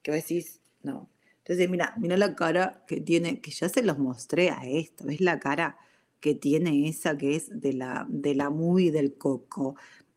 Que 0.03 0.13
decís, 0.13 0.61
no. 0.83 1.11
Entonces, 1.39 1.69
mira, 1.69 1.95
mira 1.97 2.17
la 2.17 2.35
cara 2.35 2.85
que 2.87 3.01
tiene, 3.01 3.41
que 3.41 3.51
ya 3.51 3.69
se 3.69 3.83
los 3.83 3.99
mostré 3.99 4.51
a 4.51 4.65
esta, 4.65 5.05
¿ves 5.05 5.21
la 5.21 5.39
cara 5.39 5.77
que 6.21 6.35
tiene 6.35 6.89
esa 6.89 7.17
que 7.17 7.37
es 7.37 7.61
de 7.61 7.73
la, 7.73 8.07
de 8.09 8.35
la 8.35 8.51
movie 8.51 8.91
del 8.91 9.17
coco? 9.17 9.77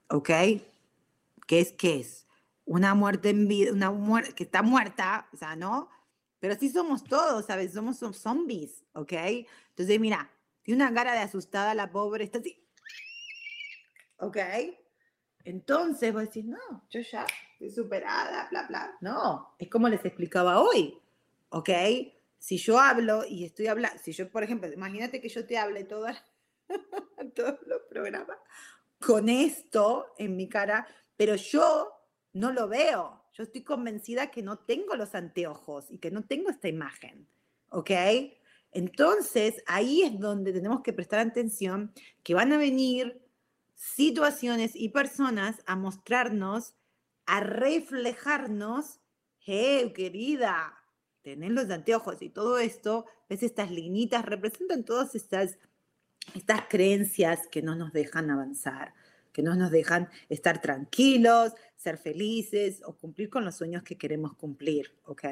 ¿Ok? 0.10 0.30
¿Qué 1.48 1.60
es? 1.60 1.74
¿Qué 1.74 2.00
es? 2.00 2.28
Una 2.66 2.94
muerte 2.96 3.30
en 3.30 3.48
vida, 3.48 3.72
una 3.72 3.92
muerte 3.92 4.34
que 4.34 4.44
está 4.44 4.62
muerta, 4.62 5.28
o 5.34 5.38
sea, 5.38 5.56
¿no? 5.56 5.90
Pero 6.40 6.54
así 6.54 6.70
somos 6.70 7.04
todos, 7.04 7.46
¿sabes? 7.46 7.74
Somos, 7.74 8.00
zombies, 8.18 8.84
¿ok? 8.94 9.14
Entonces, 9.70 10.00
mira, 10.00 10.30
tiene 10.64 10.84
una 10.84 10.94
cara 10.94 11.14
de 11.14 11.20
asustada 11.20 11.74
la 11.74 11.92
pobre, 11.92 12.24
está 12.24 12.40
así. 12.40 12.58
¿Ok? 14.20 14.38
Entonces 15.44 16.14
vos 16.14 16.24
decís, 16.24 16.46
no, 16.46 16.86
yo 16.90 17.00
ya 17.02 17.26
estoy 17.54 17.72
superada, 17.72 18.48
bla, 18.50 18.68
bla. 18.68 18.98
No, 19.02 19.56
es 19.58 19.70
como 19.70 19.88
les 19.88 20.04
explicaba 20.04 20.60
hoy, 20.60 20.98
¿ok? 21.50 21.70
Si 22.38 22.58
yo 22.58 22.80
hablo 22.80 23.24
y 23.28 23.46
estoy 23.46 23.68
hablando, 23.68 23.98
si 24.02 24.12
yo, 24.12 24.30
por 24.30 24.44
ejemplo, 24.44 24.72
imagínate 24.72 25.22
que 25.22 25.30
yo 25.30 25.46
te 25.46 25.58
hable 25.58 25.84
todos 27.36 27.58
los 27.66 27.82
programas 27.90 28.38
con 29.00 29.30
esto 29.30 30.14
en 30.18 30.36
mi 30.36 30.50
cara, 30.50 30.86
pero 31.16 31.36
yo 31.36 31.92
no 32.34 32.52
lo 32.52 32.68
veo. 32.68 33.24
Yo 33.34 33.44
estoy 33.44 33.64
convencida 33.64 34.32
que 34.32 34.44
no 34.44 34.60
tengo 34.60 34.96
los 34.96 35.16
anteojos 35.16 35.90
y 35.90 36.00
que 36.00 36.12
no 36.12 36.26
tengo 36.26 36.50
esta 36.50 36.68
imagen, 36.68 37.28
¿ok? 37.70 37.92
Entonces, 38.72 39.64
ahí 39.66 40.04
es 40.04 40.20
donde 40.20 40.52
tenemos 40.54 40.82
que 40.82 40.94
prestar 40.94 41.20
atención, 41.20 41.94
que 42.24 42.34
van 42.34 42.52
a 42.52 42.58
venir 42.58 43.22
situaciones 43.80 44.76
y 44.76 44.90
personas 44.90 45.64
a 45.66 45.78
mostrarnos, 45.78 46.76
a 47.26 47.40
reflejarnos, 47.40 49.00
hey, 49.40 49.94
querida, 49.96 50.78
tenés 51.22 51.52
los 51.52 51.70
anteojos 51.70 52.22
y 52.22 52.30
todo 52.30 52.60
esto, 52.60 53.06
ves 53.30 53.42
estas 53.42 53.72
linitas, 53.72 54.26
representan 54.26 54.84
todas 54.84 55.16
estas, 55.16 55.58
estas 56.36 56.64
creencias 56.70 57.48
que 57.48 57.62
no 57.62 57.74
nos 57.76 57.94
dejan 57.94 58.30
avanzar, 58.30 58.94
que 59.32 59.44
no 59.44 59.56
nos 59.56 59.72
dejan 59.72 60.10
estar 60.28 60.60
tranquilos, 60.60 61.54
ser 61.78 61.98
felices 61.98 62.82
o 62.84 62.98
cumplir 62.98 63.30
con 63.30 63.46
los 63.46 63.56
sueños 63.56 63.84
que 63.84 63.98
queremos 63.98 64.36
cumplir, 64.36 64.94
¿ok? 65.06 65.24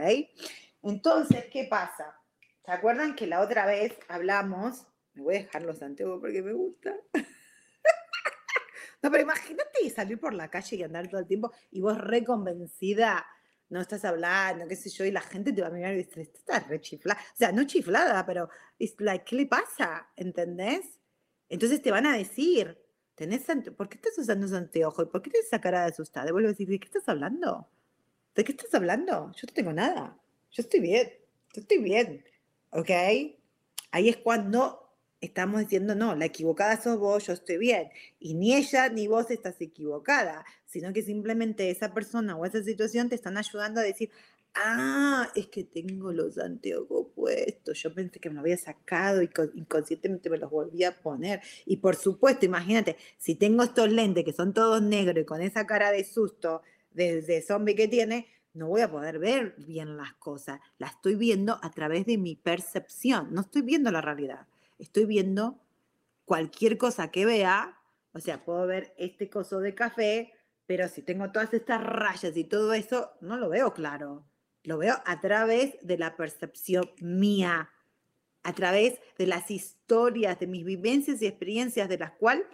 Entonces, 0.84 1.46
¿qué 1.52 1.66
pasa? 1.66 2.16
¿Se 2.64 2.72
acuerdan 2.72 3.14
que 3.14 3.28
la 3.28 3.42
otra 3.42 3.66
vez 3.66 3.94
hablamos? 4.08 4.86
Me 5.16 5.24
voy 5.24 5.36
a 5.36 5.40
dejar 5.40 5.64
los 5.64 5.82
antiguos 5.82 6.22
porque 6.22 6.42
me 6.42 6.54
gusta. 6.54 6.96
no, 9.02 9.12
pero 9.12 9.24
imagínate 9.24 9.90
salir 9.90 10.20
por 10.20 10.34
la 10.34 10.50
calle 10.50 10.76
y 10.78 10.84
andar 10.84 11.08
todo 11.08 11.22
el 11.22 11.28
tiempo 11.28 11.52
y 11.72 11.82
vos 11.82 11.98
reconvencida, 11.98 13.26
no 13.70 13.82
estás 13.82 14.06
hablando, 14.06 14.68
qué 14.68 14.76
sé 14.76 14.90
yo, 14.90 15.06
y 15.06 15.12
la 15.12 15.22
gente 15.22 15.52
te 15.52 15.62
va 15.62 15.68
a 15.68 15.72
mirar 15.72 15.94
y 15.94 15.98
dice, 15.98 16.22
estás 16.22 16.68
re 16.68 16.80
chiflada. 16.82 17.20
O 17.20 17.38
sea, 17.38 17.52
no 17.52 17.66
chiflada, 17.66 18.26
pero 18.26 18.50
es 18.80 18.96
like, 19.00 19.26
¿qué 19.26 19.36
le 19.36 19.46
pasa? 19.46 20.10
¿Entendés? 20.16 21.00
Entonces 21.50 21.82
te 21.82 21.92
van 21.92 22.06
a 22.06 22.18
decir, 22.18 22.78
¿por 23.76 23.90
qué 23.90 23.96
estás 23.98 24.18
usando 24.18 24.46
esos 24.46 24.58
anteojos? 24.58 25.08
¿Por 25.08 25.22
qué 25.22 25.32
tienes 25.32 25.48
esa 25.52 25.60
de 25.60 25.78
asustada? 25.78 26.30
Y 26.30 26.32
vuelvo 26.32 26.50
a 26.50 26.52
decir, 26.52 26.68
¿de 26.68 26.80
qué 26.80 26.86
estás 26.86 27.08
hablando? 27.10 27.68
¿De 28.36 28.44
qué 28.44 28.52
estás 28.52 28.74
hablando? 28.74 29.32
Yo 29.34 29.48
no 29.48 29.54
tengo 29.54 29.74
nada. 29.74 30.18
Yo 30.52 30.62
estoy 30.62 30.80
bien. 30.80 31.12
Yo 31.54 31.62
estoy 31.62 31.78
bien. 31.80 32.24
¿Ok? 32.72 32.90
Ahí 33.92 34.10
es 34.10 34.18
cuando 34.18 34.87
estamos 35.22 35.62
diciendo, 35.62 35.96
no, 35.96 36.16
la 36.16 36.26
equivocada 36.26 36.82
sos 36.82 37.00
vos, 37.00 37.26
yo 37.28 37.34
estoy 37.34 37.58
bien. 37.58 37.90
Y 38.20 38.36
ni 38.36 38.56
ella 38.56 38.90
ni 38.90 39.08
vos 39.08 39.32
estás 39.32 39.60
equivocada, 39.62 40.46
sino 40.66 40.94
que 40.94 41.02
simplemente 41.02 41.70
esa 41.70 41.94
persona 41.94 42.36
o 42.36 42.46
esa 42.46 42.64
situación 42.64 43.10
te 43.10 43.16
están 43.16 43.38
ayudando 43.38 43.80
a 43.80 43.84
decir, 43.84 44.10
ah, 44.58 45.30
es 45.36 45.48
que 45.48 45.64
tengo 45.64 46.12
los 46.12 46.38
anteojos 46.38 47.08
puestos, 47.16 47.82
yo 47.82 47.94
pensé 47.94 48.20
que 48.20 48.30
me 48.30 48.36
los 48.36 48.42
había 48.42 48.58
sacado 48.58 49.22
y 49.22 49.30
inconscientemente 49.56 50.30
me 50.30 50.38
los 50.38 50.50
volví 50.50 50.84
a 50.84 51.00
poner. 51.00 51.42
Y 51.66 51.78
por 51.78 51.96
supuesto, 51.96 52.46
imagínate, 52.46 52.98
si 53.18 53.36
tengo 53.36 53.64
estos 53.64 53.92
lentes 53.92 54.24
que 54.24 54.34
son 54.34 54.54
todos 54.54 54.82
negros 54.82 55.24
y 55.24 55.26
con 55.26 55.42
esa 55.42 55.66
cara 55.66 55.92
de 55.92 56.04
susto, 56.04 56.62
de, 56.92 57.22
de 57.22 57.42
zombie 57.42 57.76
que 57.76 57.88
tiene, 57.88 58.28
no 58.54 58.68
voy 58.68 58.82
a 58.82 58.90
poder 58.90 59.20
ver 59.20 59.54
bien 59.58 59.98
las 59.98 60.14
cosas. 60.14 60.60
Las 60.80 60.94
estoy 60.94 61.16
viendo 61.16 61.60
a 61.62 61.72
través 61.72 62.06
de 62.06 62.18
mi 62.18 62.36
percepción, 62.36 63.34
no 63.34 63.42
estoy 63.42 63.62
viendo 63.62 63.92
la 63.92 64.02
realidad, 64.02 64.48
estoy 64.80 65.06
viendo 65.06 65.60
cualquier 66.26 66.78
cosa 66.78 67.12
que 67.12 67.26
vea, 67.26 67.80
o 68.14 68.20
sea, 68.20 68.44
puedo 68.44 68.68
ver 68.68 68.94
este 68.98 69.30
coso 69.30 69.60
de 69.60 69.76
café, 69.76 70.34
pero 70.66 70.88
si 70.90 71.02
tengo 71.02 71.32
todas 71.32 71.54
estas 71.54 71.84
rayas 71.84 72.36
y 72.36 72.44
todo 72.44 72.74
eso, 72.74 73.12
no 73.22 73.38
lo 73.38 73.50
veo 73.50 73.74
claro. 73.74 74.26
Lo 74.64 74.78
veo 74.78 74.96
a 75.06 75.22
través 75.22 75.76
de 75.82 75.98
la 75.98 76.18
percepción 76.18 76.92
mía, 77.00 77.70
a 78.44 78.54
través 78.54 79.00
de 79.18 79.28
las 79.28 79.50
historias, 79.50 80.40
de 80.40 80.48
mis 80.48 80.66
vivencias 80.66 81.22
y 81.22 81.28
experiencias 81.28 81.88
de 81.88 81.98
las 81.98 82.12
cuales 82.12 82.46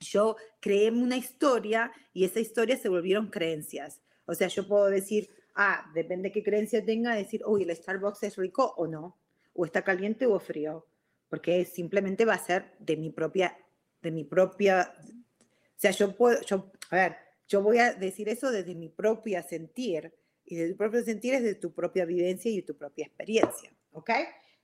yo 0.00 0.36
creé 0.60 0.90
una 0.90 1.16
historia 1.16 1.92
y 2.12 2.24
esa 2.24 2.40
historia 2.40 2.76
se 2.76 2.88
volvieron 2.88 3.28
creencias. 3.28 4.00
O 4.26 4.34
sea, 4.34 4.48
yo 4.48 4.66
puedo 4.66 4.86
decir, 4.86 5.30
ah, 5.54 5.90
depende 5.94 6.28
de 6.28 6.32
qué 6.32 6.42
creencia 6.42 6.84
tenga, 6.84 7.14
decir, 7.14 7.42
uy, 7.46 7.62
el 7.62 7.74
Starbucks 7.74 8.22
es 8.22 8.36
rico 8.36 8.74
o 8.76 8.86
no, 8.86 9.16
o 9.54 9.64
está 9.64 9.82
caliente 9.82 10.26
o 10.26 10.38
frío, 10.40 10.86
porque 11.30 11.64
simplemente 11.64 12.24
va 12.24 12.34
a 12.34 12.44
ser 12.44 12.74
de 12.80 12.96
mi 12.96 13.10
propia, 13.10 13.56
de 14.02 14.10
mi 14.10 14.24
propia, 14.24 14.92
o 14.98 15.80
sea, 15.80 15.92
yo 15.92 16.14
puedo, 16.14 16.40
yo, 16.42 16.70
a 16.90 16.96
ver, 16.96 17.16
yo 17.48 17.62
voy 17.62 17.78
a 17.78 17.94
decir 17.94 18.28
eso 18.28 18.50
desde 18.50 18.74
mi 18.74 18.88
propia 18.88 19.42
sentir, 19.42 20.12
y 20.44 20.56
desde 20.56 20.72
tu 20.72 20.78
propio 20.78 21.04
sentir 21.04 21.34
es 21.34 21.42
de 21.44 21.54
tu 21.54 21.72
propia 21.72 22.04
vivencia 22.04 22.50
y 22.50 22.62
tu 22.62 22.76
propia 22.76 23.06
experiencia, 23.06 23.72
¿ok? 23.92 24.10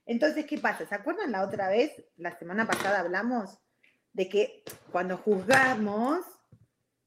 Entonces, 0.05 0.45
¿qué 0.45 0.57
pasa? 0.57 0.87
¿Se 0.87 0.95
acuerdan 0.95 1.31
la 1.31 1.43
otra 1.43 1.69
vez, 1.69 2.03
la 2.17 2.37
semana 2.37 2.67
pasada 2.67 2.99
hablamos 2.99 3.57
de 4.11 4.27
que 4.27 4.63
cuando 4.91 5.17
juzgamos 5.17 6.25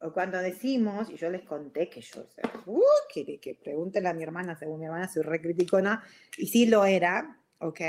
o 0.00 0.12
cuando 0.12 0.38
decimos, 0.38 1.10
y 1.10 1.16
yo 1.16 1.28
les 1.28 1.42
conté 1.42 1.90
que 1.90 2.00
yo, 2.00 2.26
uh, 2.66 2.82
que, 3.12 3.38
que 3.38 3.54
pregúntenle 3.54 4.08
a 4.08 4.14
mi 4.14 4.22
hermana, 4.22 4.56
según 4.56 4.80
mi 4.80 4.86
hermana 4.86 5.08
soy 5.08 5.22
re 5.22 5.42
criticona, 5.42 6.02
y 6.38 6.46
sí 6.46 6.66
lo 6.66 6.86
era, 6.86 7.38
¿ok? 7.58 7.80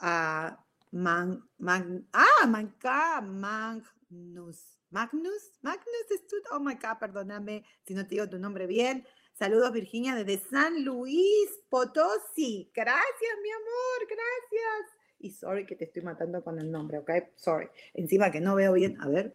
Uh, 0.00 0.63
man, 0.94 1.42
man, 1.58 2.06
ah, 2.12 2.46
Manca, 2.46 3.20
Magnus, 3.20 4.78
Magnus, 4.90 5.50
Magnus 5.60 6.06
oh 6.52 6.60
my 6.60 6.74
God, 6.74 6.98
perdóname 7.00 7.64
si 7.84 7.94
no 7.94 8.06
te 8.06 8.14
digo 8.14 8.28
tu 8.28 8.38
nombre 8.38 8.66
bien, 8.66 9.04
Saludos 9.34 9.72
Virginia 9.72 10.14
desde 10.14 10.38
San 10.48 10.84
Luis 10.84 11.50
Potosí. 11.68 12.70
Gracias, 12.72 13.32
mi 13.42 13.50
amor, 13.50 14.06
gracias. 14.06 14.96
Y 15.18 15.30
sorry 15.32 15.66
que 15.66 15.74
te 15.74 15.86
estoy 15.86 16.02
matando 16.02 16.44
con 16.44 16.60
el 16.60 16.70
nombre, 16.70 16.98
¿ok? 16.98 17.10
Sorry. 17.34 17.68
Encima 17.94 18.30
que 18.30 18.40
no 18.40 18.54
veo 18.54 18.74
bien. 18.74 18.96
A 19.00 19.08
ver. 19.08 19.34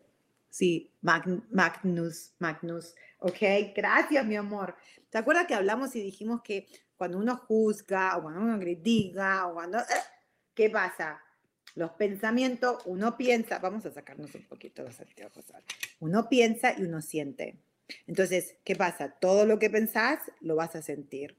Sí, 0.49 0.93
Magnus, 1.01 2.33
Magnus. 2.39 2.95
¿Ok? 3.19 3.39
Gracias, 3.75 4.25
mi 4.25 4.37
amor. 4.37 4.73
¿Te 5.09 5.17
acuerdas 5.17 5.47
que 5.47 5.53
hablamos 5.53 5.93
y 5.97 6.01
dijimos 6.01 6.43
que 6.43 6.67
cuando 6.95 7.17
uno 7.17 7.35
juzga 7.35 8.15
o 8.15 8.21
cuando 8.21 8.39
uno 8.39 8.57
critica 8.57 9.47
o 9.47 9.55
cuando... 9.55 9.79
Eh, 9.79 9.83
¿Qué 10.53 10.69
pasa? 10.69 11.21
Los 11.75 11.91
pensamientos, 11.91 12.81
uno 12.85 13.17
piensa, 13.17 13.59
vamos 13.59 13.85
a 13.85 13.91
sacarnos 13.91 14.33
un 14.35 14.43
poquito 14.47 14.83
los 14.83 14.99
anteojos. 14.99 15.45
Uno 15.99 16.29
piensa 16.29 16.75
y 16.77 16.83
uno 16.83 17.01
siente. 17.01 17.59
Entonces, 18.07 18.55
¿qué 18.63 18.75
pasa? 18.75 19.11
Todo 19.19 19.45
lo 19.45 19.59
que 19.59 19.69
pensás 19.69 20.19
lo 20.41 20.55
vas 20.55 20.75
a 20.75 20.81
sentir. 20.81 21.37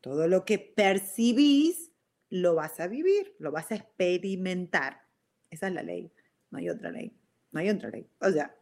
Todo 0.00 0.26
lo 0.26 0.44
que 0.44 0.58
percibís 0.58 1.90
lo 2.28 2.54
vas 2.54 2.80
a 2.80 2.86
vivir, 2.86 3.34
lo 3.38 3.52
vas 3.52 3.70
a 3.70 3.76
experimentar. 3.76 5.02
Esa 5.50 5.68
es 5.68 5.74
la 5.74 5.82
ley. 5.82 6.10
No 6.50 6.58
hay 6.58 6.70
otra 6.70 6.90
ley. 6.90 7.12
No 7.52 7.60
hay 7.60 7.70
otra 7.70 7.90
ley. 7.90 8.06
O 8.20 8.30
sea, 8.30 8.54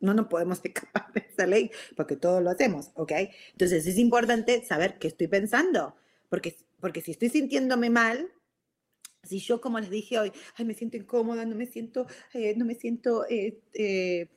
no 0.00 0.14
nos 0.14 0.28
podemos 0.28 0.60
escapar 0.64 1.12
de 1.12 1.26
esa 1.28 1.46
ley 1.46 1.70
porque 1.96 2.16
todo 2.16 2.40
lo 2.40 2.50
hacemos, 2.50 2.90
¿ok? 2.94 3.12
Entonces 3.52 3.86
es 3.86 3.98
importante 3.98 4.64
saber 4.64 4.98
qué 4.98 5.08
estoy 5.08 5.26
pensando, 5.26 5.96
porque, 6.28 6.56
porque 6.80 7.00
si 7.00 7.12
estoy 7.12 7.28
sintiéndome 7.28 7.90
mal, 7.90 8.30
si 9.22 9.38
yo, 9.38 9.60
como 9.60 9.78
les 9.80 9.90
dije 9.90 10.18
hoy, 10.18 10.32
ay, 10.56 10.64
me 10.64 10.74
siento 10.74 10.96
incómoda, 10.96 11.44
no 11.44 11.54
me 11.54 11.66
siento, 11.66 12.06
eh, 12.32 12.54
no 12.56 12.64
me 12.64 12.74
siento, 12.74 13.26
eh, 13.28 13.60
eh, 13.74 14.28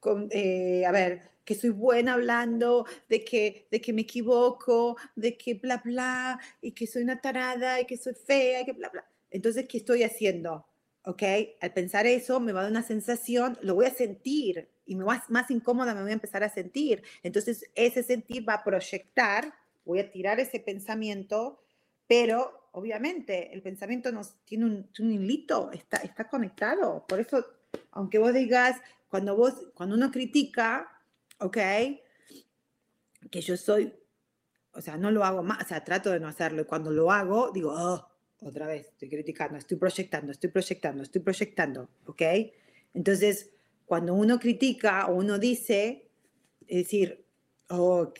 con, 0.00 0.24
a 0.24 0.92
ver, 0.92 1.30
que 1.44 1.54
soy 1.54 1.70
buena 1.70 2.14
hablando, 2.14 2.86
de 3.08 3.24
que, 3.24 3.66
de 3.70 3.80
que 3.80 3.92
me 3.92 4.02
equivoco, 4.02 4.96
de 5.14 5.36
que 5.36 5.54
bla, 5.54 5.80
bla, 5.84 6.40
y 6.60 6.72
que 6.72 6.86
soy 6.86 7.02
una 7.02 7.20
tarada, 7.20 7.80
y 7.80 7.86
que 7.86 7.96
soy 7.96 8.14
fea, 8.14 8.62
y 8.62 8.64
que 8.64 8.72
bla, 8.72 8.88
bla. 8.88 9.08
Entonces, 9.30 9.66
¿qué 9.68 9.78
estoy 9.78 10.02
haciendo? 10.02 10.66
¿Ok? 11.04 11.22
Al 11.60 11.72
pensar 11.72 12.06
eso, 12.06 12.40
me 12.40 12.52
va 12.52 12.60
a 12.60 12.62
dar 12.64 12.72
una 12.72 12.82
sensación, 12.82 13.58
lo 13.62 13.74
voy 13.74 13.86
a 13.86 13.94
sentir, 13.94 14.68
y 14.86 14.96
me 14.96 15.04
va, 15.04 15.24
más 15.28 15.50
incómoda 15.50 15.94
me 15.94 16.02
voy 16.02 16.10
a 16.10 16.14
empezar 16.14 16.42
a 16.42 16.48
sentir. 16.48 17.02
Entonces, 17.22 17.64
ese 17.74 18.02
sentir 18.02 18.48
va 18.48 18.54
a 18.54 18.64
proyectar, 18.64 19.52
voy 19.84 20.00
a 20.00 20.10
tirar 20.10 20.40
ese 20.40 20.60
pensamiento, 20.60 21.60
pero 22.08 22.65
obviamente 22.76 23.54
el 23.54 23.62
pensamiento 23.62 24.12
nos 24.12 24.34
tiene 24.44 24.66
un, 24.66 24.90
un 24.98 25.12
hilito, 25.12 25.72
está, 25.72 25.96
está 25.96 26.28
conectado. 26.28 27.06
Por 27.08 27.20
eso, 27.20 27.42
aunque 27.92 28.18
vos 28.18 28.34
digas, 28.34 28.76
cuando, 29.08 29.34
vos, 29.34 29.68
cuando 29.72 29.94
uno 29.94 30.10
critica, 30.10 30.86
¿ok? 31.38 31.56
Que 33.30 33.40
yo 33.40 33.56
soy, 33.56 33.94
o 34.72 34.82
sea, 34.82 34.98
no 34.98 35.10
lo 35.10 35.24
hago 35.24 35.42
más, 35.42 35.64
o 35.64 35.68
sea, 35.68 35.84
trato 35.84 36.10
de 36.10 36.20
no 36.20 36.28
hacerlo. 36.28 36.60
Y 36.60 36.64
cuando 36.66 36.90
lo 36.90 37.10
hago, 37.10 37.50
digo, 37.50 37.72
oh, 37.74 38.06
otra 38.42 38.66
vez, 38.66 38.88
estoy 38.88 39.08
criticando, 39.08 39.56
estoy 39.56 39.78
proyectando, 39.78 40.32
estoy 40.32 40.50
proyectando, 40.50 41.02
estoy 41.02 41.22
proyectando, 41.22 41.88
¿ok? 42.04 42.22
Entonces, 42.92 43.52
cuando 43.86 44.12
uno 44.12 44.38
critica 44.38 45.06
o 45.06 45.14
uno 45.14 45.38
dice, 45.38 46.10
es 46.66 46.76
decir, 46.84 47.24
oh, 47.70 48.12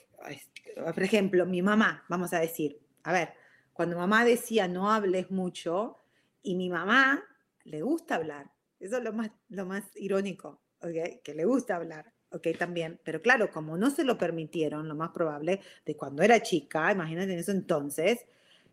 por 0.94 1.02
ejemplo, 1.02 1.44
mi 1.44 1.60
mamá, 1.60 2.06
vamos 2.08 2.32
a 2.32 2.40
decir, 2.40 2.80
a 3.02 3.12
ver, 3.12 3.34
cuando 3.76 3.96
mamá 3.96 4.24
decía 4.24 4.66
no 4.68 4.90
hables 4.90 5.30
mucho 5.30 5.98
y 6.42 6.54
mi 6.54 6.68
mamá 6.68 7.22
le 7.64 7.82
gusta 7.82 8.16
hablar, 8.16 8.50
eso 8.80 8.98
es 8.98 9.04
lo 9.04 9.12
más, 9.12 9.30
lo 9.48 9.66
más 9.66 9.84
irónico. 9.96 10.60
Que 10.80 11.34
le 11.34 11.44
gusta 11.44 11.76
hablar 11.76 12.12
ok, 12.30 12.48
también, 12.58 13.00
pero 13.04 13.20
claro, 13.22 13.50
como 13.50 13.76
no 13.76 13.90
se 13.90 14.04
lo 14.04 14.18
permitieron, 14.18 14.88
lo 14.88 14.94
más 14.94 15.10
probable, 15.10 15.60
de 15.84 15.96
cuando 15.96 16.22
era 16.22 16.42
chica, 16.42 16.92
imagínate 16.92 17.32
en 17.32 17.38
eso 17.38 17.52
entonces, 17.52 18.26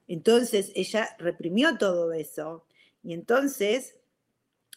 entonces 0.07 0.71
ella 0.75 1.15
reprimió 1.19 1.77
todo 1.77 2.11
eso. 2.13 2.65
Y 3.03 3.13
entonces 3.13 3.97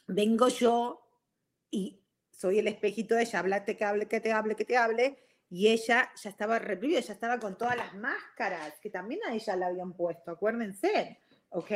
vengo 0.07 0.49
yo 0.49 1.07
y 1.71 1.99
soy 2.31 2.59
el 2.59 2.69
espejito 2.69 3.15
de 3.15 3.23
ella, 3.23 3.41
háblate, 3.41 3.77
que 3.77 3.85
hable, 3.85 4.07
que 4.07 4.21
te 4.21 4.33
hable, 4.33 4.57
que 4.57 4.65
te 4.65 4.77
hable, 4.77 5.19
y 5.51 5.69
ella 5.69 6.11
ya 6.21 6.31
estaba 6.31 6.59
reprimida, 6.59 7.01
ya 7.01 7.13
estaba 7.13 7.39
con 7.39 7.57
todas 7.57 7.77
las 7.77 7.95
máscaras 7.95 8.75
que 8.81 8.91
también 8.91 9.21
a 9.29 9.35
ella 9.35 9.57
la 9.57 9.67
habían 9.69 9.93
puesto, 9.93 10.33
acuérdense, 10.33 11.21
¿ok? 11.51 11.71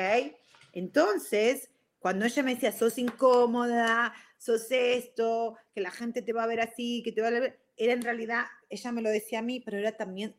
Entonces, 0.73 1.71
cuando 1.99 2.25
ella 2.25 2.43
me 2.43 2.55
decía, 2.55 2.73
sos 2.73 2.99
incómoda, 2.99 4.13
sos 4.39 4.67
esto, 4.71 5.57
que 5.75 5.81
la 5.81 5.91
gente 5.91 6.23
te 6.23 6.33
va 6.33 6.45
a 6.45 6.49
ver 6.49 6.61
así, 6.61 7.03
que 7.05 7.13
te 7.13 7.21
va 7.21 7.29
a 7.29 7.33
ver, 7.33 7.61
era 7.77 7.93
en 7.93 8.03
realidad, 8.03 8.47
ella 8.69 8.93
me 8.93 9.03
lo 9.03 9.11
decía 9.11 9.41
a 9.41 9.43
mí, 9.43 9.61
pero 9.61 9.79
era 9.79 9.93
también, 9.93 10.35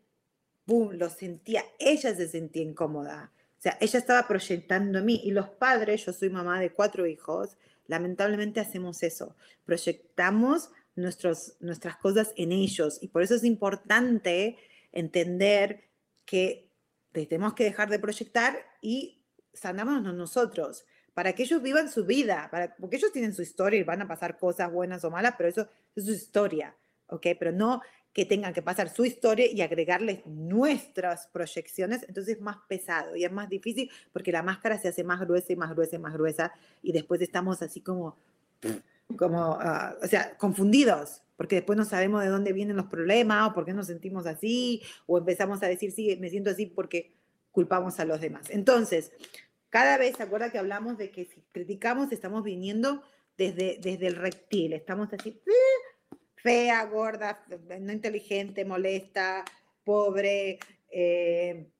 ¡pum!, 0.66 0.92
lo 0.94 1.10
sentía, 1.10 1.64
ella 1.80 2.14
se 2.16 2.28
sentía 2.28 2.64
incómoda. 2.64 3.32
O 3.58 3.62
sea, 3.62 3.78
ella 3.80 4.00
estaba 4.00 4.28
proyectando 4.28 5.00
a 5.00 5.02
mí 5.04 5.22
y 5.24 5.32
los 5.32 5.50
padres, 5.50 6.06
yo 6.06 6.14
soy 6.14 6.30
mamá 6.32 6.60
de 6.60 6.72
cuatro 6.72 7.06
hijos, 7.06 7.58
lamentablemente 7.86 8.60
hacemos 8.60 9.04
eso, 9.04 9.36
proyectamos 9.66 10.72
nuestros, 10.96 11.56
nuestras 11.60 11.98
cosas 11.98 12.34
en 12.36 12.52
ellos 12.52 13.00
y 13.02 13.08
por 13.08 13.24
eso 13.24 13.36
es 13.36 13.44
importante 13.44 14.58
entender 14.92 15.90
que 16.26 16.70
tenemos 17.12 17.54
que 17.54 17.64
dejar 17.64 17.90
de 17.90 18.00
proyectar 18.00 18.58
y 18.82 19.24
sanarnos 19.54 20.14
nosotros 20.14 20.86
para 21.14 21.34
que 21.34 21.44
ellos 21.44 21.62
vivan 21.62 21.90
su 21.90 22.06
vida, 22.06 22.48
para, 22.52 22.76
porque 22.76 22.96
ellos 22.96 23.12
tienen 23.12 23.34
su 23.34 23.42
historia 23.42 23.80
y 23.80 23.84
van 23.84 24.02
a 24.02 24.08
pasar 24.08 24.38
cosas 24.38 24.72
buenas 24.72 25.04
o 25.04 25.12
malas, 25.12 25.36
pero 25.38 25.50
eso 25.50 25.68
es 25.96 26.06
su 26.06 26.12
historia, 26.12 26.76
¿ok? 27.08 27.28
Pero 27.38 27.52
no 27.52 27.82
que 28.14 28.26
tengan 28.26 28.54
que 28.54 28.62
pasar 28.62 28.90
su 28.90 29.06
historia 29.06 29.46
y 29.50 29.62
agregarles 29.62 30.26
nuestras 30.26 31.28
proyecciones, 31.28 32.04
entonces 32.08 32.36
es 32.36 32.42
más 32.42 32.58
pesado 32.68 33.16
y 33.16 33.24
es 33.24 33.32
más 33.32 33.50
difícil 33.50 33.90
porque 34.12 34.32
la 34.32 34.44
máscara 34.44 34.78
se 34.78 34.90
hace 34.90 35.04
más 35.04 35.20
gruesa 35.22 35.54
y 35.54 35.56
más 35.56 35.72
gruesa 35.72 35.96
y 35.96 36.00
más 36.00 36.14
gruesa 36.14 36.54
y 36.82 36.92
después 36.92 37.22
estamos 37.22 37.62
así 37.62 37.80
como, 37.82 38.18
como 39.18 39.58
ah, 39.60 39.96
o 40.02 40.08
sea, 40.08 40.38
confundidos, 40.38 41.22
porque 41.38 41.56
después 41.56 41.78
no 41.78 41.86
sabemos 41.86 42.24
de 42.24 42.30
dónde 42.30 42.54
vienen 42.54 42.78
los 42.78 42.88
problemas 42.88 43.50
o 43.50 43.54
por 43.54 43.66
qué 43.66 43.74
nos 43.74 43.88
sentimos 43.88 44.26
así, 44.26 44.82
o 45.08 45.18
empezamos 45.18 45.64
a 45.64 45.68
decir, 45.68 45.92
sí, 45.92 46.18
me 46.20 46.30
siento 46.30 46.52
así 46.52 46.66
porque 46.66 47.14
culpamos 47.52 48.00
a 48.00 48.06
los 48.06 48.22
demás. 48.22 48.50
Entonces, 48.50 49.12
cada 49.70 49.98
vez, 49.98 50.18
¿se 50.18 50.24
acuerda 50.24 50.52
que 50.52 50.60
hablamos 50.60 50.98
de 50.98 51.12
que 51.12 51.26
si 51.26 51.42
criticamos 51.52 52.12
estamos 52.12 52.44
viniendo 52.44 53.02
desde, 53.38 53.80
desde 53.82 54.08
el 54.08 54.16
reptil? 54.16 54.74
Estamos 54.74 55.10
así, 55.14 55.42
eh, 55.46 56.16
fea, 56.36 56.84
gorda, 56.86 57.44
no 57.80 57.92
inteligente, 57.92 58.66
molesta, 58.66 59.46
pobre, 59.84 60.60
eh, 60.90 61.72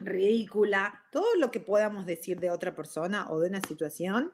ridícula, 0.00 1.04
todo 1.10 1.34
lo 1.36 1.50
que 1.50 1.60
podamos 1.60 2.06
decir 2.06 2.38
de 2.40 2.50
otra 2.50 2.74
persona 2.74 3.30
o 3.30 3.40
de 3.40 3.48
una 3.48 3.60
situación, 3.60 4.32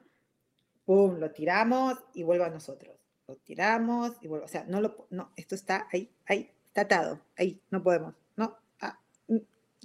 ¡pum!, 0.85 1.17
lo 1.17 1.31
tiramos 1.31 1.97
y 2.13 2.23
vuelve 2.23 2.45
a 2.45 2.49
nosotros. 2.49 2.95
Lo 3.27 3.35
tiramos 3.37 4.13
y 4.21 4.27
vuelve. 4.27 4.45
O 4.45 4.47
sea, 4.47 4.65
no 4.65 4.81
lo, 4.81 5.07
no, 5.09 5.31
esto 5.35 5.55
está 5.55 5.87
ahí, 5.91 6.11
ahí, 6.27 6.51
está 6.67 6.81
atado, 6.81 7.21
ahí, 7.37 7.61
no 7.71 7.81
podemos, 7.81 8.13
no, 8.35 8.55
ah, 8.81 8.99
mm, 9.27 9.37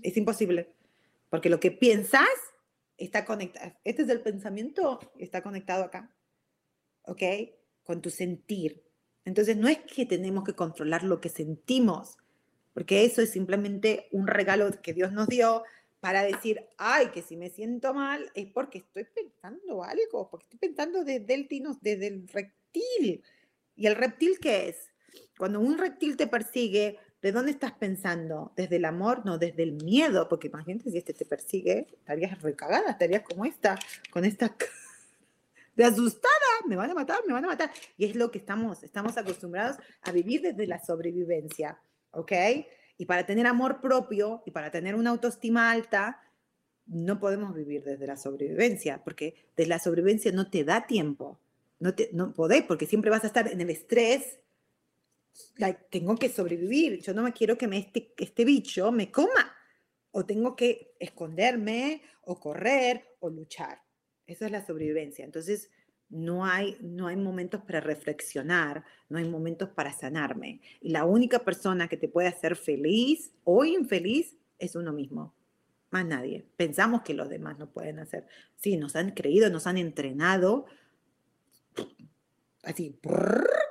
es 0.02 0.16
imposible. 0.16 0.72
Porque 1.30 1.48
lo 1.48 1.60
que 1.60 1.70
piensas 1.70 2.28
está 2.98 3.24
conectado, 3.24 3.72
este 3.84 4.02
es 4.02 4.08
el 4.08 4.20
pensamiento, 4.20 4.98
está 5.18 5.42
conectado 5.42 5.84
acá, 5.84 6.14
¿ok? 7.02 7.22
Con 7.84 8.02
tu 8.02 8.10
sentir. 8.10 8.84
Entonces 9.24 9.56
no 9.56 9.68
es 9.68 9.78
que 9.78 10.06
tenemos 10.06 10.44
que 10.44 10.54
controlar 10.54 11.04
lo 11.04 11.20
que 11.20 11.28
sentimos, 11.28 12.18
porque 12.74 13.04
eso 13.04 13.22
es 13.22 13.30
simplemente 13.30 14.08
un 14.12 14.26
regalo 14.26 14.70
que 14.82 14.92
Dios 14.92 15.12
nos 15.12 15.28
dio 15.28 15.62
para 16.00 16.22
decir, 16.22 16.66
ay, 16.78 17.08
que 17.08 17.22
si 17.22 17.36
me 17.36 17.50
siento 17.50 17.94
mal 17.94 18.30
es 18.34 18.46
porque 18.46 18.78
estoy 18.78 19.04
pensando 19.04 19.84
algo, 19.84 20.28
porque 20.30 20.44
estoy 20.44 20.58
pensando 20.58 21.04
desde 21.04 21.34
el, 21.34 21.48
desde 21.80 22.06
el 22.06 22.28
reptil. 22.28 23.22
¿Y 23.76 23.86
el 23.86 23.94
reptil 23.94 24.38
qué 24.40 24.68
es? 24.68 24.90
Cuando 25.36 25.60
un 25.60 25.78
reptil 25.78 26.16
te 26.16 26.26
persigue, 26.26 26.98
¿De 27.22 27.32
dónde 27.32 27.50
estás 27.50 27.72
pensando? 27.72 28.52
¿Desde 28.56 28.76
el 28.76 28.84
amor? 28.86 29.26
No, 29.26 29.36
desde 29.36 29.62
el 29.62 29.72
miedo, 29.72 30.26
porque 30.28 30.48
imagínate 30.48 30.90
si 30.90 30.96
este 30.96 31.12
te 31.12 31.26
persigue, 31.26 31.86
estarías 31.92 32.40
recagada, 32.40 32.92
estarías 32.92 33.22
como 33.22 33.44
esta, 33.44 33.78
con 34.10 34.24
esta 34.24 34.56
de 35.76 35.84
asustada, 35.84 36.30
me 36.66 36.76
van 36.76 36.90
a 36.90 36.94
matar, 36.94 37.18
me 37.26 37.34
van 37.34 37.44
a 37.44 37.48
matar. 37.48 37.70
Y 37.98 38.06
es 38.06 38.16
lo 38.16 38.30
que 38.30 38.38
estamos, 38.38 38.82
estamos 38.82 39.16
acostumbrados 39.18 39.76
a 40.02 40.12
vivir 40.12 40.40
desde 40.40 40.66
la 40.66 40.82
sobrevivencia, 40.82 41.78
¿ok? 42.12 42.32
Y 43.00 43.06
para 43.06 43.24
tener 43.24 43.46
amor 43.46 43.80
propio 43.80 44.42
y 44.44 44.50
para 44.50 44.70
tener 44.70 44.94
una 44.94 45.08
autoestima 45.08 45.70
alta, 45.70 46.20
no 46.84 47.18
podemos 47.18 47.54
vivir 47.54 47.82
desde 47.82 48.06
la 48.06 48.18
sobrevivencia, 48.18 49.02
porque 49.02 49.36
desde 49.56 49.70
la 49.70 49.78
sobrevivencia 49.78 50.32
no 50.32 50.50
te 50.50 50.64
da 50.64 50.86
tiempo. 50.86 51.40
No, 51.78 51.94
te, 51.94 52.10
no 52.12 52.34
podés, 52.34 52.62
porque 52.64 52.84
siempre 52.84 53.10
vas 53.10 53.24
a 53.24 53.28
estar 53.28 53.48
en 53.48 53.58
el 53.58 53.70
estrés. 53.70 54.38
tengo 55.88 56.14
que 56.16 56.28
sobrevivir. 56.28 57.00
Yo 57.00 57.14
no 57.14 57.22
me 57.22 57.32
quiero 57.32 57.56
que 57.56 57.68
me 57.68 57.78
este, 57.78 58.12
este 58.18 58.44
bicho 58.44 58.92
me 58.92 59.10
coma. 59.10 59.50
O 60.10 60.26
tengo 60.26 60.54
que 60.54 60.94
esconderme, 60.98 62.02
o 62.20 62.38
correr, 62.38 63.16
o 63.20 63.30
luchar. 63.30 63.80
Esa 64.26 64.44
es 64.44 64.52
la 64.52 64.66
sobrevivencia. 64.66 65.24
Entonces, 65.24 65.70
no 66.10 66.44
hay, 66.44 66.76
no 66.80 67.06
hay 67.06 67.16
momentos 67.16 67.62
para 67.62 67.80
reflexionar, 67.80 68.84
no 69.08 69.18
hay 69.18 69.28
momentos 69.28 69.68
para 69.70 69.92
sanarme. 69.92 70.60
Y 70.80 70.90
la 70.90 71.04
única 71.04 71.40
persona 71.40 71.88
que 71.88 71.96
te 71.96 72.08
puede 72.08 72.28
hacer 72.28 72.56
feliz 72.56 73.32
o 73.44 73.64
infeliz 73.64 74.36
es 74.58 74.74
uno 74.74 74.92
mismo 74.92 75.34
más 75.90 76.06
nadie. 76.06 76.46
Pensamos 76.56 77.02
que 77.02 77.14
los 77.14 77.28
demás 77.28 77.58
no 77.58 77.70
pueden 77.70 77.98
hacer. 77.98 78.26
Sí, 78.56 78.76
nos 78.76 78.96
han 78.96 79.10
creído, 79.10 79.50
nos 79.50 79.66
han 79.66 79.76
entrenado, 79.76 80.66
así, 82.62 82.98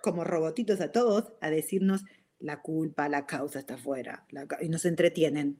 como 0.04 0.24
robotitos 0.24 0.82
a 0.82 0.92
todos, 0.92 1.32
a 1.42 1.50
decirnos 1.50 2.04
la 2.40 2.62
culpa, 2.62 3.10
la 3.10 3.26
causa 3.26 3.60
está 3.60 3.76
afuera, 3.76 4.26
y 4.62 4.70
nos 4.70 4.86
entretienen. 4.86 5.58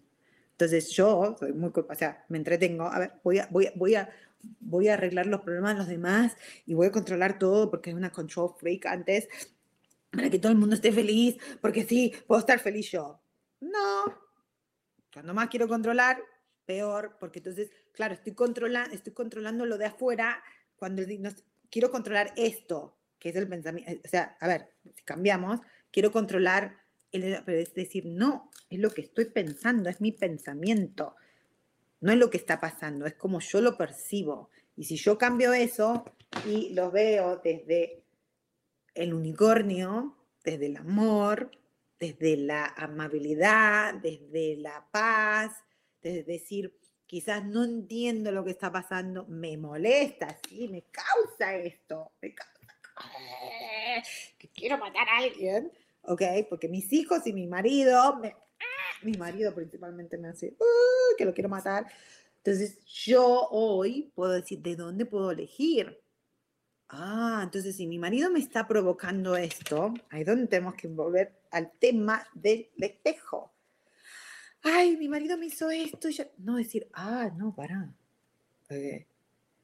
Entonces 0.60 0.90
yo 0.90 1.38
soy 1.40 1.54
muy 1.54 1.72
o 1.74 1.96
sea, 1.96 2.26
me 2.28 2.38
entretengo, 2.38 2.84
a 2.84 3.00
ver, 3.00 3.14
voy 3.24 3.40
a, 3.40 3.48
voy 3.50 3.70
voy 3.76 3.96
a, 3.96 4.10
voy 4.60 4.90
a 4.90 4.96
arreglar 4.96 5.26
los 5.26 5.40
problemas 5.40 5.72
de 5.72 5.78
los 5.78 5.88
demás 5.88 6.36
y 6.66 6.74
voy 6.74 6.88
a 6.88 6.92
controlar 6.92 7.40
todo 7.40 7.72
porque 7.72 7.92
es 7.92 7.96
una 7.96 8.12
control 8.12 8.56
freak 8.58 8.86
antes, 8.88 9.30
para 10.12 10.30
que 10.30 10.38
todo 10.38 10.52
el 10.52 10.58
mundo 10.58 10.76
esté 10.76 10.92
feliz, 10.92 11.38
porque 11.62 11.86
sí, 11.86 12.14
puedo 12.28 12.40
estar 12.42 12.60
feliz 12.60 12.92
yo. 12.92 13.22
No, 13.62 14.04
cuando 15.14 15.34
más 15.34 15.48
quiero 15.48 15.70
controlar, 15.70 16.22
peor, 16.66 17.16
porque 17.22 17.40
entonces, 17.40 17.72
claro, 17.94 18.14
estoy, 18.14 18.34
controlando 18.34 18.94
estoy 18.94 19.14
controlando 19.14 19.66
lo 19.66 19.78
de 19.78 19.86
afuera 19.86 20.44
cuando 20.76 21.04
quiero 21.70 21.90
controlar 21.90 22.34
esto, 22.36 22.98
que 23.18 23.30
es 23.30 23.36
el 23.38 23.48
pensamiento, 23.48 23.92
eh, 23.92 24.02
o 24.04 24.10
sea, 24.10 24.36
a 24.42 24.48
ver, 24.50 24.74
si 24.94 25.04
cambiamos, 25.04 25.62
quiero 25.90 26.12
controlar, 26.12 26.78
pero 27.12 27.58
es 27.58 27.74
decir, 27.74 28.06
no, 28.06 28.50
es 28.70 28.80
lo 28.80 28.92
que 28.92 29.02
estoy 29.02 29.26
pensando, 29.26 29.90
es 29.90 30.02
mi 30.02 30.12
pensamiento, 30.12 31.16
no 32.02 32.12
es 32.12 32.18
lo 32.18 32.30
que 32.30 32.38
está 32.38 32.60
pasando, 32.60 33.06
es 33.06 33.16
como 33.16 33.40
yo 33.40 33.62
lo 33.62 33.78
percibo. 33.78 34.50
Y 34.76 34.86
si 34.86 34.96
yo 34.96 35.18
cambio 35.18 35.54
eso 35.54 36.06
y 36.46 36.70
lo 36.74 36.92
veo 36.92 37.42
desde 37.44 38.04
el 38.94 39.14
unicornio, 39.14 40.16
desde 40.44 40.68
el 40.68 40.78
amor, 40.78 41.52
desde 42.00 42.38
la 42.38 42.66
amabilidad, 42.78 43.96
desde 43.96 44.56
la 44.58 44.88
paz, 44.92 45.52
de 46.02 46.24
decir, 46.24 46.74
quizás 47.06 47.44
no 47.44 47.64
entiendo 47.64 48.32
lo 48.32 48.46
que 48.46 48.52
está 48.52 48.72
pasando, 48.72 49.26
me 49.28 49.58
molesta, 49.58 50.38
sí, 50.48 50.68
me 50.70 50.84
causa 50.84 51.56
esto, 51.56 52.14
me 52.22 52.34
causa 52.34 52.60
que 54.38 54.48
quiero 54.50 54.78
matar 54.78 55.08
a 55.08 55.18
alguien, 55.18 55.72
¿ok? 56.04 56.22
Porque 56.50 56.68
mis 56.68 56.92
hijos 56.94 57.26
y 57.28 57.34
mi 57.34 57.48
marido, 57.48 58.22
mi 59.04 59.14
marido 59.14 59.54
principalmente 59.54 60.18
me 60.18 60.30
hace, 60.30 60.56
uh, 60.60 61.18
que 61.18 61.26
lo 61.26 61.34
quiero 61.34 61.50
matar. 61.50 61.88
Entonces 62.38 62.84
yo 62.86 63.48
hoy 63.52 64.12
puedo 64.16 64.32
decir, 64.32 64.60
¿de 64.60 64.76
dónde 64.76 65.06
puedo 65.06 65.32
elegir? 65.32 66.02
Ah, 66.90 67.42
entonces 67.44 67.76
si 67.76 67.86
mi 67.86 68.00
marido 68.00 68.32
me 68.32 68.40
está 68.40 68.68
provocando 68.68 69.36
esto, 69.36 69.94
ahí 70.10 70.22
es 70.22 70.28
donde 70.28 70.48
tenemos 70.48 70.76
que 70.76 70.88
volver 70.88 71.42
al 71.52 71.72
tema 71.80 72.28
del 72.34 72.70
espejo 72.78 73.52
ay, 74.62 74.98
mi 74.98 75.08
marido 75.08 75.38
me 75.38 75.48
hizo 75.48 75.70
esto. 75.70 76.10
No 76.38 76.56
decir, 76.56 76.90
ah, 76.94 77.32
no, 77.36 77.54
para. 77.54 77.94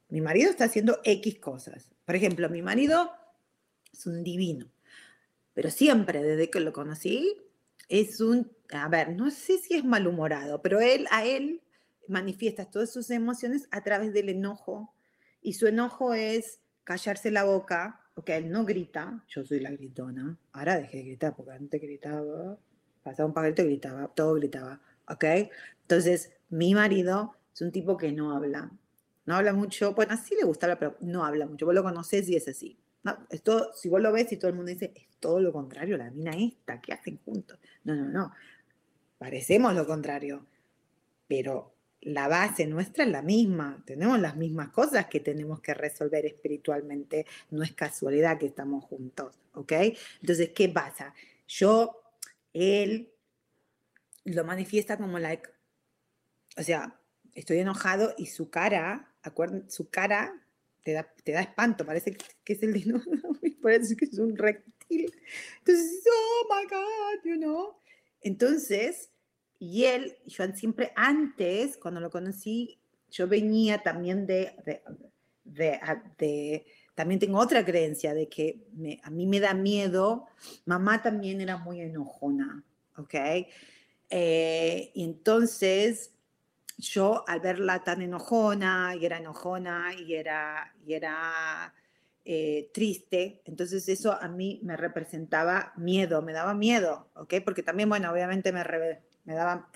Mi 0.08 0.20
marido 0.20 0.50
está 0.50 0.64
haciendo 0.64 1.00
X 1.04 1.38
cosas. 1.38 1.90
Por 2.04 2.16
ejemplo, 2.16 2.48
mi 2.48 2.62
marido 2.62 3.10
es 3.92 4.06
un 4.06 4.22
divino, 4.22 4.70
pero 5.56 5.70
siempre 5.70 6.22
desde 6.22 6.50
que 6.50 6.60
lo 6.60 6.74
conocí 6.74 7.34
es 7.88 8.20
un, 8.20 8.52
a 8.70 8.90
ver, 8.90 9.16
no 9.16 9.30
sé 9.30 9.56
si 9.56 9.72
es 9.72 9.84
malhumorado, 9.84 10.60
pero 10.60 10.80
él, 10.80 11.06
a 11.10 11.24
él 11.24 11.62
manifiesta 12.08 12.70
todas 12.70 12.92
sus 12.92 13.10
emociones 13.10 13.66
a 13.70 13.82
través 13.82 14.12
del 14.12 14.28
enojo 14.28 14.92
y 15.40 15.54
su 15.54 15.66
enojo 15.66 16.12
es 16.12 16.60
callarse 16.84 17.30
la 17.30 17.44
boca, 17.44 18.02
porque 18.12 18.36
él 18.36 18.50
no 18.50 18.66
grita, 18.66 19.24
yo 19.28 19.46
soy 19.46 19.60
la 19.60 19.70
gritona, 19.70 20.38
ahora 20.52 20.76
dejé 20.76 20.98
de 20.98 21.04
gritar 21.04 21.34
porque 21.34 21.52
antes 21.52 21.80
gritaba, 21.80 22.58
pasaba 23.02 23.26
un 23.26 23.32
pajarito 23.32 23.62
y 23.62 23.66
gritaba, 23.66 24.08
todo 24.08 24.34
gritaba, 24.34 24.82
¿ok? 25.08 25.24
Entonces, 25.80 26.32
mi 26.50 26.74
marido 26.74 27.34
es 27.54 27.62
un 27.62 27.72
tipo 27.72 27.96
que 27.96 28.12
no 28.12 28.36
habla, 28.36 28.70
no 29.24 29.34
habla 29.34 29.54
mucho, 29.54 29.94
bueno, 29.94 30.18
sí 30.18 30.34
le 30.38 30.44
gusta 30.44 30.66
hablar, 30.66 30.78
pero 30.78 30.96
no 31.00 31.24
habla 31.24 31.46
mucho, 31.46 31.64
vos 31.64 31.74
lo 31.74 31.82
conocés 31.82 32.28
y 32.28 32.36
es 32.36 32.46
así. 32.46 32.78
No, 33.06 33.16
esto, 33.30 33.72
si 33.72 33.88
vos 33.88 34.00
lo 34.00 34.10
ves 34.10 34.32
y 34.32 34.36
todo 34.36 34.48
el 34.48 34.56
mundo 34.56 34.72
dice, 34.72 34.90
es 34.96 35.06
todo 35.20 35.38
lo 35.38 35.52
contrario, 35.52 35.96
la 35.96 36.10
mina 36.10 36.32
esta, 36.32 36.80
¿qué 36.80 36.92
hacen 36.92 37.20
juntos? 37.24 37.56
No, 37.84 37.94
no, 37.94 38.04
no, 38.06 38.32
parecemos 39.16 39.74
lo 39.74 39.86
contrario, 39.86 40.44
pero 41.28 41.72
la 42.00 42.26
base 42.26 42.66
nuestra 42.66 43.04
es 43.04 43.10
la 43.10 43.22
misma, 43.22 43.80
tenemos 43.86 44.18
las 44.18 44.34
mismas 44.34 44.70
cosas 44.70 45.06
que 45.06 45.20
tenemos 45.20 45.60
que 45.60 45.72
resolver 45.72 46.26
espiritualmente, 46.26 47.26
no 47.50 47.62
es 47.62 47.74
casualidad 47.74 48.38
que 48.38 48.46
estamos 48.46 48.82
juntos, 48.82 49.38
¿ok? 49.54 49.72
Entonces, 50.20 50.48
¿qué 50.48 50.68
pasa? 50.68 51.14
Yo 51.46 52.02
él 52.52 53.12
lo 54.24 54.44
manifiesta 54.44 54.96
como 54.96 55.20
like, 55.20 55.48
o 56.56 56.62
sea, 56.64 56.98
estoy 57.34 57.58
enojado 57.58 58.14
y 58.18 58.26
su 58.26 58.50
cara, 58.50 59.12
su 59.68 59.90
cara 59.90 60.45
te 60.86 60.92
da, 60.92 61.02
te 61.24 61.32
da 61.32 61.40
espanto, 61.40 61.84
parece 61.84 62.16
que 62.44 62.52
es 62.52 62.62
el 62.62 62.72
dinosaurio, 62.72 63.36
parece 63.60 63.96
que 63.96 64.04
es 64.04 64.16
un 64.20 64.36
reptil. 64.36 65.12
Entonces, 65.58 66.04
oh 66.06 66.46
my 66.48 66.64
God, 66.64 67.24
you 67.24 67.36
know. 67.38 67.74
Entonces, 68.20 69.10
y 69.58 69.82
él, 69.82 70.16
yo 70.26 70.44
siempre 70.54 70.92
antes, 70.94 71.76
cuando 71.76 71.98
lo 71.98 72.08
conocí, 72.08 72.78
yo 73.10 73.26
venía 73.26 73.82
también 73.82 74.28
de, 74.28 74.54
de, 74.64 74.80
de, 75.42 75.80
de 76.18 76.66
también 76.94 77.18
tengo 77.18 77.40
otra 77.40 77.64
creencia 77.64 78.14
de 78.14 78.28
que 78.28 78.68
a 79.02 79.10
mí 79.10 79.26
me 79.26 79.40
da 79.40 79.54
miedo. 79.54 80.28
Mamá 80.66 81.02
también 81.02 81.40
era 81.40 81.56
muy 81.56 81.80
enojona, 81.80 82.62
¿ok? 82.96 83.14
Eh, 84.08 84.92
y 84.94 85.02
entonces 85.02 86.12
yo 86.78 87.24
al 87.26 87.40
verla 87.40 87.82
tan 87.84 88.02
enojona, 88.02 88.94
y 88.98 89.06
era 89.06 89.18
enojona, 89.18 89.94
y 89.94 90.14
era, 90.14 90.74
y 90.86 90.94
era 90.94 91.74
eh, 92.24 92.70
triste, 92.74 93.40
entonces 93.44 93.88
eso 93.88 94.12
a 94.12 94.28
mí 94.28 94.60
me 94.62 94.76
representaba 94.76 95.72
miedo, 95.76 96.22
me 96.22 96.32
daba 96.32 96.54
miedo, 96.54 97.08
¿ok? 97.14 97.34
Porque 97.44 97.62
también, 97.62 97.88
bueno, 97.88 98.10
obviamente 98.10 98.52
me, 98.52 98.64
me 99.24 99.34
daba... 99.34 99.70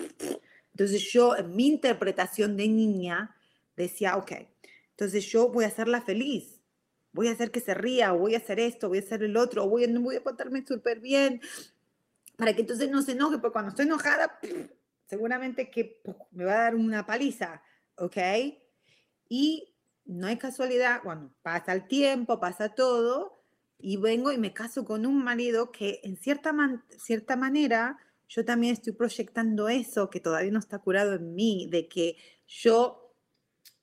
Entonces 0.72 1.12
yo, 1.12 1.36
en 1.36 1.55
mi 1.55 1.68
interpretación 1.68 2.57
de 2.57 2.68
niña, 2.68 3.36
decía, 3.76 4.16
ok, 4.16 4.32
entonces 4.90 5.24
yo 5.26 5.48
voy 5.48 5.64
a 5.64 5.68
hacerla 5.68 6.03
feliz, 6.03 6.61
voy 7.12 7.28
a 7.28 7.32
hacer 7.32 7.51
que 7.51 7.61
se 7.61 7.74
ría, 7.74 8.12
voy 8.12 8.34
a 8.34 8.38
hacer 8.38 8.61
esto, 8.61 8.88
voy 8.88 8.98
a 8.98 9.03
hacer 9.03 9.22
el 9.22 9.36
otro, 9.36 9.68
voy 9.68 9.84
a, 9.84 9.98
voy 9.98 10.16
a 10.16 10.22
portarme 10.22 10.64
súper 10.66 11.01
bien, 11.01 11.40
para 12.36 12.55
que 12.55 12.62
entonces 12.62 12.90
no 12.90 13.03
se 13.03 13.12
enoje, 13.12 13.38
porque 13.38 13.53
cuando 13.53 13.70
estoy 13.70 13.86
enojada, 13.86 14.38
seguramente 15.11 15.70
que 15.70 16.00
me 16.30 16.44
va 16.44 16.52
a 16.52 16.62
dar 16.62 16.76
una 16.76 17.04
paliza, 17.04 17.62
¿ok? 17.96 18.16
Y 19.28 19.74
no 20.04 20.28
hay 20.28 20.38
casualidad, 20.38 21.02
cuando 21.02 21.34
pasa 21.42 21.72
el 21.72 21.88
tiempo, 21.88 22.38
pasa 22.38 22.74
todo, 22.74 23.44
y 23.76 23.96
vengo 23.96 24.30
y 24.30 24.38
me 24.38 24.54
caso 24.54 24.84
con 24.84 25.04
un 25.06 25.24
marido 25.24 25.72
que 25.72 26.00
en 26.04 26.16
cierta, 26.16 26.54
cierta 26.96 27.34
manera 27.36 27.98
yo 28.28 28.44
también 28.44 28.74
estoy 28.74 28.92
proyectando 28.92 29.68
eso 29.68 30.08
que 30.11 30.20
todavía 30.20 30.52
no 30.52 30.61
está 30.61 30.78
curado 30.78 31.14
en 31.14 31.34
mí, 31.34 31.68
de 31.68 31.88
que 31.88 32.16
yo, 32.46 33.16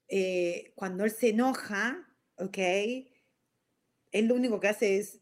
eh, 0.08 0.72
cuando 0.76 1.04
él 1.04 1.12
se 1.12 1.30
enoja, 1.30 2.08
¿ok? 2.38 2.58
Él 2.58 4.28
lo 4.28 4.36
único 4.36 4.62
que 4.62 4.70
hace 4.70 4.98
es, 4.98 5.20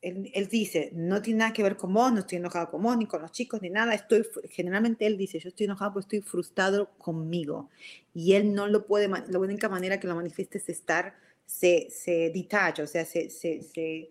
él, 0.00 0.48
dice, 0.48 0.90
no 0.94 1.20
tiene 1.22 1.40
nada 1.40 1.52
que 1.52 1.62
ver 1.62 1.76
con 1.76 1.92
vos, 1.92 2.12
no 2.12 2.20
estoy 2.20 2.38
enojado 2.38 2.70
con 2.70 2.82
vos, 2.82 2.96
ni 2.96 3.06
con 3.06 3.20
los 3.20 3.32
chicos, 3.32 3.60
ni 3.62 3.70
nada, 3.70 3.94
estoy, 3.94 4.24
generalmente 4.50 5.06
él 5.06 5.18
dice, 5.18 5.40
yo 5.40 5.48
estoy 5.48 5.66
enojado 5.66 5.92
porque 5.92 6.16
estoy 6.16 6.30
frustrado 6.30 6.90
conmigo. 6.98 7.68
Y 8.14 8.34
él 8.34 8.54
no 8.54 8.68
lo 8.68 8.86
puede, 8.86 9.08
la 9.08 9.38
única 9.38 9.68
manera 9.68 9.98
que 9.98 10.06
lo 10.06 10.14
manifieste 10.14 10.58
es 10.58 10.68
estar, 10.68 11.16
se, 11.44 11.88
se 11.90 12.30
detach, 12.30 12.80
o 12.80 12.86
sea, 12.86 13.04
se, 13.04 13.30
se, 13.30 13.62
se, 13.62 14.10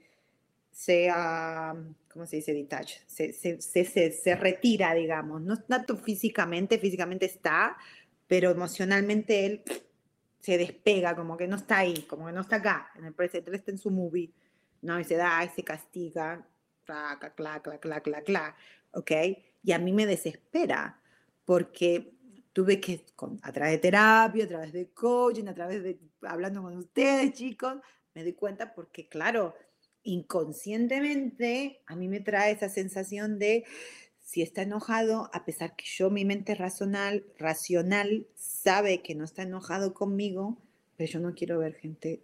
se 0.71 1.09
¿cómo 2.11 2.25
se 2.25 2.37
dice 2.37 2.53
detach? 2.53 2.93
Se, 3.05 3.31
se, 3.31 4.35
retira, 4.35 4.93
digamos, 4.93 5.41
no 5.41 5.61
tanto 5.61 5.95
físicamente, 5.97 6.79
físicamente 6.79 7.27
está, 7.27 7.77
pero 8.27 8.51
emocionalmente 8.51 9.45
él 9.45 9.61
se 10.39 10.57
despega, 10.57 11.15
como 11.15 11.37
que 11.37 11.47
no 11.47 11.55
está 11.55 11.77
ahí, 11.77 12.01
como 12.09 12.25
que 12.25 12.33
no 12.33 12.41
está 12.41 12.57
acá, 12.57 12.91
en 12.97 13.05
el 13.05 13.13
presente, 13.13 13.55
está 13.55 13.71
en 13.71 13.77
su 13.77 13.91
movie, 13.91 14.31
¿no? 14.81 14.99
Y 14.99 15.03
se 15.03 15.15
da, 15.15 15.43
y 15.43 15.49
se 15.49 15.63
castiga, 15.63 16.47
clac, 16.85 17.35
clac, 17.35 17.63
clac, 17.63 17.81
clac, 17.81 18.03
clac, 18.03 18.25
clac, 18.25 18.55
¿ok? 18.91 19.11
Y 19.63 19.71
a 19.71 19.79
mí 19.79 19.91
me 19.91 20.05
desespera, 20.05 20.99
porque 21.45 22.13
tuve 22.53 22.79
que, 22.79 23.05
a 23.41 23.51
través 23.51 23.73
de 23.73 23.79
terapia, 23.79 24.45
a 24.45 24.47
través 24.47 24.73
de 24.73 24.89
coaching, 24.89 25.47
a 25.47 25.53
través 25.53 25.83
de 25.83 25.99
hablando 26.21 26.61
con 26.61 26.75
ustedes, 26.77 27.33
chicos, 27.33 27.75
me 28.13 28.23
di 28.23 28.33
cuenta 28.33 28.73
porque, 28.73 29.07
claro, 29.07 29.53
inconscientemente 30.03 31.81
a 31.85 31.95
mí 31.95 32.07
me 32.07 32.19
trae 32.19 32.51
esa 32.51 32.69
sensación 32.69 33.37
de 33.39 33.65
si 34.19 34.41
está 34.41 34.63
enojado, 34.63 35.29
a 35.33 35.45
pesar 35.45 35.75
que 35.75 35.85
yo, 35.85 36.09
mi 36.09 36.25
mente 36.25 36.55
racional, 36.55 37.25
racional 37.37 38.27
sabe 38.35 39.01
que 39.01 39.15
no 39.15 39.23
está 39.23 39.43
enojado 39.43 39.93
conmigo, 39.93 40.57
pero 40.97 41.11
yo 41.11 41.19
no 41.19 41.33
quiero 41.33 41.59
ver 41.59 41.75
gente, 41.75 42.23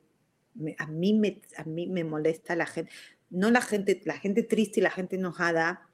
a, 0.77 0.87
mí 0.87 1.13
me, 1.13 1.41
a 1.57 1.63
mí 1.63 1.87
me 1.87 2.03
molesta 2.03 2.55
la 2.55 2.65
gente, 2.65 2.91
no 3.29 3.51
la 3.51 3.61
gente, 3.61 4.01
la 4.05 4.17
gente 4.19 4.43
triste 4.43 4.79
y 4.79 4.83
la 4.83 4.91
gente 4.91 5.15
enojada 5.15 5.89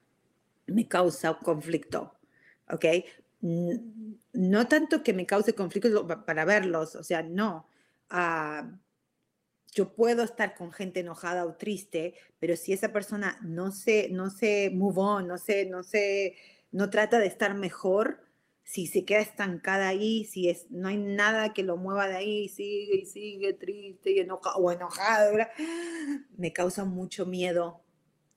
me 0.68 0.88
causa 0.88 1.34
conflicto, 1.36 2.14
¿ok? 2.70 2.86
No 3.42 4.68
tanto 4.68 5.04
que 5.04 5.14
me 5.14 5.26
cause 5.26 5.54
conflicto 5.54 6.08
para 6.26 6.46
verlos, 6.46 6.96
o 6.96 7.04
sea, 7.04 7.24
no. 7.24 7.68
Uh, 8.12 8.78
yo 9.72 9.94
puedo 9.94 10.24
estar 10.24 10.56
con 10.56 10.72
gente 10.72 11.00
enojada 11.00 11.46
o 11.46 11.56
triste, 11.56 12.16
pero 12.40 12.56
si 12.56 12.74
esa 12.74 12.92
persona 12.92 13.38
no 13.42 13.72
se, 13.72 14.10
no 14.10 14.30
se 14.30 14.72
move 14.72 15.00
on, 15.00 15.28
no 15.28 15.38
se, 15.38 15.66
no 15.66 15.84
se, 15.84 16.36
no 16.72 16.90
trata 16.90 17.20
de 17.20 17.28
estar 17.28 17.54
mejor, 17.54 18.26
si 18.70 18.86
se 18.86 19.04
queda 19.04 19.22
estancada 19.22 19.88
ahí, 19.88 20.26
si 20.26 20.48
es, 20.48 20.70
no 20.70 20.90
hay 20.90 20.98
nada 20.98 21.54
que 21.56 21.64
lo 21.64 21.76
mueva 21.76 22.08
de 22.08 22.18
ahí, 22.18 22.50
sigue 22.50 22.98
y 22.98 23.06
sigue 23.08 23.54
triste 23.54 24.12
y 24.12 24.20
enoja, 24.20 24.56
o 24.58 24.72
enojado, 24.72 25.36
me 26.38 26.54
causa 26.54 26.86
mucho 26.86 27.26
miedo, 27.26 27.84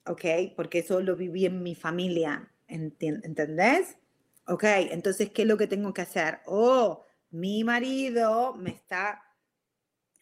¿ok? 0.07 0.25
Porque 0.55 0.79
eso 0.79 1.01
lo 1.01 1.15
viví 1.15 1.45
en 1.45 1.61
mi 1.61 1.75
familia, 1.75 2.51
¿entendés? 2.67 3.99
Ok, 4.47 4.63
entonces, 4.63 5.29
¿qué 5.29 5.43
es 5.43 5.47
lo 5.47 5.55
que 5.55 5.67
tengo 5.67 5.93
que 5.93 6.01
hacer? 6.01 6.39
Oh, 6.47 7.03
mi 7.29 7.63
marido 7.63 8.55
me 8.55 8.71
está 8.71 9.21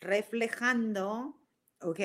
reflejando, 0.01 1.39
¿ok? 1.79 2.01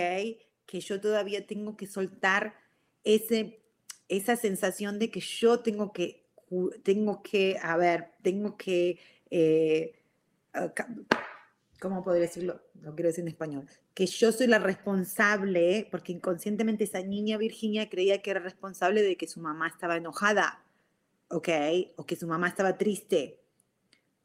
Que 0.65 0.81
yo 0.81 1.01
todavía 1.01 1.45
tengo 1.45 1.77
que 1.77 1.89
soltar 1.89 2.55
ese, 3.03 3.65
esa 4.07 4.37
sensación 4.37 5.01
de 5.01 5.11
que 5.11 5.19
yo 5.19 5.59
tengo 5.59 5.93
que, 5.93 6.26
tengo 6.82 7.22
que, 7.22 7.59
a 7.62 7.76
ver, 7.76 8.11
tengo 8.22 8.57
que, 8.57 8.99
eh, 9.30 9.99
ah, 10.55 10.72
¿cómo 11.80 12.05
podría 12.05 12.22
decirlo? 12.22 12.61
No 12.74 12.94
quiero 12.94 13.09
decir 13.09 13.22
en 13.22 13.28
español. 13.28 13.68
Que 13.94 14.07
yo 14.07 14.32
soy 14.32 14.47
la 14.47 14.59
responsable, 14.59 15.88
porque 15.90 16.12
inconscientemente 16.12 16.84
esa 16.84 17.03
niña 17.03 17.38
Virginia 17.38 17.88
creía 17.88 18.22
que 18.22 18.30
era 18.30 18.40
responsable 18.40 19.03
de 19.03 19.16
que 19.16 19.26
su 19.26 19.40
mamá 19.40 19.68
estaba 19.68 19.97
enojada, 19.97 20.62
¿ok? 21.28 21.49
O 21.97 22.07
que 22.07 22.16
su 22.16 22.26
mamá 22.26 22.49
estaba 22.49 22.76
triste. 22.76 23.40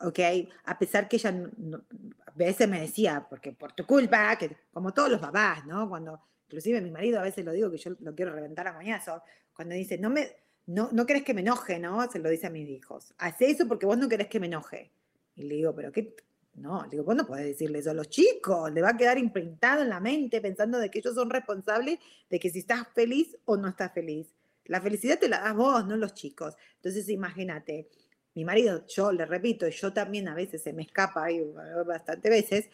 ¿ok? 0.03 0.19
A 0.65 0.77
pesar 0.77 1.07
que 1.07 1.17
ella 1.17 1.29
a 1.29 2.31
veces 2.31 2.67
me 2.67 2.81
decía, 2.81 3.25
porque 3.29 3.51
por 3.53 3.73
tu 3.73 3.85
culpa, 3.85 4.35
que 4.37 4.55
como 4.71 4.93
todos 4.93 5.09
los 5.09 5.19
papás, 5.19 5.65
¿no? 5.65 5.87
Cuando, 5.89 6.19
inclusive 6.47 6.81
mi 6.81 6.91
marido 6.91 7.19
a 7.19 7.23
veces 7.23 7.45
lo 7.45 7.51
digo, 7.51 7.69
que 7.69 7.77
yo 7.77 7.91
lo 7.99 8.15
quiero 8.15 8.33
reventar 8.33 8.67
a 8.67 8.73
mañazo, 8.73 9.21
cuando 9.53 9.75
dice, 9.75 9.97
no 9.97 10.09
me, 10.09 10.27
no, 10.65 10.89
no 10.91 11.05
querés 11.05 11.23
que 11.23 11.33
me 11.33 11.41
enoje, 11.41 11.79
¿no? 11.79 12.09
Se 12.11 12.19
lo 12.19 12.29
dice 12.29 12.47
a 12.47 12.49
mis 12.49 12.69
hijos. 12.69 13.13
Hace 13.17 13.51
eso 13.51 13.67
porque 13.67 13.85
vos 13.85 13.97
no 13.97 14.07
querés 14.07 14.27
que 14.27 14.39
me 14.39 14.47
enoje. 14.47 14.91
Y 15.35 15.43
le 15.43 15.55
digo, 15.55 15.75
pero 15.75 15.91
qué, 15.91 16.15
no, 16.55 16.83
le 16.83 16.91
digo, 16.91 17.03
vos 17.03 17.15
no 17.15 17.25
podés 17.25 17.45
decirle 17.45 17.79
eso 17.79 17.91
a 17.91 17.93
los 17.93 18.09
chicos, 18.09 18.71
le 18.71 18.81
va 18.81 18.89
a 18.89 18.97
quedar 18.97 19.17
imprintado 19.17 19.81
en 19.81 19.89
la 19.89 19.99
mente 19.99 20.41
pensando 20.41 20.77
de 20.79 20.89
que 20.89 20.99
ellos 20.99 21.15
son 21.15 21.29
responsables 21.29 21.99
de 22.29 22.39
que 22.39 22.49
si 22.49 22.59
estás 22.59 22.87
feliz 22.93 23.37
o 23.45 23.57
no 23.57 23.69
estás 23.69 23.93
feliz. 23.93 24.33
La 24.65 24.81
felicidad 24.81 25.19
te 25.19 25.27
la 25.27 25.39
das 25.39 25.55
vos, 25.55 25.85
no 25.87 25.97
los 25.97 26.13
chicos. 26.13 26.55
Entonces, 26.75 27.09
imagínate, 27.09 27.87
mi 28.35 28.45
marido, 28.45 28.85
yo 28.87 29.11
le 29.11 29.25
repito, 29.25 29.67
yo 29.67 29.91
también 29.91 30.27
a 30.27 30.35
veces 30.35 30.61
se 30.61 30.73
me 30.73 30.83
escapa, 30.83 31.31
y 31.31 31.41
bastante 31.85 32.29
veces, 32.29 32.69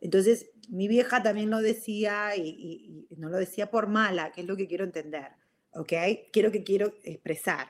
entonces 0.00 0.50
mi 0.68 0.86
vieja 0.86 1.22
también 1.22 1.50
lo 1.50 1.58
decía 1.60 2.36
y, 2.36 3.06
no 3.16 3.28
lo 3.28 3.38
decía 3.38 3.70
por 3.70 3.88
mala, 3.88 4.32
que 4.32 4.42
es 4.42 4.46
lo 4.46 4.56
que 4.56 4.68
quiero 4.68 4.84
entender, 4.84 5.30
¿ok? 5.78 5.92
Quiero 6.32 6.50
que 6.50 6.64
quiero 6.64 6.92
expresar. 7.04 7.68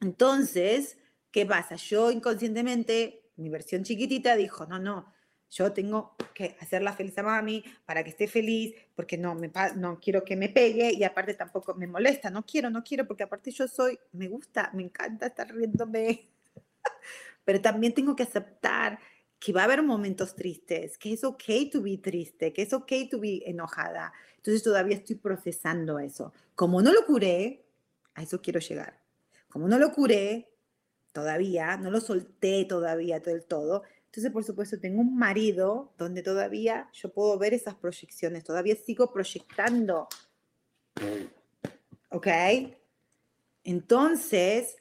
Entonces, 0.00 0.96
¿qué 1.30 1.44
pasa? 1.44 1.76
Yo 1.76 2.10
inconscientemente, 2.10 3.32
mi 3.36 3.48
versión 3.48 3.82
chiquitita 3.82 4.36
dijo, 4.36 4.64
no, 4.66 4.78
no, 4.78 5.12
yo 5.50 5.72
tengo 5.72 6.14
que 6.32 6.56
hacerla 6.60 6.92
feliz 6.92 7.18
a 7.18 7.24
mami 7.24 7.64
para 7.84 8.04
que 8.04 8.10
esté 8.10 8.28
feliz, 8.28 8.74
porque 8.94 9.18
no, 9.18 9.34
me, 9.34 9.50
no 9.76 9.98
quiero 9.98 10.24
que 10.24 10.36
me 10.36 10.48
pegue 10.48 10.92
y 10.92 11.02
aparte 11.02 11.34
tampoco 11.34 11.74
me 11.74 11.88
molesta, 11.88 12.30
no 12.30 12.46
quiero, 12.46 12.70
no 12.70 12.84
quiero, 12.84 13.06
porque 13.06 13.24
aparte 13.24 13.50
yo 13.50 13.66
soy, 13.66 13.98
me 14.12 14.28
gusta, 14.28 14.70
me 14.72 14.84
encanta 14.84 15.26
estar 15.26 15.52
riéndome, 15.52 16.28
pero 17.44 17.60
también 17.60 17.92
tengo 17.92 18.14
que 18.14 18.22
aceptar 18.22 19.00
que 19.40 19.52
va 19.52 19.62
a 19.62 19.64
haber 19.64 19.82
momentos 19.82 20.36
tristes, 20.36 20.96
que 20.98 21.14
es 21.14 21.24
ok 21.24 21.42
to 21.72 21.82
be 21.82 21.98
triste, 21.98 22.52
que 22.52 22.62
es 22.62 22.72
ok 22.72 22.92
to 23.10 23.18
be 23.18 23.42
enojada. 23.46 24.12
Entonces 24.36 24.62
todavía 24.62 24.96
estoy 24.96 25.16
procesando 25.16 25.98
eso. 25.98 26.32
Como 26.54 26.82
no 26.82 26.92
lo 26.92 27.04
curé, 27.06 27.64
a 28.14 28.22
eso 28.22 28.40
quiero 28.40 28.60
llegar. 28.60 29.00
Como 29.48 29.66
no 29.66 29.78
lo 29.78 29.92
curé 29.92 30.52
todavía, 31.12 31.76
no 31.76 31.90
lo 31.90 32.00
solté 32.00 32.64
todavía 32.66 33.18
del 33.18 33.42
todo, 33.44 33.82
entonces, 34.10 34.32
por 34.32 34.42
supuesto, 34.42 34.80
tengo 34.80 35.02
un 35.02 35.16
marido 35.16 35.92
donde 35.96 36.24
todavía 36.24 36.90
yo 36.92 37.12
puedo 37.12 37.38
ver 37.38 37.54
esas 37.54 37.76
proyecciones, 37.76 38.42
todavía 38.42 38.74
sigo 38.74 39.12
proyectando. 39.12 40.08
¿Ok? 42.08 42.26
Entonces, 43.62 44.79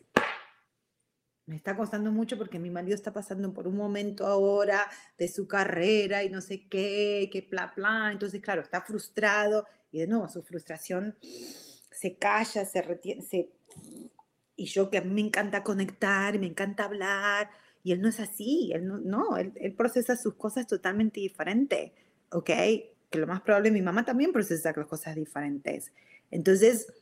me 1.49 1.55
está 1.55 1.75
costando 1.75 2.11
mucho 2.11 2.37
porque 2.37 2.59
mi 2.59 2.69
marido 2.69 2.93
está 2.93 3.11
pasando 3.11 3.51
por 3.51 3.67
un 3.67 3.75
momento 3.75 4.27
ahora 4.27 4.87
de 5.17 5.27
su 5.27 5.47
carrera 5.47 6.23
y 6.23 6.29
no 6.29 6.41
sé 6.41 6.67
qué, 6.69 7.27
qué 7.31 7.47
bla, 7.49 7.73
bla. 7.75 8.11
Entonces, 8.11 8.39
claro, 8.39 8.61
está 8.61 8.81
frustrado 8.81 9.65
y 9.91 9.99
de 9.99 10.07
nuevo 10.07 10.29
su 10.29 10.43
frustración 10.43 11.17
se 11.91 12.15
calla, 12.17 12.65
se 12.65 12.81
retiene, 12.83 13.23
se... 13.23 13.49
y 14.55 14.65
yo 14.65 14.91
que 14.91 14.99
a 14.99 15.01
mí 15.01 15.11
me 15.11 15.21
encanta 15.21 15.63
conectar, 15.63 16.37
me 16.37 16.45
encanta 16.45 16.85
hablar, 16.85 17.49
y 17.83 17.93
él 17.93 18.01
no 18.01 18.09
es 18.09 18.19
así, 18.19 18.71
él 18.73 18.87
no, 18.87 19.37
él, 19.37 19.73
procesa 19.75 20.15
sus 20.15 20.35
cosas 20.35 20.67
totalmente 20.67 21.19
diferentes, 21.19 21.91
¿ok? 22.31 22.51
Que 23.09 23.17
lo 23.17 23.25
más 23.25 23.41
probable 23.41 23.71
mi 23.71 23.81
mamá 23.81 24.05
también 24.05 24.31
procesa 24.31 24.71
las 24.75 24.85
cosas 24.85 25.15
diferentes. 25.15 25.91
Entonces, 26.29 26.93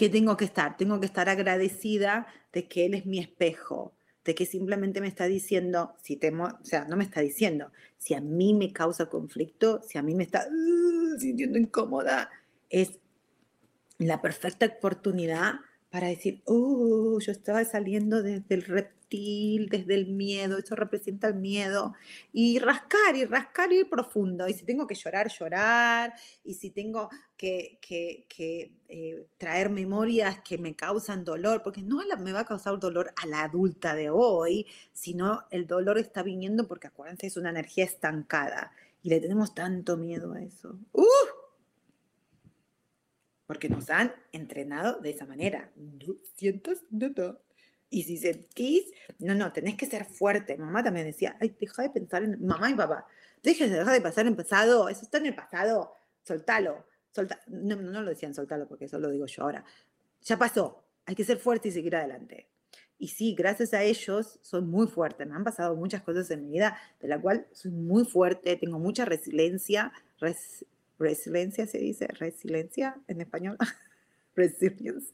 ¿qué 0.00 0.08
tengo 0.08 0.34
que 0.38 0.46
estar? 0.46 0.78
Tengo 0.78 0.98
que 0.98 1.04
estar 1.04 1.28
agradecida 1.28 2.26
de 2.54 2.66
que 2.68 2.86
él 2.86 2.94
es 2.94 3.04
mi 3.04 3.18
espejo, 3.18 3.92
de 4.24 4.34
que 4.34 4.46
simplemente 4.46 5.02
me 5.02 5.08
está 5.08 5.26
diciendo, 5.26 5.94
si 6.02 6.16
temo, 6.16 6.44
o 6.46 6.64
sea, 6.64 6.86
no 6.86 6.96
me 6.96 7.04
está 7.04 7.20
diciendo, 7.20 7.70
si 7.98 8.14
a 8.14 8.22
mí 8.22 8.54
me 8.54 8.72
causa 8.72 9.10
conflicto, 9.10 9.82
si 9.86 9.98
a 9.98 10.02
mí 10.02 10.14
me 10.14 10.24
está 10.24 10.48
uh, 10.48 11.20
sintiendo 11.20 11.58
incómoda, 11.58 12.30
es 12.70 12.98
la 13.98 14.22
perfecta 14.22 14.64
oportunidad 14.64 15.56
para 15.90 16.08
decir, 16.08 16.42
oh, 16.46 17.18
yo 17.20 17.32
estaba 17.32 17.64
saliendo 17.64 18.22
desde 18.22 18.54
el 18.54 18.64
desde 19.12 19.94
el 19.94 20.06
miedo, 20.06 20.58
eso 20.58 20.76
representa 20.76 21.26
el 21.28 21.34
miedo, 21.34 21.94
y 22.32 22.58
rascar 22.60 23.16
y 23.16 23.24
rascar 23.24 23.72
y 23.72 23.80
ir 23.80 23.90
profundo, 23.90 24.46
y 24.46 24.54
si 24.54 24.64
tengo 24.64 24.86
que 24.86 24.94
llorar, 24.94 25.28
llorar, 25.28 26.14
y 26.44 26.54
si 26.54 26.70
tengo 26.70 27.08
que, 27.36 27.78
eh, 28.88 29.26
traer 29.36 29.70
memorias 29.70 30.40
que 30.42 30.58
me 30.58 30.76
causan 30.76 31.24
dolor, 31.24 31.62
porque 31.62 31.82
no 31.82 32.00
me 32.20 32.32
va 32.32 32.40
a 32.40 32.44
causar 32.44 32.78
dolor 32.78 33.12
a 33.16 33.26
la 33.26 33.42
adulta 33.42 33.94
de 33.94 34.10
hoy, 34.10 34.66
sino 34.92 35.44
el 35.50 35.66
dolor 35.66 35.98
está 35.98 36.22
viniendo 36.22 36.68
porque 36.68 36.86
acuérdense, 36.86 37.26
es 37.26 37.36
una 37.36 37.50
energía 37.50 37.84
estancada, 37.84 38.72
y 39.02 39.08
le 39.08 39.20
tenemos 39.20 39.54
tanto 39.54 39.96
miedo 39.96 40.34
a 40.34 40.42
eso. 40.42 40.78
¡Uh! 40.92 41.04
Porque 43.50 43.68
nos 43.68 43.90
han 43.90 44.14
entrenado 44.30 45.00
de 45.00 45.10
esa 45.10 45.26
manera. 45.26 45.72
No 45.74 46.14
sientas 46.36 46.84
nada. 46.88 47.36
Y 47.88 48.04
si 48.04 48.16
sentís, 48.16 48.84
no, 49.18 49.34
no, 49.34 49.52
tenés 49.52 49.74
que 49.74 49.86
ser 49.86 50.04
fuerte. 50.04 50.56
Mamá 50.56 50.84
también 50.84 51.04
decía, 51.04 51.36
ay, 51.40 51.56
deja 51.58 51.82
de 51.82 51.90
pensar 51.90 52.22
en, 52.22 52.46
mamá 52.46 52.70
y 52.70 52.74
papá, 52.74 53.08
deja 53.42 53.66
de 53.66 54.00
pensar 54.00 54.28
en 54.28 54.36
pasado, 54.36 54.88
eso 54.88 55.02
está 55.02 55.18
en 55.18 55.26
el 55.26 55.34
pasado, 55.34 55.96
soltalo. 56.22 56.86
Solta, 57.10 57.40
no, 57.48 57.74
no 57.74 58.02
lo 58.02 58.10
decían 58.10 58.34
soltalo 58.34 58.68
porque 58.68 58.84
eso 58.84 59.00
lo 59.00 59.10
digo 59.10 59.26
yo 59.26 59.42
ahora. 59.42 59.64
Ya 60.22 60.38
pasó, 60.38 60.84
hay 61.04 61.16
que 61.16 61.24
ser 61.24 61.38
fuerte 61.38 61.70
y 61.70 61.72
seguir 61.72 61.96
adelante. 61.96 62.46
Y 63.00 63.08
sí, 63.08 63.34
gracias 63.34 63.74
a 63.74 63.82
ellos 63.82 64.38
soy 64.42 64.62
muy 64.62 64.86
fuerte. 64.86 65.26
Me 65.26 65.34
han 65.34 65.42
pasado 65.42 65.74
muchas 65.74 66.02
cosas 66.02 66.30
en 66.30 66.44
mi 66.46 66.52
vida 66.52 66.78
de 67.00 67.08
la 67.08 67.20
cual 67.20 67.48
soy 67.50 67.72
muy 67.72 68.04
fuerte, 68.04 68.54
tengo 68.54 68.78
mucha 68.78 69.04
resiliencia. 69.04 69.92
Resiliencia 71.00 71.66
se 71.66 71.78
dice, 71.78 72.06
resiliencia 72.08 72.96
en 73.08 73.20
español. 73.20 73.56
Resilience. 74.36 75.12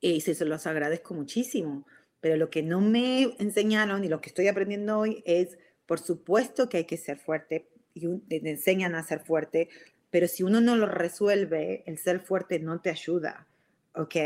y 0.00 0.20
se 0.20 0.44
los 0.44 0.66
agradezco 0.66 1.14
muchísimo. 1.14 1.86
Pero 2.20 2.36
lo 2.36 2.50
que 2.50 2.62
no 2.62 2.80
me 2.80 3.36
enseñaron 3.38 4.04
y 4.04 4.08
lo 4.08 4.20
que 4.20 4.30
estoy 4.30 4.48
aprendiendo 4.48 4.98
hoy 4.98 5.22
es, 5.26 5.58
por 5.86 6.00
supuesto 6.00 6.68
que 6.68 6.78
hay 6.78 6.84
que 6.84 6.96
ser 6.96 7.18
fuerte 7.18 7.68
y 7.94 8.18
te 8.18 8.50
enseñan 8.50 8.94
a 8.94 9.02
ser 9.02 9.20
fuerte, 9.20 9.68
pero 10.10 10.28
si 10.28 10.42
uno 10.42 10.60
no 10.60 10.76
lo 10.76 10.86
resuelve, 10.86 11.82
el 11.86 11.98
ser 11.98 12.20
fuerte 12.20 12.58
no 12.58 12.80
te 12.80 12.90
ayuda, 12.90 13.46
¿ok? 13.94 14.16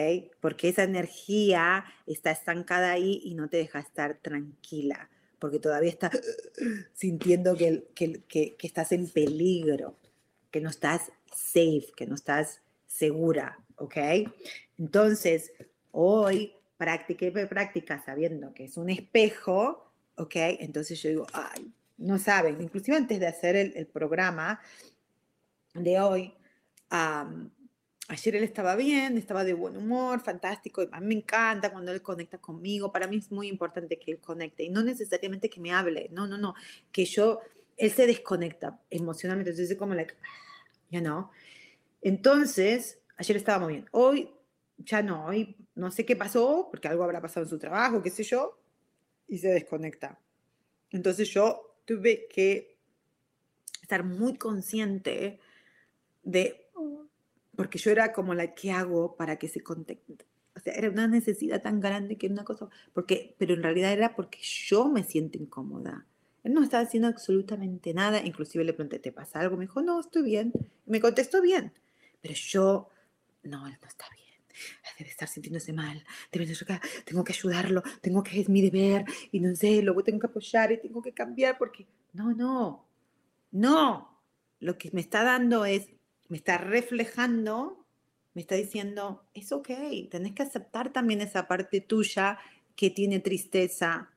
Porque 0.41 0.69
esa 0.69 0.83
energía 0.83 1.85
está 2.07 2.31
estancada 2.31 2.93
ahí 2.93 3.21
y 3.25 3.35
no 3.35 3.49
te 3.49 3.59
deja 3.59 3.81
estar 3.81 4.19
tranquila, 4.23 5.11
porque 5.41 5.59
todavía 5.59 5.91
estás 5.91 6.13
sintiendo 6.95 7.57
que, 7.57 7.89
que, 7.95 8.23
que, 8.29 8.57
estás 8.63 8.93
en 8.93 9.09
peligro, 9.09 9.97
que 10.51 10.61
no 10.61 10.71
estás 10.71 11.11
safe, 11.35 11.87
que 11.97 12.07
no 12.07 12.15
estás 12.15 12.61
segura, 12.87 13.59
¿ok? 13.77 13.97
Entonces, 14.79 15.53
hoy 15.91 16.53
practiqué 16.77 17.33
práctica 17.33 18.03
sabiendo 18.05 18.55
que 18.55 18.65
es 18.65 18.77
un 18.77 18.91
espejo, 18.91 19.93
¿ok? 20.17 20.37
Entonces 20.61 21.03
yo 21.03 21.09
digo, 21.09 21.27
ay, 21.33 21.73
no 21.99 22.19
saben, 22.19 22.61
inclusive 22.61 22.97
antes 22.97 23.19
de 23.19 23.27
hacer 23.27 23.57
el 23.57 23.87
programa 23.87 24.61
de 25.75 26.01
hoy, 26.01 26.35
ayer 28.11 28.37
él 28.37 28.43
estaba 28.43 28.75
bien, 28.75 29.17
estaba 29.17 29.45
de 29.45 29.55
buen 29.55 29.77
humor, 29.77 30.21
fantástico, 30.21 30.83
a 30.91 31.01
mí 31.01 31.07
me 31.07 31.15
encanta 31.15 31.71
cuando 31.71 31.93
él 31.93 32.03
conecta 32.03 32.39
conmigo, 32.39 32.91
para 32.91 33.07
mí 33.07 33.19
es 33.19 33.31
muy 33.31 33.47
importante 33.47 33.99
que 33.99 34.11
él 34.11 34.19
conecte, 34.19 34.65
y 34.65 34.69
no 34.69 34.83
necesariamente 34.83 35.49
que 35.49 35.61
me 35.61 35.73
hable, 35.73 36.09
no, 36.11 36.27
no, 36.27 36.37
no, 36.37 36.55
que 36.91 37.05
yo, 37.05 37.41
él 37.77 37.91
se 37.91 38.07
desconecta 38.07 38.81
emocionalmente, 38.91 39.51
entonces 39.51 39.71
es 39.71 39.79
como, 39.79 39.95
like, 39.95 40.15
you 40.91 41.01
know, 41.01 41.31
entonces, 42.03 42.99
ayer 43.17 43.37
estaba 43.37 43.65
muy 43.65 43.75
bien, 43.75 43.87
hoy 43.93 44.29
ya 44.79 45.03
no, 45.03 45.27
hoy 45.27 45.57
no 45.77 45.93
sé 45.93 46.05
qué 46.05 46.17
pasó, 46.17 46.69
porque 46.71 46.89
algo 46.89 47.05
habrá 47.05 47.21
pasado 47.21 47.45
en 47.45 47.51
su 47.51 47.59
trabajo, 47.59 48.03
qué 48.03 48.11
sé 48.11 48.25
yo, 48.25 48.59
y 49.29 49.39
se 49.39 49.49
desconecta. 49.49 50.19
Entonces 50.91 51.29
yo 51.29 51.77
tuve 51.85 52.27
que 52.29 52.77
estar 53.83 54.03
muy 54.03 54.37
consciente 54.37 55.39
de, 56.23 56.70
porque 57.61 57.79
yo 57.79 57.91
era 57.91 58.15
como 58.15 58.33
la 58.33 58.55
que 58.55 58.73
hago 58.73 59.17
para 59.17 59.37
que 59.37 59.47
se 59.47 59.61
conecte. 59.61 60.25
O 60.57 60.61
sea, 60.61 60.73
era 60.73 60.89
una 60.89 61.07
necesidad 61.07 61.61
tan 61.61 61.79
grande 61.79 62.17
que 62.17 62.27
una 62.27 62.43
cosa, 62.43 62.71
porque, 62.95 63.35
pero 63.37 63.53
en 63.53 63.63
realidad 63.63 63.93
era 63.93 64.17
porque 64.17 64.39
yo 64.41 64.89
me 64.89 65.05
siento 65.05 65.37
incómoda. 65.37 66.07
Él 66.43 66.55
no 66.55 66.63
estaba 66.63 66.85
haciendo 66.85 67.09
absolutamente 67.09 67.93
nada, 67.93 68.25
inclusive 68.25 68.65
le 68.65 68.73
pregunté, 68.73 68.99
¿te 68.99 69.13
pasa 69.13 69.41
algo? 69.41 69.59
Me 69.59 69.67
dijo, 69.67 69.83
no, 69.83 70.01
estoy 70.01 70.23
bien. 70.23 70.55
Me 70.87 71.03
contestó 71.03 71.43
bien, 71.43 71.75
pero 72.23 72.33
yo, 72.33 72.89
no, 73.43 73.67
él 73.67 73.77
no 73.79 73.89
está 73.89 74.07
bien 74.17 74.21
debe 74.99 75.11
estar 75.11 75.29
sintiéndose 75.29 75.75
mal, 75.75 76.03
debe 76.33 76.51
estar, 76.51 76.81
tengo 77.05 77.25
que 77.25 77.35
ayudarlo, 77.35 77.83
tengo 78.01 78.23
que, 78.23 78.41
es 78.41 78.49
mi 78.49 78.63
deber, 78.63 79.05
y 79.33 79.41
no 79.41 79.55
sé, 79.55 79.83
luego 79.83 80.03
tengo 80.03 80.19
que 80.19 80.29
apoyar 80.29 80.73
y 80.73 80.81
tengo 80.81 81.03
que 81.03 81.13
cambiar 81.13 81.59
porque, 81.59 81.87
no, 82.15 82.33
no, 82.33 82.87
no, 83.51 84.19
lo 84.61 84.79
que 84.79 84.91
me 84.93 85.03
está 85.03 85.25
dando 85.25 85.67
es, 85.67 85.91
me 86.31 86.37
está 86.37 86.59
reflejando, 86.59 87.85
me 88.35 88.41
está 88.41 88.55
diciendo, 88.55 89.29
es 89.35 89.51
ok, 89.51 89.69
tenés 90.11 90.33
que 90.33 90.45
aceptar 90.45 90.93
también 90.93 91.21
esa 91.21 91.49
parte 91.49 91.81
tuya 91.81 92.39
que 92.77 92.89
tiene 92.89 93.19
tristeza, 93.19 94.11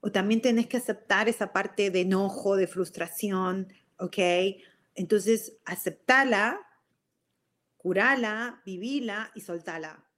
o 0.00 0.12
también 0.12 0.40
tenés 0.40 0.68
que 0.68 0.76
aceptar 0.76 1.28
esa 1.28 1.52
parte 1.52 1.90
de 1.90 2.02
enojo, 2.02 2.54
de 2.54 2.68
frustración, 2.68 3.72
ok, 3.98 4.18
entonces 4.94 5.58
aceptala, 5.64 6.60
curala, 7.76 8.62
vivila 8.64 9.32
y 9.34 9.40
soltala. 9.40 10.08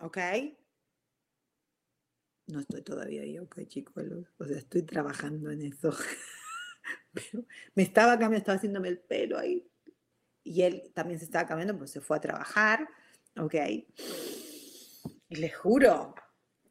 ¿Ok? 0.00 0.18
No 2.46 2.60
estoy 2.60 2.82
todavía 2.82 3.22
ahí, 3.22 3.38
ok, 3.38 3.66
chicos. 3.66 4.04
O 4.38 4.44
sea, 4.44 4.56
estoy 4.56 4.82
trabajando 4.82 5.50
en 5.50 5.62
eso. 5.62 5.90
Pero 7.12 7.46
me 7.74 7.82
estaba 7.82 8.12
cambiando, 8.12 8.38
estaba 8.38 8.56
haciéndome 8.56 8.88
el 8.88 8.98
pelo 8.98 9.38
ahí. 9.38 9.71
Y 10.44 10.62
él 10.62 10.90
también 10.94 11.18
se 11.18 11.24
estaba 11.24 11.46
cambiando, 11.46 11.76
pues 11.78 11.90
se 11.90 12.00
fue 12.00 12.16
a 12.16 12.20
trabajar. 12.20 12.88
Ok. 13.38 13.54
Y 15.28 15.36
les 15.36 15.56
juro 15.56 16.14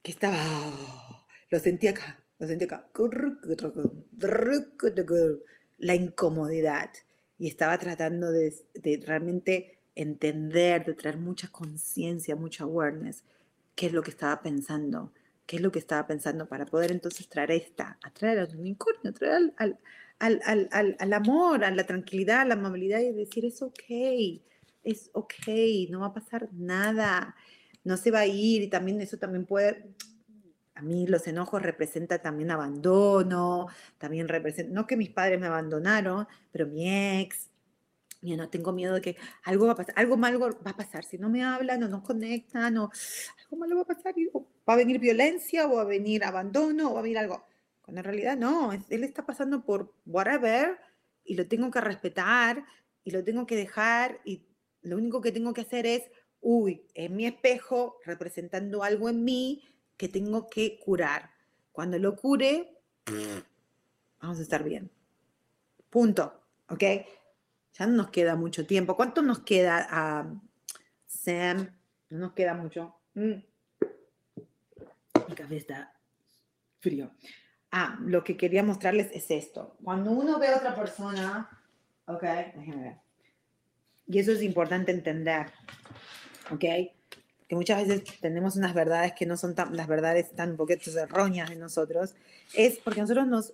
que 0.02 0.12
estaba. 0.12 0.38
Lo 1.50 1.60
sentí 1.60 1.88
acá. 1.88 2.24
Lo 2.38 2.48
sentí 2.48 2.66
acá. 2.66 2.88
La 5.78 5.96
incomodidad. 5.96 6.90
Y 7.38 7.48
estaba 7.48 7.78
tratando 7.80 8.32
de, 8.32 8.54
realmente 9.06 9.80
entender, 9.96 10.86
de 10.86 10.94
traer 10.94 11.18
mucha 11.18 11.48
conciencia, 11.48 12.36
mucha 12.36 12.64
awareness, 12.66 13.24
qué 13.76 13.88
es 13.88 13.94
lo 13.94 14.04
que 14.04 14.12
estaba 14.12 14.42
pensando, 14.42 15.12
qué 15.48 15.56
es 15.56 15.62
lo 15.62 15.72
que 15.72 15.80
estaba 15.80 16.06
pensando 16.06 16.48
para 16.48 16.68
poder 16.68 16.92
entonces 16.92 17.28
traer 17.28 17.52
esta, 17.52 17.98
atraer 18.04 18.40
al 18.40 18.56
unicornio, 18.56 19.12
traer 19.14 19.54
al, 19.58 19.80
al, 20.22 20.70
al, 21.00 21.14
amor, 21.14 21.64
a 21.64 21.72
la 21.72 21.86
tranquilidad, 21.86 22.42
a 22.42 22.46
la 22.46 22.54
amabilidad 22.54 23.00
y 23.00 23.12
decir 23.12 23.46
es 23.46 23.62
ok, 23.62 23.82
es 24.84 25.10
ok, 25.14 25.34
no 25.90 26.02
va 26.02 26.08
a 26.08 26.14
pasar 26.14 26.50
nada, 26.54 27.36
no 27.84 27.98
se 27.98 28.12
va 28.12 28.20
a 28.20 28.28
ir 28.28 28.62
y 28.62 28.68
también 28.68 29.02
eso 29.02 29.18
también 29.18 29.46
puede, 29.46 29.94
a 30.76 30.82
mí 30.84 31.08
los 31.08 31.28
enojos 31.28 31.62
representa 31.64 32.20
también 32.20 32.52
abandono, 32.52 33.68
también 33.98 34.28
representa, 34.28 34.72
no 34.72 34.86
que 34.86 34.96
mis 34.96 35.10
padres 35.10 35.40
me 35.40 35.48
abandonaron, 35.48 36.28
pero 36.52 36.68
mi 36.68 37.20
ex, 37.20 37.50
yo 38.22 38.38
no 38.38 38.50
tengo 38.50 38.72
miedo 38.72 38.94
de 38.94 39.02
que 39.02 39.18
algo 39.44 39.66
va 39.66 39.74
a 39.74 39.76
pasar, 39.76 39.96
algo 39.98 40.16
malo 40.16 40.40
va 40.40 40.72
a 40.72 40.78
pasar. 40.78 41.04
Si 41.04 41.18
no 41.18 41.28
me 41.28 41.44
hablan 41.44 41.82
o 41.82 41.88
no 41.88 42.04
conectan 42.04 42.78
o 42.78 42.92
algo 43.44 43.58
malo 43.58 43.78
va 43.78 43.82
a 43.82 43.86
pasar, 43.86 44.14
va 44.70 44.74
a 44.74 44.78
venir 44.78 45.00
violencia 45.00 45.66
o 45.66 45.78
va 45.78 45.82
a 45.82 45.86
venir 45.86 46.24
abandono 46.24 46.92
o 46.92 46.94
va 46.94 47.00
a 47.00 47.04
venir 47.04 47.18
algo. 47.18 47.44
Cuando 47.92 48.00
en 48.00 48.06
realidad 48.06 48.38
no, 48.38 48.72
él 48.72 49.04
está 49.04 49.26
pasando 49.26 49.66
por 49.66 49.94
whatever 50.06 50.80
y 51.26 51.36
lo 51.36 51.46
tengo 51.50 51.70
que 51.70 51.82
respetar 51.82 52.64
y 53.04 53.12
lo 53.12 53.22
tengo 53.22 53.46
que 53.46 53.58
dejar 53.58 54.22
y 54.24 54.46
lo 54.82 54.96
único 54.96 55.20
que 55.20 55.34
tengo 55.34 55.54
que 55.54 55.60
hacer 55.60 55.86
es, 55.86 56.04
uy, 56.40 56.88
en 56.94 57.18
mi 57.18 57.26
espejo 57.26 57.98
representando 58.06 58.82
algo 58.82 59.10
en 59.10 59.26
mí 59.26 59.66
que 59.98 60.08
tengo 60.08 60.48
que 60.50 60.80
curar. 60.80 61.32
Cuando 61.74 62.00
lo 62.00 62.16
cure, 62.16 62.78
vamos 64.22 64.40
a 64.40 64.42
estar 64.42 64.64
bien. 64.64 64.90
Punto. 65.90 66.46
¿Ok? 66.70 66.84
Ya 67.74 67.88
no 67.88 67.92
nos 67.92 68.10
queda 68.10 68.38
mucho 68.38 68.66
tiempo. 68.66 68.96
¿Cuánto 68.96 69.22
nos 69.22 69.40
queda, 69.40 69.86
a 69.92 70.34
Sam? 71.08 71.78
No 72.10 72.20
nos 72.20 72.32
queda 72.32 72.54
mucho. 72.54 72.96
Mm. 73.16 73.44
Mi 75.28 75.36
café 75.36 75.58
está 75.58 75.94
frío. 76.80 77.12
Ah, 77.72 77.98
lo 78.02 78.24
que 78.24 78.36
quería 78.36 78.64
mostrarles 78.64 79.10
es 79.14 79.32
esto. 79.32 79.78
Cuando 79.84 80.12
uno 80.12 80.40
ve 80.40 80.48
a 80.48 80.58
otra 80.58 80.76
persona, 80.76 81.50
ok, 82.06 82.24
déjenme 82.56 82.84
ver. 82.84 82.98
Y 84.08 84.20
eso 84.20 84.34
es 84.34 84.44
importante 84.44 84.92
entender, 84.92 85.48
ok, 86.52 86.60
que 86.60 87.56
muchas 87.56 87.88
veces 87.88 88.20
tenemos 88.20 88.58
unas 88.58 88.74
verdades 88.74 89.14
que 89.14 89.26
no 89.26 89.38
son 89.38 89.56
tan, 89.56 89.76
las 89.76 89.88
verdades 89.88 90.36
tan 90.36 90.52
un 90.52 90.58
poquito 90.58 90.92
erróneas 91.00 91.50
de 91.50 91.56
nosotros, 91.56 92.14
es 92.54 92.78
porque 92.80 93.02
nosotros 93.02 93.28
nos, 93.28 93.54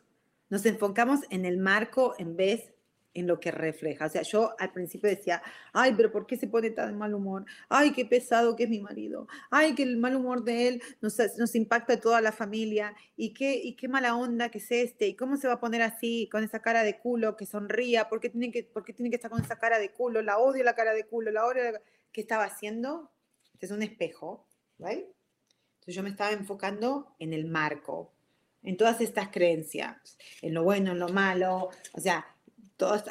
nos 0.50 0.66
enfocamos 0.66 1.20
en 1.30 1.46
el 1.46 1.58
marco 1.58 2.16
en 2.18 2.36
vez 2.36 2.74
en 3.18 3.26
lo 3.26 3.40
que 3.40 3.50
refleja. 3.50 4.06
O 4.06 4.10
sea, 4.10 4.22
yo 4.22 4.54
al 4.60 4.72
principio 4.72 5.10
decía, 5.10 5.42
ay, 5.74 5.94
pero 5.98 6.12
¿por 6.12 6.28
qué 6.28 6.38
se 6.38 6.48
pone 6.48 6.70
tan 6.70 6.96
mal 7.00 7.16
humor? 7.16 7.46
Ay, 7.68 7.92
qué 7.92 8.06
pesado 8.06 8.56
que 8.56 8.66
es 8.66 8.70
mi 8.70 8.80
marido. 8.80 9.28
Ay, 9.50 9.74
que 9.74 9.82
el 9.82 9.98
mal 9.98 10.16
humor 10.16 10.44
de 10.44 10.68
él 10.68 10.84
nos, 11.02 11.18
nos 11.38 11.56
impacta 11.56 11.94
a 11.94 12.00
toda 12.00 12.22
la 12.22 12.32
familia. 12.32 12.96
¿Y 13.16 13.34
qué, 13.34 13.56
y 13.56 13.76
qué 13.76 13.88
mala 13.88 14.16
onda 14.16 14.50
que 14.50 14.60
es 14.60 14.72
este. 14.72 15.08
¿Y 15.08 15.16
cómo 15.16 15.36
se 15.38 15.48
va 15.48 15.56
a 15.56 15.60
poner 15.60 15.82
así, 15.82 16.30
con 16.32 16.44
esa 16.44 16.62
cara 16.62 16.84
de 16.84 17.00
culo, 17.00 17.36
que 17.36 17.48
sonría? 17.48 18.08
¿Por 18.08 18.20
qué 18.20 18.30
tiene 18.30 18.52
que, 18.52 18.64
por 18.64 18.86
qué 18.86 18.94
tiene 18.94 19.10
que 19.10 19.16
estar 19.16 19.32
con 19.32 19.42
esa 19.42 19.58
cara 19.58 19.80
de 19.80 19.92
culo? 19.92 20.22
La 20.22 20.38
odio 20.38 20.64
la 20.64 20.76
cara 20.76 20.94
de 20.94 21.06
culo, 21.06 21.32
la 21.32 21.46
odio. 21.48 21.64
La... 21.72 21.82
¿Qué 22.12 22.22
estaba 22.22 22.44
haciendo? 22.44 23.12
Este 23.54 23.66
es 23.66 23.72
un 23.72 23.82
espejo, 23.82 24.48
¿right? 24.78 25.06
Entonces 25.80 25.96
yo 25.96 26.04
me 26.04 26.10
estaba 26.10 26.34
enfocando 26.34 27.16
en 27.18 27.34
el 27.34 27.46
marco, 27.46 28.14
en 28.62 28.78
todas 28.78 29.02
estas 29.02 29.30
creencias, 29.30 30.18
en 30.44 30.54
lo 30.54 30.62
bueno, 30.64 30.92
en 30.92 31.00
lo 31.00 31.10
malo, 31.10 31.70
o 31.94 32.00
sea, 32.00 32.37
Todas, 32.78 33.06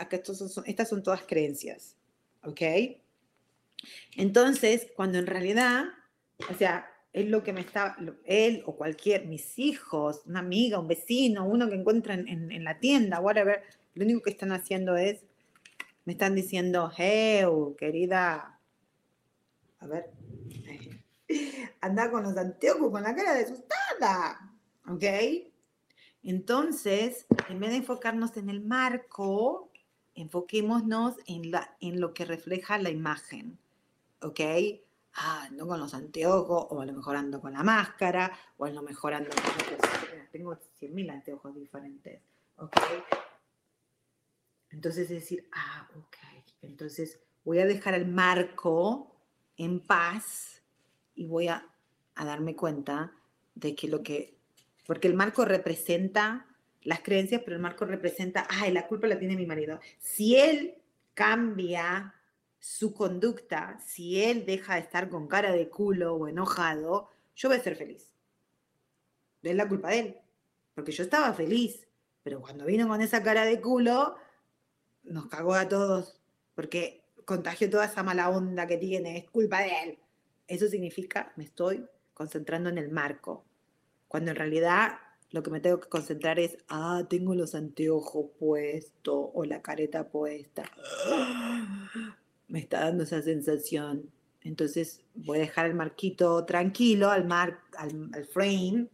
estas 0.66 0.88
son 0.88 1.02
todas 1.02 1.22
creencias, 1.22 1.96
¿ok? 2.42 2.62
Entonces, 4.16 4.88
cuando 4.94 5.18
en 5.18 5.26
realidad, 5.26 5.84
o 6.50 6.54
sea, 6.54 6.90
es 7.12 7.26
lo 7.26 7.42
que 7.42 7.52
me 7.52 7.62
está, 7.62 7.96
él 8.24 8.62
o 8.66 8.76
cualquier, 8.76 9.26
mis 9.26 9.58
hijos, 9.58 10.22
una 10.26 10.40
amiga, 10.40 10.78
un 10.78 10.88
vecino, 10.88 11.46
uno 11.46 11.68
que 11.68 11.74
encuentra 11.74 12.14
en, 12.14 12.64
la 12.64 12.78
tienda, 12.78 13.20
whatever, 13.20 13.62
lo 13.94 14.04
único 14.04 14.22
que 14.22 14.30
están 14.30 14.52
haciendo 14.52 14.96
es, 14.96 15.20
me 16.04 16.12
están 16.12 16.34
diciendo, 16.34 16.92
hey, 16.94 17.44
querida, 17.78 18.60
a 19.78 19.86
ver, 19.86 20.10
anda 21.80 22.10
con 22.10 22.22
los 22.22 22.36
anteojos, 22.36 22.90
con 22.90 23.02
la 23.02 23.14
cara 23.14 23.34
de 23.34 23.44
asustada, 23.44 24.52
¿ok? 24.86 25.04
Entonces, 26.26 27.26
en 27.48 27.60
vez 27.60 27.70
de 27.70 27.76
enfocarnos 27.76 28.36
en 28.36 28.50
el 28.50 28.60
marco, 28.60 29.70
enfoquémonos 30.14 31.14
en, 31.26 31.50
la, 31.50 31.76
en 31.80 32.00
lo 32.00 32.12
que 32.12 32.24
refleja 32.24 32.78
la 32.78 32.90
imagen. 32.90 33.58
¿Ok? 34.20 34.40
ah, 35.16 35.44
ando 35.48 35.66
con 35.66 35.80
los 35.80 35.94
anteojos, 35.94 36.66
o 36.70 36.80
a 36.80 36.86
lo 36.86 36.92
mejor 36.92 37.16
ando 37.16 37.40
con 37.40 37.52
la 37.52 37.62
máscara, 37.62 38.32
o 38.56 38.64
a 38.64 38.70
lo 38.70 38.82
mejor 38.82 39.14
ando 39.14 39.30
con 39.30 40.30
Tengo 40.30 40.54
100.000 40.54 41.10
anteojos 41.10 41.54
diferentes, 41.54 42.20
¿ok? 42.56 42.76
Entonces 44.70 45.04
es 45.04 45.20
decir, 45.20 45.48
ah, 45.52 45.88
ok, 45.96 46.16
entonces 46.62 47.20
voy 47.44 47.60
a 47.60 47.66
dejar 47.66 47.94
el 47.94 48.06
marco 48.06 49.16
en 49.56 49.80
paz 49.80 50.62
y 51.14 51.26
voy 51.26 51.48
a, 51.48 51.66
a 52.14 52.24
darme 52.24 52.54
cuenta 52.54 53.12
de 53.54 53.74
que 53.74 53.88
lo 53.88 54.02
que, 54.02 54.35
porque 54.86 55.08
el 55.08 55.14
marco 55.14 55.44
representa 55.44 56.46
las 56.82 57.00
creencias, 57.00 57.42
pero 57.44 57.56
el 57.56 57.62
marco 57.62 57.84
representa, 57.84 58.46
ay, 58.48 58.72
la 58.72 58.86
culpa 58.86 59.08
la 59.08 59.18
tiene 59.18 59.36
mi 59.36 59.46
marido. 59.46 59.80
Si 59.98 60.36
él 60.36 60.76
cambia 61.14 62.14
su 62.60 62.94
conducta, 62.94 63.80
si 63.84 64.22
él 64.22 64.46
deja 64.46 64.74
de 64.74 64.80
estar 64.80 65.08
con 65.08 65.26
cara 65.26 65.52
de 65.52 65.68
culo 65.68 66.14
o 66.14 66.28
enojado, 66.28 67.08
yo 67.34 67.48
voy 67.48 67.58
a 67.58 67.62
ser 67.62 67.76
feliz. 67.76 68.12
Es 69.42 69.54
la 69.54 69.68
culpa 69.68 69.90
de 69.90 69.98
él, 69.98 70.16
porque 70.74 70.92
yo 70.92 71.04
estaba 71.04 71.32
feliz, 71.32 71.86
pero 72.22 72.40
cuando 72.40 72.66
vino 72.66 72.88
con 72.88 73.00
esa 73.00 73.22
cara 73.22 73.44
de 73.44 73.60
culo, 73.60 74.16
nos 75.04 75.26
cagó 75.26 75.54
a 75.54 75.68
todos, 75.68 76.20
porque 76.54 77.04
contagió 77.24 77.70
toda 77.70 77.86
esa 77.86 78.02
mala 78.02 78.28
onda 78.30 78.66
que 78.66 78.76
tiene, 78.76 79.18
es 79.18 79.30
culpa 79.30 79.60
de 79.60 79.82
él. 79.84 79.98
Eso 80.48 80.68
significa, 80.68 81.32
me 81.36 81.44
estoy 81.44 81.86
concentrando 82.14 82.68
en 82.68 82.78
el 82.78 82.90
marco, 82.90 83.45
cuando 84.16 84.30
en 84.30 84.38
realidad 84.38 84.92
lo 85.30 85.42
que 85.42 85.50
me 85.50 85.60
tengo 85.60 85.78
que 85.78 85.90
concentrar 85.90 86.38
es, 86.38 86.56
ah, 86.70 87.02
tengo 87.06 87.34
los 87.34 87.54
anteojos 87.54 88.30
puestos 88.38 89.28
o 89.34 89.44
la 89.44 89.60
careta 89.60 90.08
puesta. 90.08 90.64
Me 92.48 92.60
está 92.60 92.80
dando 92.80 93.04
esa 93.04 93.20
sensación. 93.20 94.10
Entonces 94.40 95.02
voy 95.14 95.36
a 95.36 95.40
dejar 95.42 95.66
el 95.66 95.74
marquito 95.74 96.46
tranquilo 96.46 97.10
al, 97.10 97.26
mar, 97.26 97.58
al, 97.76 98.24
frame, 98.24 98.88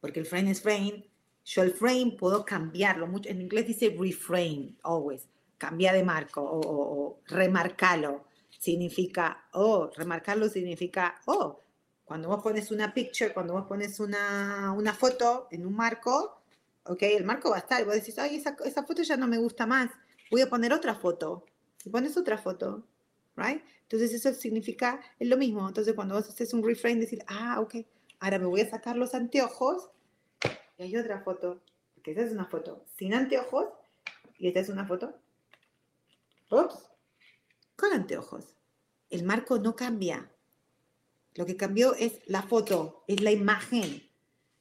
porque 0.00 0.18
el 0.18 0.26
frame 0.26 0.50
es 0.50 0.60
frame. 0.60 1.08
Yo 1.44 1.62
el 1.62 1.70
frame 1.70 2.16
puedo 2.18 2.44
cambiarlo. 2.44 3.06
Mucho, 3.06 3.28
en 3.28 3.42
inglés 3.42 3.68
dice 3.68 3.96
reframe, 3.96 4.74
always. 4.82 5.28
Cambia 5.56 5.92
de 5.92 6.02
marco 6.02 6.42
o, 6.42 6.60
o 6.66 7.20
remarcarlo. 7.28 8.24
Significa, 8.58 9.44
oh, 9.52 9.88
remarcarlo 9.94 10.48
significa, 10.48 11.20
oh, 11.26 11.63
cuando 12.04 12.28
vos 12.28 12.42
pones 12.42 12.70
una 12.70 12.92
picture, 12.92 13.32
cuando 13.32 13.54
vos 13.54 13.66
pones 13.66 13.98
una, 14.00 14.72
una 14.76 14.92
foto 14.92 15.48
en 15.50 15.66
un 15.66 15.74
marco, 15.74 16.40
ok, 16.84 17.02
el 17.02 17.24
marco 17.24 17.50
va 17.50 17.56
a 17.56 17.60
estar. 17.60 17.80
Y 17.80 17.84
vos 17.84 17.94
decís, 17.94 18.18
ay, 18.18 18.36
esa, 18.36 18.56
esa 18.64 18.84
foto 18.84 19.02
ya 19.02 19.16
no 19.16 19.26
me 19.26 19.38
gusta 19.38 19.66
más. 19.66 19.90
Voy 20.30 20.42
a 20.42 20.48
poner 20.48 20.72
otra 20.72 20.94
foto. 20.94 21.44
Y 21.84 21.90
pones 21.90 22.16
otra 22.16 22.38
foto, 22.38 22.86
right? 23.36 23.62
Entonces 23.82 24.12
eso 24.14 24.32
significa, 24.34 25.00
es 25.18 25.28
lo 25.28 25.36
mismo. 25.36 25.66
Entonces 25.66 25.94
cuando 25.94 26.14
vos 26.14 26.28
haces 26.28 26.52
un 26.54 26.64
reframe, 26.64 27.00
decir, 27.00 27.22
ah, 27.26 27.60
ok, 27.60 27.76
ahora 28.20 28.38
me 28.38 28.46
voy 28.46 28.60
a 28.60 28.70
sacar 28.70 28.96
los 28.96 29.14
anteojos 29.14 29.90
y 30.78 30.82
hay 30.82 30.96
otra 30.96 31.20
foto. 31.22 31.60
Porque 31.94 32.12
esa 32.12 32.22
es 32.22 32.32
una 32.32 32.46
foto 32.46 32.84
sin 32.96 33.14
anteojos 33.14 33.68
y 34.38 34.48
esta 34.48 34.60
es 34.60 34.68
una 34.68 34.86
foto, 34.86 35.14
ups, 36.50 36.90
con 37.76 37.92
anteojos. 37.92 38.56
El 39.10 39.24
marco 39.24 39.58
no 39.58 39.76
cambia. 39.76 40.30
Lo 41.34 41.46
que 41.46 41.56
cambió 41.56 41.94
es 41.94 42.20
la 42.26 42.42
foto, 42.42 43.04
es 43.08 43.20
la 43.20 43.32
imagen. 43.32 44.02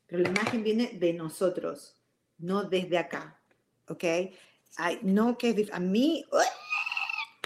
Pero 0.07 0.21
la 0.21 0.29
imagen 0.29 0.63
viene 0.63 0.87
de 0.93 1.13
nosotros, 1.13 1.97
no 2.37 2.63
desde 2.63 2.97
acá. 2.97 3.39
¿Ok? 3.87 4.03
no 5.03 5.37
que 5.37 5.69
a 5.71 5.79
mí, 5.79 6.25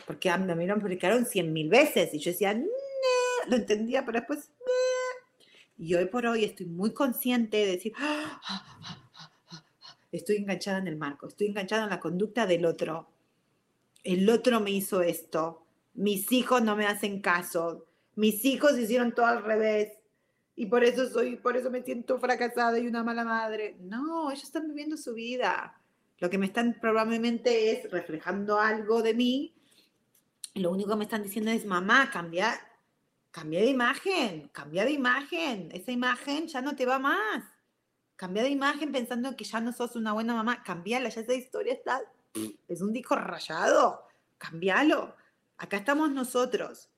porque 0.05 0.30
a 0.30 0.38
mí 0.38 0.65
lo 0.65 0.80
publicaron 0.80 1.25
cien 1.25 1.51
mil 1.51 1.69
veces 1.69 2.13
y 2.13 2.19
yo 2.19 2.32
decía, 2.32 2.57
lo 3.47 3.55
entendía, 3.55 4.05
pero 4.05 4.19
después, 4.19 4.51
y 5.78 5.93
hoy 5.95 6.05
por 6.05 6.25
hoy 6.25 6.43
estoy 6.43 6.67
muy 6.67 6.93
consciente 6.93 7.57
de 7.57 7.65
decir, 7.65 7.93
estoy 10.11 10.38
enganchada 10.38 10.80
en 10.80 10.88
el 10.88 10.97
marco, 10.97 11.28
estoy 11.28 11.47
enganchada 11.47 11.84
en 11.84 11.89
la 11.89 11.99
conducta 11.99 12.45
del 12.45 12.65
otro. 12.65 13.09
El 14.03 14.30
otro 14.30 14.61
me 14.61 14.71
hizo 14.71 15.01
esto, 15.01 15.65
mis 15.93 16.32
hijos 16.32 16.61
no 16.61 16.75
me 16.75 16.86
hacen 16.86 17.19
caso, 17.19 17.88
mis 18.18 18.43
hijos 18.45 18.78
hicieron 18.78 19.13
todo 19.13 19.28
al 19.28 19.43
revés 19.43 19.93
y 20.55 20.65
por 20.65 20.84
eso 20.84 21.07
soy, 21.07 21.36
por 21.36 21.55
eso 21.55 21.70
me 21.70 21.84
siento 21.84 22.20
fracasada 22.20 22.80
y 22.80 22.88
una 22.88 23.03
mala 23.03 23.24
madre. 23.24 23.78
No, 23.80 24.32
ellos 24.32 24.43
están 24.43 24.68
viviendo 24.68 24.97
su 24.97 25.13
vida. 25.13 25.80
Lo 26.18 26.28
que 26.28 26.39
me 26.39 26.47
están 26.47 26.80
probablemente 26.82 27.72
es 27.72 27.91
reflejando 27.91 28.59
algo 28.59 29.03
de 29.03 29.13
mí. 29.13 29.53
Lo 30.55 30.72
único 30.72 30.89
que 30.89 30.95
me 30.95 31.03
están 31.03 31.22
diciendo 31.22 31.51
es, 31.51 31.63
mamá, 31.68 32.09
cambia, 32.09 32.59
cambia 33.30 33.59
de 33.59 33.68
imagen, 33.68 34.49
cambia 34.51 34.84
de 34.84 34.91
imagen. 34.93 35.70
Esa 35.72 35.91
imagen 35.91 36.47
ya 36.47 36.59
no 36.63 36.76
te 36.76 36.88
va 36.88 36.97
más. 36.97 37.43
Cambia 38.15 38.41
de 38.41 38.49
imagen 38.49 38.91
pensando 38.91 39.36
que 39.36 39.43
ya 39.43 39.61
no 39.61 39.72
sos 39.72 39.95
una 39.95 40.13
buena 40.13 40.34
mamá. 40.34 40.63
Cambiala, 40.63 41.09
ya 41.09 41.22
esa 41.22 41.36
historia 41.36 41.74
está, 41.74 42.01
es 42.68 42.82
un 42.82 42.91
disco 42.91 43.15
rayado. 43.15 44.07
Cambialo. 44.39 45.15
Acá 45.59 45.78
estamos 45.78 46.09
nosotros 46.09 46.89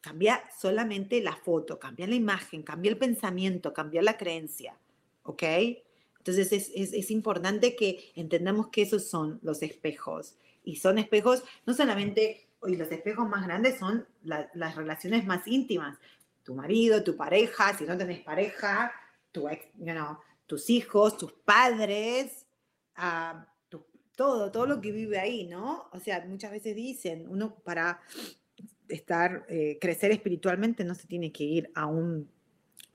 Cambia 0.00 0.42
solamente 0.58 1.20
la 1.20 1.36
foto, 1.36 1.78
cambia 1.78 2.06
la 2.06 2.14
imagen, 2.14 2.62
cambia 2.62 2.90
el 2.90 2.98
pensamiento, 2.98 3.72
cambia 3.72 4.02
la 4.02 4.16
creencia. 4.16 4.76
¿Ok? 5.22 5.42
Entonces 6.18 6.52
es, 6.52 7.10
importante 7.10 7.74
que 7.76 8.12
entendamos 8.14 8.68
que 8.68 8.82
esos 8.82 9.08
son 9.08 9.38
los 9.42 9.62
espejos. 9.62 10.36
Y 10.64 10.76
son 10.76 10.98
espejos, 10.98 11.42
no 11.64 11.72
solamente, 11.72 12.48
hoy 12.60 12.76
los 12.76 12.92
espejos 12.92 13.26
más 13.28 13.46
grandes 13.46 13.78
son 13.78 14.06
las 14.22 14.76
relaciones 14.76 15.24
más 15.26 15.46
íntimas. 15.46 15.98
Tu 16.44 16.54
marido, 16.54 17.02
tu 17.02 17.16
pareja, 17.16 17.76
si 17.76 17.84
no 17.84 17.96
tenés 17.96 18.20
pareja, 18.20 18.92
tu 19.32 19.48
tus 20.46 20.68
hijos, 20.68 21.16
tus 21.16 21.32
padres, 21.32 22.44
ah, 22.96 23.46
todo, 24.20 24.52
todo 24.52 24.66
lo 24.66 24.82
que 24.82 24.92
vive 24.92 25.18
ahí, 25.18 25.46
¿no? 25.46 25.88
O 25.92 25.98
sea, 25.98 26.22
muchas 26.26 26.50
veces 26.50 26.76
dicen, 26.76 27.26
uno 27.26 27.54
para 27.64 28.02
estar, 28.90 29.46
eh, 29.48 29.78
crecer 29.80 30.10
espiritualmente 30.10 30.84
no 30.84 30.94
se 30.94 31.06
tiene 31.06 31.32
que 31.32 31.44
ir 31.44 31.70
a 31.74 31.86
un, 31.86 32.28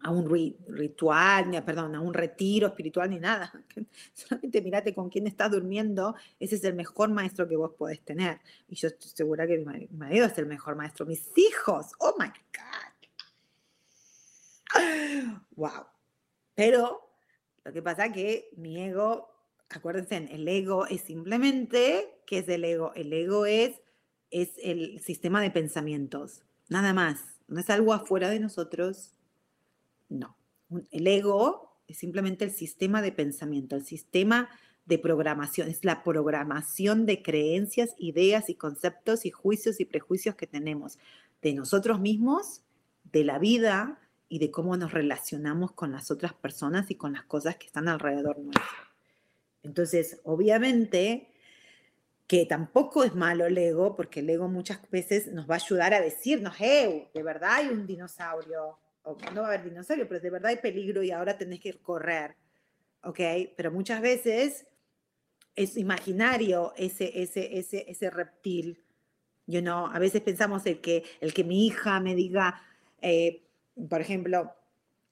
a 0.01 0.11
un 0.11 0.29
ritual, 0.67 1.49
ni, 1.49 1.59
perdón, 1.61 1.95
a 1.95 2.01
un 2.01 2.13
retiro 2.13 2.67
espiritual 2.67 3.09
ni 3.09 3.19
nada. 3.19 3.51
Solamente 4.13 4.61
mirate 4.61 4.93
con 4.93 5.09
quién 5.09 5.25
estás 5.25 5.51
durmiendo, 5.51 6.15
ese 6.39 6.55
es 6.55 6.63
el 6.63 6.75
mejor 6.75 7.09
maestro 7.09 7.47
que 7.47 7.55
vos 7.55 7.71
podés 7.77 8.01
tener. 8.01 8.39
Y 8.67 8.75
yo 8.75 8.89
estoy 8.89 9.09
segura 9.11 9.47
que 9.47 9.57
mi 9.57 9.87
marido 9.97 10.25
es 10.27 10.37
el 10.37 10.45
mejor 10.45 10.75
maestro. 10.75 11.05
Mis 11.05 11.27
hijos, 11.35 11.93
oh 11.99 12.15
my 12.19 12.27
God. 12.27 12.95
Wow. 15.55 15.85
Pero 16.53 17.05
lo 17.63 17.73
que 17.73 17.81
pasa 17.81 18.05
es 18.05 18.13
que 18.13 18.49
mi 18.57 18.79
ego, 18.81 19.29
acuérdense, 19.69 20.17
el 20.17 20.47
ego 20.47 20.85
es 20.85 21.01
simplemente, 21.01 22.21
¿qué 22.27 22.39
es 22.39 22.49
el 22.49 22.63
ego? 22.63 22.91
El 22.93 23.11
ego 23.11 23.45
es 23.45 23.81
es 24.31 24.51
el 24.61 24.99
sistema 25.01 25.41
de 25.41 25.51
pensamientos, 25.51 26.43
nada 26.69 26.93
más. 26.93 27.21
No 27.47 27.59
es 27.59 27.69
algo 27.69 27.93
afuera 27.93 28.29
de 28.29 28.39
nosotros, 28.39 29.11
no. 30.09 30.35
El 30.91 31.07
ego 31.07 31.79
es 31.87 31.97
simplemente 31.97 32.45
el 32.45 32.51
sistema 32.51 33.01
de 33.01 33.11
pensamiento, 33.11 33.75
el 33.75 33.85
sistema 33.85 34.49
de 34.85 34.99
programación, 34.99 35.67
es 35.69 35.83
la 35.83 36.03
programación 36.03 37.05
de 37.05 37.21
creencias, 37.21 37.95
ideas 37.97 38.49
y 38.49 38.55
conceptos 38.55 39.25
y 39.25 39.31
juicios 39.31 39.79
y 39.79 39.85
prejuicios 39.85 40.35
que 40.35 40.47
tenemos 40.47 40.99
de 41.41 41.53
nosotros 41.53 41.99
mismos, 41.99 42.61
de 43.11 43.23
la 43.23 43.39
vida 43.39 43.99
y 44.29 44.39
de 44.39 44.51
cómo 44.51 44.77
nos 44.77 44.91
relacionamos 44.91 45.71
con 45.71 45.91
las 45.91 46.11
otras 46.11 46.33
personas 46.33 46.89
y 46.91 46.95
con 46.95 47.13
las 47.13 47.23
cosas 47.23 47.57
que 47.57 47.67
están 47.67 47.87
alrededor 47.87 48.39
nuestro. 48.39 48.63
Entonces, 49.63 50.19
obviamente, 50.23 51.31
que 52.27 52.45
tampoco 52.45 53.03
es 53.03 53.13
malo 53.13 53.45
el 53.45 53.57
ego, 53.57 53.95
porque 53.95 54.21
el 54.21 54.29
ego 54.29 54.47
muchas 54.47 54.79
veces 54.89 55.27
nos 55.27 55.49
va 55.49 55.55
a 55.55 55.57
ayudar 55.57 55.93
a 55.93 56.01
decirnos, 56.01 56.55
hey, 56.57 57.09
de 57.13 57.23
verdad 57.23 57.55
hay 57.55 57.67
un 57.67 57.85
dinosaurio, 57.85 58.79
o 59.03 59.17
no 59.33 59.41
va 59.41 59.47
a 59.47 59.53
haber 59.53 59.63
dinosaurio, 59.63 60.07
pero 60.07 60.19
de 60.19 60.29
verdad 60.31 60.49
hay 60.49 60.57
peligro 60.57 61.03
y 61.03 61.11
ahora 61.11 61.37
tenés 61.37 61.59
que 61.59 61.77
correr, 61.77 62.35
¿ok? 63.03 63.19
Pero 63.55 63.71
muchas 63.71 64.01
veces 64.01 64.65
es 65.55 65.77
imaginario 65.77 66.73
ese, 66.75 67.21
ese, 67.21 67.59
ese, 67.59 67.85
ese 67.87 68.09
reptil, 68.09 68.83
you 69.45 69.61
know? 69.61 69.85
a 69.85 69.99
veces 69.99 70.21
pensamos 70.21 70.65
el 70.65 70.81
que, 70.81 71.03
el 71.21 71.33
que 71.33 71.43
mi 71.43 71.67
hija 71.67 71.99
me 71.99 72.15
diga, 72.15 72.59
eh, 73.01 73.43
por 73.87 74.01
ejemplo, 74.01 74.51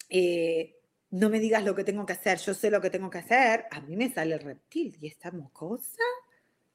eh, 0.10 0.80
no 1.12 1.30
me 1.30 1.40
digas 1.40 1.64
lo 1.64 1.76
que 1.76 1.84
tengo 1.84 2.08
que 2.08 2.14
hacer, 2.14 2.40
yo 2.40 2.56
sé 2.56 2.72
lo 2.72 2.82
que 2.82 2.90
tengo 2.90 3.12
que 3.12 3.20
hacer, 3.20 3.66
a 3.70 3.82
mí 3.82 3.96
me 3.96 4.12
sale 4.12 4.34
el 4.34 4.42
reptil 4.42 4.98
y 5.00 5.08
esta 5.08 5.30
mocosa 5.30 6.02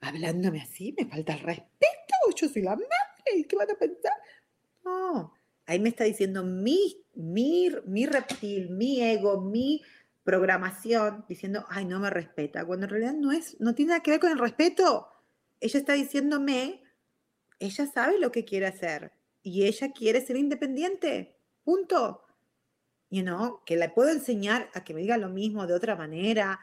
hablándome 0.08 0.60
así, 0.60 0.94
me 0.96 1.06
falta 1.06 1.34
el 1.34 1.40
respeto, 1.40 2.14
yo 2.36 2.48
soy 2.48 2.62
la 2.62 2.76
madre, 2.76 3.46
¿qué 3.48 3.56
van 3.56 3.70
a 3.70 3.74
pensar? 3.74 4.12
No, 4.84 5.32
ahí 5.66 5.78
me 5.78 5.90
está 5.90 6.04
diciendo 6.04 6.44
mi, 6.44 7.04
mi, 7.14 7.68
mi 7.86 8.06
reptil, 8.06 8.70
mi 8.70 9.02
ego, 9.02 9.40
mi 9.40 9.82
programación, 10.24 11.24
diciendo, 11.28 11.64
ay, 11.70 11.84
no 11.84 12.00
me 12.00 12.10
respeta, 12.10 12.64
cuando 12.64 12.86
en 12.86 12.90
realidad 12.90 13.14
no, 13.14 13.32
es, 13.32 13.58
no 13.60 13.74
tiene 13.74 13.90
nada 13.90 14.02
que 14.02 14.10
ver 14.10 14.20
con 14.20 14.30
el 14.30 14.38
respeto. 14.38 15.08
Ella 15.60 15.80
está 15.80 15.94
diciéndome, 15.94 16.82
ella 17.58 17.86
sabe 17.86 18.18
lo 18.18 18.30
que 18.30 18.44
quiere 18.44 18.66
hacer 18.66 19.12
y 19.42 19.64
ella 19.64 19.92
quiere 19.92 20.20
ser 20.20 20.36
independiente. 20.36 21.36
Punto. 21.64 22.24
You 23.10 23.22
know, 23.22 23.62
que 23.64 23.76
la 23.76 23.94
puedo 23.94 24.10
enseñar 24.10 24.68
a 24.74 24.84
que 24.84 24.92
me 24.92 25.00
diga 25.00 25.16
lo 25.16 25.30
mismo 25.30 25.66
de 25.66 25.74
otra 25.74 25.96
manera. 25.96 26.60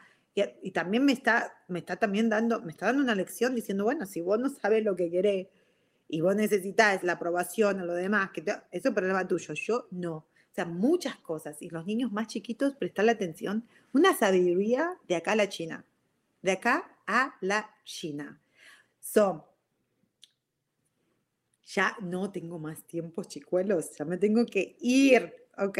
Y, 0.62 0.70
también 0.72 1.02
me 1.02 1.12
está, 1.12 1.64
me 1.66 1.78
está 1.78 1.96
también 1.96 2.28
dando, 2.28 2.60
me 2.60 2.70
está 2.70 2.86
dando 2.86 3.02
una 3.02 3.14
lección 3.14 3.54
diciendo, 3.54 3.84
bueno, 3.84 4.04
si 4.04 4.20
vos 4.20 4.38
no 4.38 4.50
sabes 4.50 4.84
lo 4.84 4.94
que 4.94 5.10
querés 5.10 5.46
y 6.08 6.20
vos 6.20 6.36
necesitas 6.36 7.02
la 7.02 7.12
aprobación 7.12 7.80
o 7.80 7.86
lo 7.86 7.94
demás, 7.94 8.32
que 8.32 8.42
eso 8.70 8.88
es 8.88 8.94
problema 8.94 9.26
tuyo, 9.26 9.54
yo 9.54 9.88
no. 9.90 10.16
O 10.16 10.54
sea, 10.54 10.66
muchas 10.66 11.16
cosas. 11.16 11.62
Y 11.62 11.70
los 11.70 11.86
niños 11.86 12.12
más 12.12 12.26
chiquitos, 12.26 12.76
prestarle 12.76 13.12
atención. 13.12 13.66
Una 13.94 14.14
sabiduría 14.14 14.98
de 15.08 15.16
acá 15.16 15.32
a 15.32 15.36
la 15.36 15.48
China. 15.48 15.86
De 16.42 16.52
acá 16.52 16.96
a 17.06 17.34
la 17.40 17.70
China. 17.84 18.38
So, 19.00 19.48
ya 21.64 21.96
no 22.02 22.30
tengo 22.30 22.58
más 22.58 22.84
tiempo, 22.84 23.24
chicuelos, 23.24 23.96
ya 23.96 24.04
me 24.04 24.18
tengo 24.18 24.44
que 24.44 24.76
ir, 24.80 25.34
¿ok? 25.56 25.78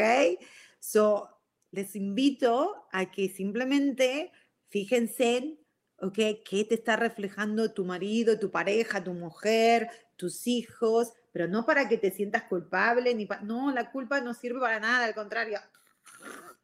So, 0.79 1.29
les 1.71 1.95
invito 1.95 2.87
a 2.91 3.11
que 3.11 3.29
simplemente 3.29 4.31
fíjense, 4.69 5.57
¿ok? 5.99 6.17
¿Qué 6.47 6.65
te 6.67 6.75
está 6.75 6.95
reflejando 6.95 7.73
tu 7.73 7.85
marido, 7.85 8.39
tu 8.39 8.51
pareja, 8.51 9.03
tu 9.03 9.13
mujer, 9.13 9.89
tus 10.15 10.47
hijos? 10.47 11.13
Pero 11.31 11.47
no 11.47 11.65
para 11.65 11.87
que 11.87 11.97
te 11.97 12.11
sientas 12.11 12.43
culpable, 12.43 13.13
ni. 13.13 13.27
No, 13.43 13.71
la 13.71 13.91
culpa 13.91 14.21
no 14.21 14.33
sirve 14.33 14.59
para 14.59 14.79
nada, 14.79 15.05
al 15.05 15.15
contrario, 15.15 15.59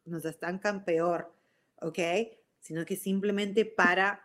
nos 0.06 0.26
estancan 0.26 0.84
peor, 0.84 1.34
¿ok? 1.82 2.00
Sino 2.60 2.86
que 2.86 2.96
simplemente 2.96 3.66
para 3.66 4.22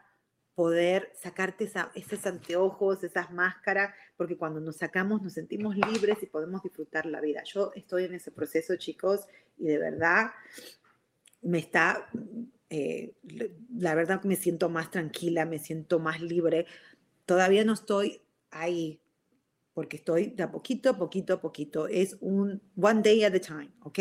poder 0.58 1.12
sacarte 1.14 1.70
esos 1.94 2.26
anteojos, 2.26 3.04
esas 3.04 3.30
máscaras, 3.30 3.94
porque 4.16 4.36
cuando 4.36 4.58
nos 4.58 4.78
sacamos 4.78 5.22
nos 5.22 5.34
sentimos 5.34 5.76
libres 5.76 6.20
y 6.20 6.26
podemos 6.26 6.64
disfrutar 6.64 7.06
la 7.06 7.20
vida. 7.20 7.44
Yo 7.44 7.70
estoy 7.76 8.06
en 8.06 8.14
ese 8.14 8.32
proceso, 8.32 8.74
chicos, 8.74 9.28
y 9.56 9.66
de 9.66 9.78
verdad 9.78 10.32
me 11.42 11.60
está, 11.60 12.10
eh, 12.70 13.14
la 13.74 13.94
verdad 13.94 14.22
me 14.24 14.36
siento 14.36 14.68
más 14.68 14.90
tranquila, 14.90 15.46
me 15.46 15.58
siento 15.58 15.98
más 15.98 16.20
libre. 16.20 16.66
Todavía 17.26 17.64
no 17.64 17.72
estoy 17.72 18.22
ahí, 18.50 19.00
porque 19.74 19.96
estoy 19.96 20.28
de 20.28 20.42
a 20.42 20.50
poquito, 20.50 20.96
poquito, 20.98 21.40
poquito. 21.40 21.88
Es 21.88 22.16
un 22.20 22.60
one 22.76 23.02
day 23.02 23.24
at 23.24 23.34
a 23.34 23.40
time, 23.40 23.70
¿ok? 23.82 23.98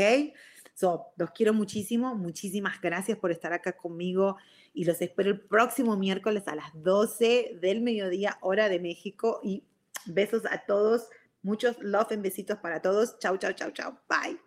So, 0.74 1.08
los 1.18 1.32
quiero 1.32 1.54
muchísimo, 1.54 2.14
muchísimas 2.16 2.80
gracias 2.82 3.18
por 3.18 3.32
estar 3.32 3.52
acá 3.52 3.74
conmigo 3.74 4.38
y 4.74 4.86
los 4.86 5.02
espero 5.02 5.32
el 5.32 5.42
próximo 5.42 5.98
miércoles 5.98 6.44
a 6.48 6.56
las 6.56 6.72
12 6.84 7.58
del 7.60 7.82
mediodía, 7.82 8.38
hora 8.42 8.70
de 8.70 8.80
México. 8.80 9.40
Y 9.44 9.64
besos 10.06 10.44
a 10.50 10.66
todos, 10.66 11.10
muchos 11.42 11.78
love 11.80 12.12
y 12.12 12.18
besitos 12.18 12.60
para 12.60 12.82
todos. 12.82 13.18
Chau, 13.20 13.38
chau, 13.38 13.54
chau, 13.54 13.72
chau. 13.72 13.98
Bye. 14.08 14.47